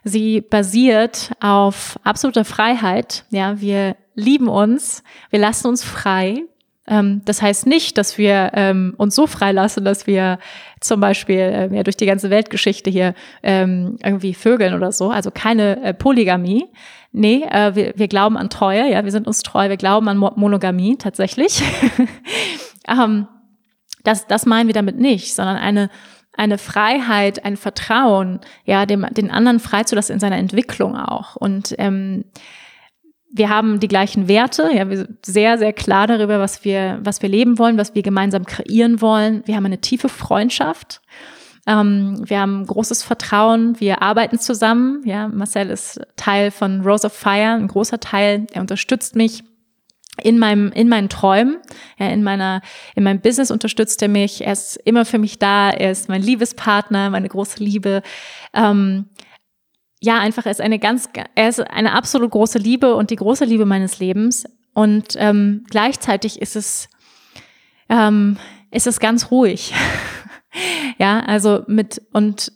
[0.03, 3.26] Sie basiert auf absoluter Freiheit.
[3.32, 6.43] Ja, wir lieben uns, wir lassen uns frei.
[6.89, 10.39] Ähm, das heißt nicht, dass wir ähm, uns so freilassen, dass wir
[10.81, 13.13] zum Beispiel äh, ja, durch die ganze Weltgeschichte hier
[13.43, 15.11] ähm, irgendwie vögeln oder so.
[15.11, 16.66] Also keine äh, Polygamie.
[17.11, 20.17] Nee, äh, wir, wir glauben an Treue, ja, wir sind uns treu, wir glauben an
[20.17, 21.61] Mo Monogamie tatsächlich.
[22.87, 23.28] ähm,
[24.03, 25.89] das, das meinen wir damit nicht, sondern eine
[26.39, 31.36] eine Freiheit, ein Vertrauen, ja, dem, den anderen freizulassen in seiner Entwicklung auch.
[31.36, 32.24] Und ähm,
[33.32, 37.22] wir haben die gleichen Werte, ja, wir sind sehr, sehr klar darüber, was wir, was
[37.22, 39.43] wir leben wollen, was wir gemeinsam kreieren wollen.
[39.46, 41.01] Wir haben eine tiefe Freundschaft.
[41.68, 43.80] Ähm, wir haben großes Vertrauen.
[43.80, 45.04] Wir arbeiten zusammen.
[45.06, 48.47] Ja, Marcel ist Teil von Rose of Fire, ein großer Teil.
[48.51, 49.43] Er unterstützt mich
[50.24, 51.60] in meinem, in meinen Träumen,
[51.97, 52.62] ja, in meiner,
[52.96, 54.46] in meinem Business unterstützt er mich.
[54.46, 55.70] Er ist immer für mich da.
[55.70, 58.01] Er ist mein Liebespartner, meine große Liebe.
[58.54, 59.06] Ähm,
[60.01, 63.46] ja, einfach, er ist eine ganz, er ist eine absolut große Liebe und die große
[63.46, 64.46] Liebe meines Lebens.
[64.74, 66.89] Und ähm, gleichzeitig ist es,
[67.89, 68.38] ähm,
[68.71, 69.74] ist es ganz ruhig.
[70.97, 72.54] ja, also mit und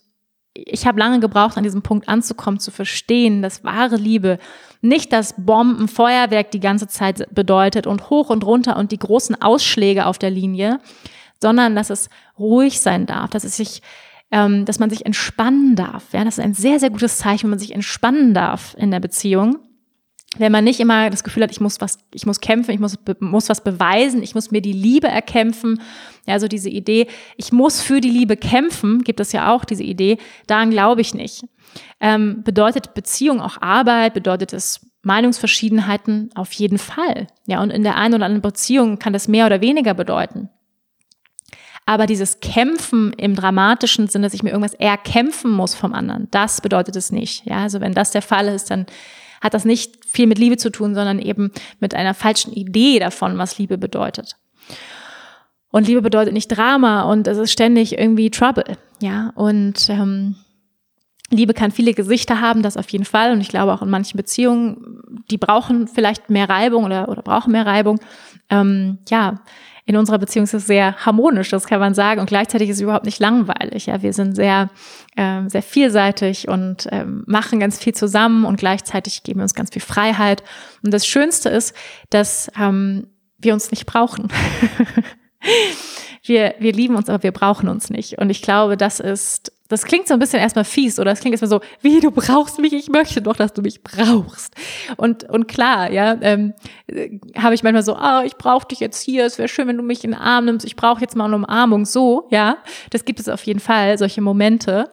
[0.53, 4.37] ich habe lange gebraucht, an diesem Punkt anzukommen, zu verstehen, dass wahre Liebe
[4.81, 10.05] nicht das Bombenfeuerwerk die ganze Zeit bedeutet und hoch und runter und die großen Ausschläge
[10.05, 10.79] auf der Linie,
[11.41, 13.81] sondern dass es ruhig sein darf, dass es sich
[14.33, 16.11] ähm, dass man sich entspannen darf.
[16.11, 18.99] Ja, das ist ein sehr, sehr gutes Zeichen, wenn man sich entspannen darf in der
[18.99, 19.59] Beziehung.
[20.39, 22.97] wenn man nicht immer das Gefühl hat, ich muss was, ich muss kämpfen, ich muss,
[23.19, 25.79] muss was beweisen, ich muss mir die Liebe erkämpfen.
[26.25, 27.05] Ja, so diese Idee,
[27.37, 31.13] ich muss für die Liebe kämpfen, gibt es ja auch diese Idee, daran glaube ich
[31.13, 31.43] nicht.
[31.99, 37.27] Ähm, bedeutet Beziehung auch Arbeit, bedeutet es Meinungsverschiedenheiten auf jeden Fall.
[37.45, 40.49] Ja, und in der einen oder anderen Beziehung kann das mehr oder weniger bedeuten.
[41.85, 46.61] Aber dieses Kämpfen im dramatischen Sinne, dass ich mir irgendwas erkämpfen muss vom anderen, das
[46.61, 47.45] bedeutet es nicht.
[47.45, 48.85] Ja, also wenn das der Fall ist, dann
[49.41, 53.37] hat das nicht viel mit Liebe zu tun, sondern eben mit einer falschen Idee davon,
[53.37, 54.37] was Liebe bedeutet.
[55.69, 58.77] Und Liebe bedeutet nicht Drama und es ist ständig irgendwie Trouble.
[59.01, 60.35] Ja, und ähm,
[61.29, 63.33] Liebe kann viele Gesichter haben, das auf jeden Fall.
[63.33, 65.01] Und ich glaube auch in manchen Beziehungen,
[65.31, 67.99] die brauchen vielleicht mehr Reibung oder, oder brauchen mehr Reibung.
[68.49, 69.41] Ähm, ja,
[69.85, 72.21] in unserer Beziehung ist es sehr harmonisch, das kann man sagen.
[72.21, 73.87] Und gleichzeitig ist es überhaupt nicht langweilig.
[73.87, 74.69] Ja, wir sind sehr,
[75.17, 79.71] ähm, sehr vielseitig und ähm, machen ganz viel zusammen und gleichzeitig geben wir uns ganz
[79.71, 80.43] viel Freiheit.
[80.83, 81.75] Und das Schönste ist,
[82.09, 83.07] dass ähm,
[83.37, 84.29] wir uns nicht brauchen.
[86.23, 88.19] wir, wir lieben uns, aber wir brauchen uns nicht.
[88.19, 91.33] Und ich glaube, das ist das klingt so ein bisschen erstmal fies oder es klingt
[91.33, 94.55] erstmal so, wie du brauchst mich, ich möchte doch, dass du mich brauchst.
[94.97, 96.53] Und, und klar, ja, ähm,
[96.87, 99.67] äh, habe ich manchmal so, ah, oh, ich brauche dich jetzt hier, es wäre schön,
[99.67, 102.57] wenn du mich in den Arm nimmst, ich brauche jetzt mal eine Umarmung, so, ja,
[102.91, 104.89] das gibt es auf jeden Fall, solche Momente.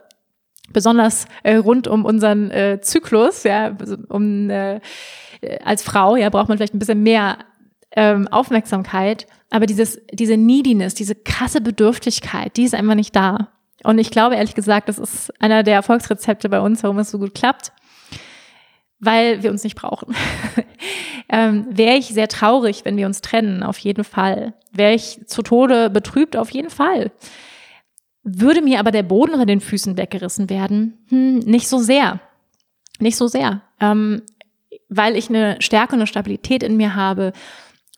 [0.73, 3.77] Besonders äh, rund um unseren äh, Zyklus, ja,
[4.09, 4.81] um äh,
[5.65, 7.39] als Frau, ja, braucht man vielleicht ein bisschen mehr
[7.93, 9.27] ähm, Aufmerksamkeit.
[9.51, 13.49] Aber dieses, diese Neediness, diese krasse Bedürftigkeit, die ist einfach nicht da.
[13.85, 17.19] Und ich glaube ehrlich gesagt, das ist einer der Erfolgsrezepte bei uns, warum es so
[17.19, 17.73] gut klappt,
[18.99, 20.15] weil wir uns nicht brauchen.
[21.29, 24.55] ähm, Wäre ich sehr traurig, wenn wir uns trennen, auf jeden Fall.
[24.73, 27.11] Wäre ich zu Tode betrübt, auf jeden Fall.
[28.23, 30.99] Würde mir aber der Boden unter den Füßen weggerissen werden?
[31.09, 32.21] Hm, nicht so sehr.
[32.99, 33.63] Nicht so sehr.
[33.81, 34.23] Ähm,
[34.91, 37.33] weil ich eine Stärke und eine Stabilität in mir habe,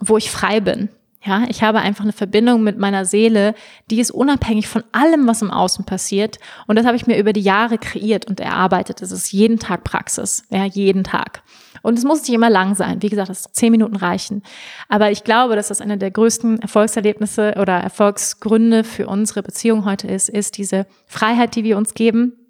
[0.01, 0.91] wo ich frei bin.
[1.25, 3.55] Ja, ich habe einfach eine Verbindung mit meiner Seele,
[3.91, 6.39] die ist unabhängig von allem, was im Außen passiert.
[6.67, 9.03] Und das habe ich mir über die Jahre kreiert und erarbeitet.
[9.03, 10.43] Es ist jeden Tag Praxis.
[10.51, 11.43] Ja, jeden Tag.
[11.83, 13.03] Und es muss nicht immer lang sein.
[13.03, 14.43] Wie gesagt, das zehn Minuten reichen.
[14.89, 20.09] Aber ich glaube, dass das einer der größten Erfolgserlebnisse oder Erfolgsgründe für unsere Beziehung heute
[20.09, 22.42] ist, ist diese Freiheit, die wir uns geben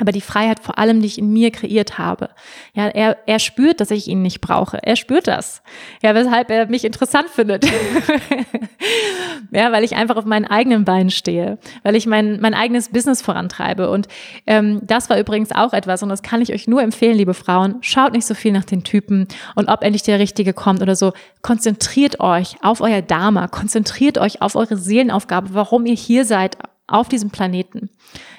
[0.00, 2.30] aber die Freiheit vor allem, die ich in mir kreiert habe.
[2.74, 4.78] Ja, er, er spürt, dass ich ihn nicht brauche.
[4.82, 5.62] Er spürt das.
[6.02, 7.66] Ja, weshalb er mich interessant findet.
[9.50, 13.22] ja, weil ich einfach auf meinen eigenen Beinen stehe, weil ich mein, mein eigenes Business
[13.22, 13.90] vorantreibe.
[13.90, 14.08] Und
[14.46, 17.76] ähm, das war übrigens auch etwas, und das kann ich euch nur empfehlen, liebe Frauen,
[17.80, 21.12] schaut nicht so viel nach den Typen und ob endlich der Richtige kommt oder so.
[21.42, 26.56] Konzentriert euch auf euer Dharma, konzentriert euch auf eure Seelenaufgabe, warum ihr hier seid
[26.88, 27.90] auf diesem Planeten.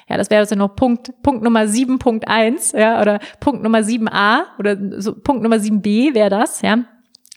[0.08, 4.76] Ja, das wäre also noch Punkt, Punkt Nummer 7.1, ja, oder Punkt Nummer 7a oder
[5.00, 6.84] so Punkt Nummer 7b wäre das, ja.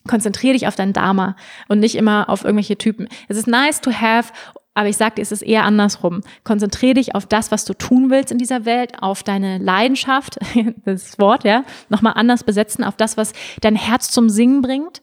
[0.08, 1.38] Konzentriere dich auf dein Dharma
[1.70, 3.08] und nicht immer auf irgendwelche Typen.
[3.30, 4.34] Es ist nice to have
[4.76, 6.22] aber ich sagte, es ist eher andersrum.
[6.44, 10.40] Konzentriere dich auf das, was du tun willst in dieser Welt, auf deine Leidenschaft,
[10.86, 15.02] das Wort, ja, nochmal anders besetzen, auf das, was dein Herz zum Singen bringt,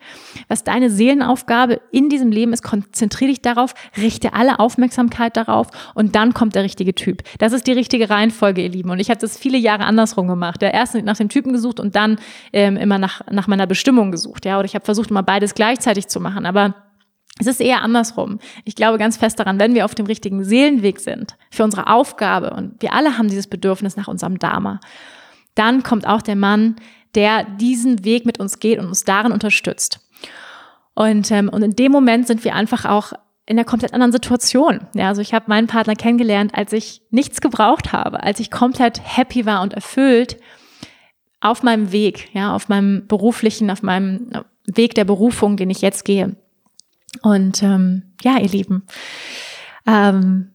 [0.49, 2.63] was deine Seelenaufgabe in diesem Leben ist.
[2.63, 7.23] Konzentriere dich darauf, richte alle Aufmerksamkeit darauf und dann kommt der richtige Typ.
[7.39, 8.91] Das ist die richtige Reihenfolge, ihr Lieben.
[8.91, 10.63] Und ich habe das viele Jahre andersrum gemacht.
[10.63, 12.19] Der erst nach dem Typen gesucht und dann
[12.53, 14.59] ähm, immer nach, nach meiner Bestimmung gesucht, ja.
[14.59, 16.45] Oder ich habe versucht, immer beides gleichzeitig zu machen.
[16.47, 16.75] Aber
[17.41, 18.39] es ist eher andersrum.
[18.65, 22.51] Ich glaube ganz fest daran, wenn wir auf dem richtigen Seelenweg sind, für unsere Aufgabe,
[22.51, 24.81] und wir alle haben dieses Bedürfnis nach unserem Dharma,
[25.55, 26.77] dann kommt auch der Mann,
[27.15, 30.07] der diesen Weg mit uns geht und uns darin unterstützt.
[30.95, 33.13] Und, ähm, und in dem Moment sind wir einfach auch
[33.47, 34.87] in einer komplett anderen Situation.
[34.95, 39.01] Ja, also ich habe meinen Partner kennengelernt, als ich nichts gebraucht habe, als ich komplett
[39.03, 40.37] happy war und erfüllt
[41.41, 44.31] auf meinem Weg, ja, auf meinem beruflichen, auf meinem
[44.67, 46.37] Weg der Berufung, den ich jetzt gehe.
[47.23, 48.85] Und ähm, ja, ihr Lieben,
[49.87, 50.53] ähm,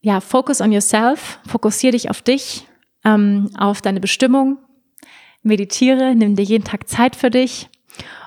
[0.00, 2.66] ja, focus on yourself, fokussiere dich auf dich,
[3.04, 4.58] ähm, auf deine Bestimmung,
[5.42, 7.68] meditiere, nimm dir jeden Tag Zeit für dich.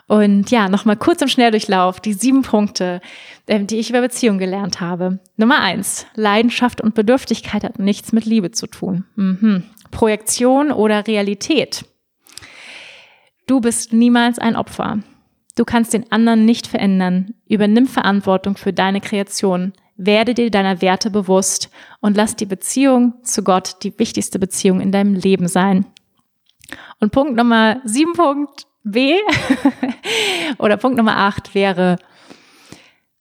[0.08, 3.00] Und ja, nochmal kurz im Schnelldurchlauf die sieben Punkte,
[3.48, 5.20] ähm, die ich über Beziehung gelernt habe.
[5.38, 9.06] Nummer eins, Leidenschaft und Bedürftigkeit hat nichts mit Liebe zu tun.
[9.16, 9.66] Mhm.
[9.92, 11.86] Projektion oder Realität.
[13.46, 15.00] Du bist niemals ein Opfer.
[15.60, 17.34] Du kannst den anderen nicht verändern.
[17.46, 19.74] Übernimm Verantwortung für deine Kreation.
[19.98, 21.70] Werde dir deiner Werte bewusst
[22.00, 25.86] und lass die Beziehung zu Gott die wichtigste Beziehung in deinem Leben sein.
[27.02, 29.18] Und Punkt Nummer sieben Punkt B
[30.60, 31.98] oder Punkt Nummer acht wäre,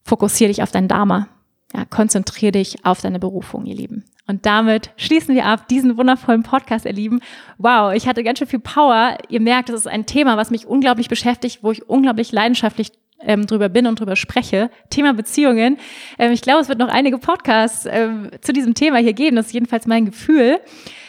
[0.04, 1.26] fokussiere dich auf dein Dharma.
[1.74, 4.04] Ja, konzentriere dich auf deine Berufung, ihr Lieben.
[4.26, 7.20] Und damit schließen wir ab diesen wundervollen Podcast, ihr Lieben.
[7.56, 9.16] Wow, ich hatte ganz schön viel Power.
[9.28, 13.46] Ihr merkt, das ist ein Thema, was mich unglaublich beschäftigt, wo ich unglaublich leidenschaftlich ähm,
[13.46, 14.70] drüber bin und drüber spreche.
[14.90, 15.78] Thema Beziehungen.
[16.18, 19.36] Ähm, ich glaube, es wird noch einige Podcasts ähm, zu diesem Thema hier geben.
[19.36, 20.60] Das ist jedenfalls mein Gefühl.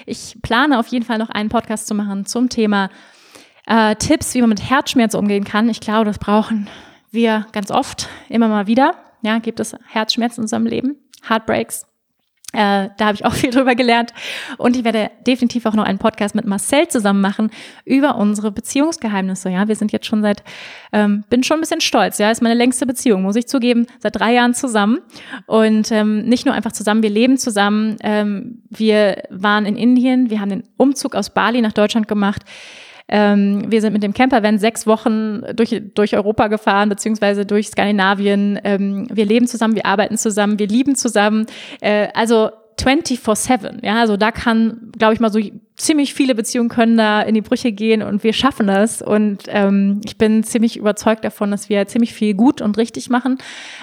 [0.06, 2.90] Ich plane auf jeden Fall noch einen Podcast zu machen zum Thema
[3.68, 5.70] äh, Tipps, wie man mit Herzschmerz umgehen kann.
[5.70, 6.68] Ich glaube, das brauchen
[7.12, 8.94] wir ganz oft, immer mal wieder.
[9.22, 10.96] Ja, gibt es Herzschmerzen in unserem Leben,
[11.28, 11.86] Heartbreaks,
[12.52, 14.14] äh, da habe ich auch viel drüber gelernt.
[14.58, 17.52] Und ich werde definitiv auch noch einen Podcast mit Marcel zusammen machen
[17.86, 19.50] über unsere Beziehungsgeheimnisse.
[19.50, 20.44] Ja, wir sind jetzt schon seit,
[20.92, 22.18] ähm, bin schon ein bisschen stolz.
[22.18, 25.00] Ja, ist meine längste Beziehung, muss ich zugeben, seit drei Jahren zusammen.
[25.46, 27.98] Und ähm, nicht nur einfach zusammen, wir leben zusammen.
[28.02, 32.44] Ähm, wir waren in Indien, wir haben den Umzug aus Bali nach Deutschland gemacht.
[33.10, 38.60] Ähm, wir sind mit dem Campervan sechs Wochen durch, durch Europa gefahren, beziehungsweise durch Skandinavien.
[38.64, 41.48] Ähm, wir leben zusammen, wir arbeiten zusammen, wir lieben zusammen.
[41.82, 42.50] Äh, also
[42.86, 43.86] 24-7.
[43.86, 45.40] Ja, also da kann, glaube ich mal, so
[45.76, 49.02] ziemlich viele Beziehungen können da in die Brüche gehen und wir schaffen das.
[49.02, 53.38] Und ähm, ich bin ziemlich überzeugt davon, dass wir ziemlich viel gut und richtig machen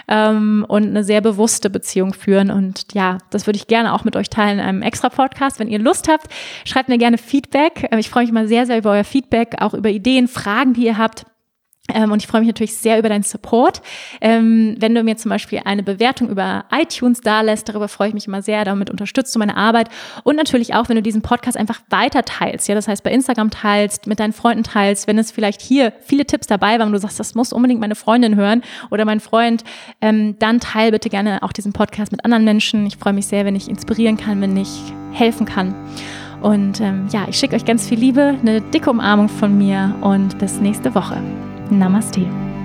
[0.08, 2.50] ähm, und eine sehr bewusste Beziehung führen.
[2.50, 5.58] Und ja, das würde ich gerne auch mit euch teilen in einem extra Podcast.
[5.58, 6.26] Wenn ihr Lust habt,
[6.64, 7.88] schreibt mir gerne Feedback.
[7.98, 10.98] Ich freue mich mal sehr, sehr über euer Feedback, auch über Ideen, Fragen, die ihr
[10.98, 11.24] habt.
[11.94, 13.80] Ähm, und ich freue mich natürlich sehr über deinen Support.
[14.20, 18.14] Ähm, wenn du mir zum Beispiel eine Bewertung über iTunes da lässt, darüber freue ich
[18.14, 18.64] mich immer sehr.
[18.64, 19.88] Damit unterstützt du meine Arbeit.
[20.24, 22.68] Und natürlich auch, wenn du diesen Podcast einfach weiter teilst.
[22.68, 26.26] Ja, das heißt, bei Instagram teilst, mit deinen Freunden teilst, wenn es vielleicht hier viele
[26.26, 29.64] Tipps dabei waren und du sagst, das muss unbedingt meine Freundin hören oder mein Freund,
[30.00, 32.86] ähm, dann teil bitte gerne auch diesen Podcast mit anderen Menschen.
[32.86, 34.70] Ich freue mich sehr, wenn ich inspirieren kann, wenn ich
[35.12, 35.74] helfen kann.
[36.42, 40.38] Und ähm, ja, ich schicke euch ganz viel Liebe, eine dicke Umarmung von mir und
[40.38, 41.16] bis nächste Woche.
[41.70, 42.55] Namaste.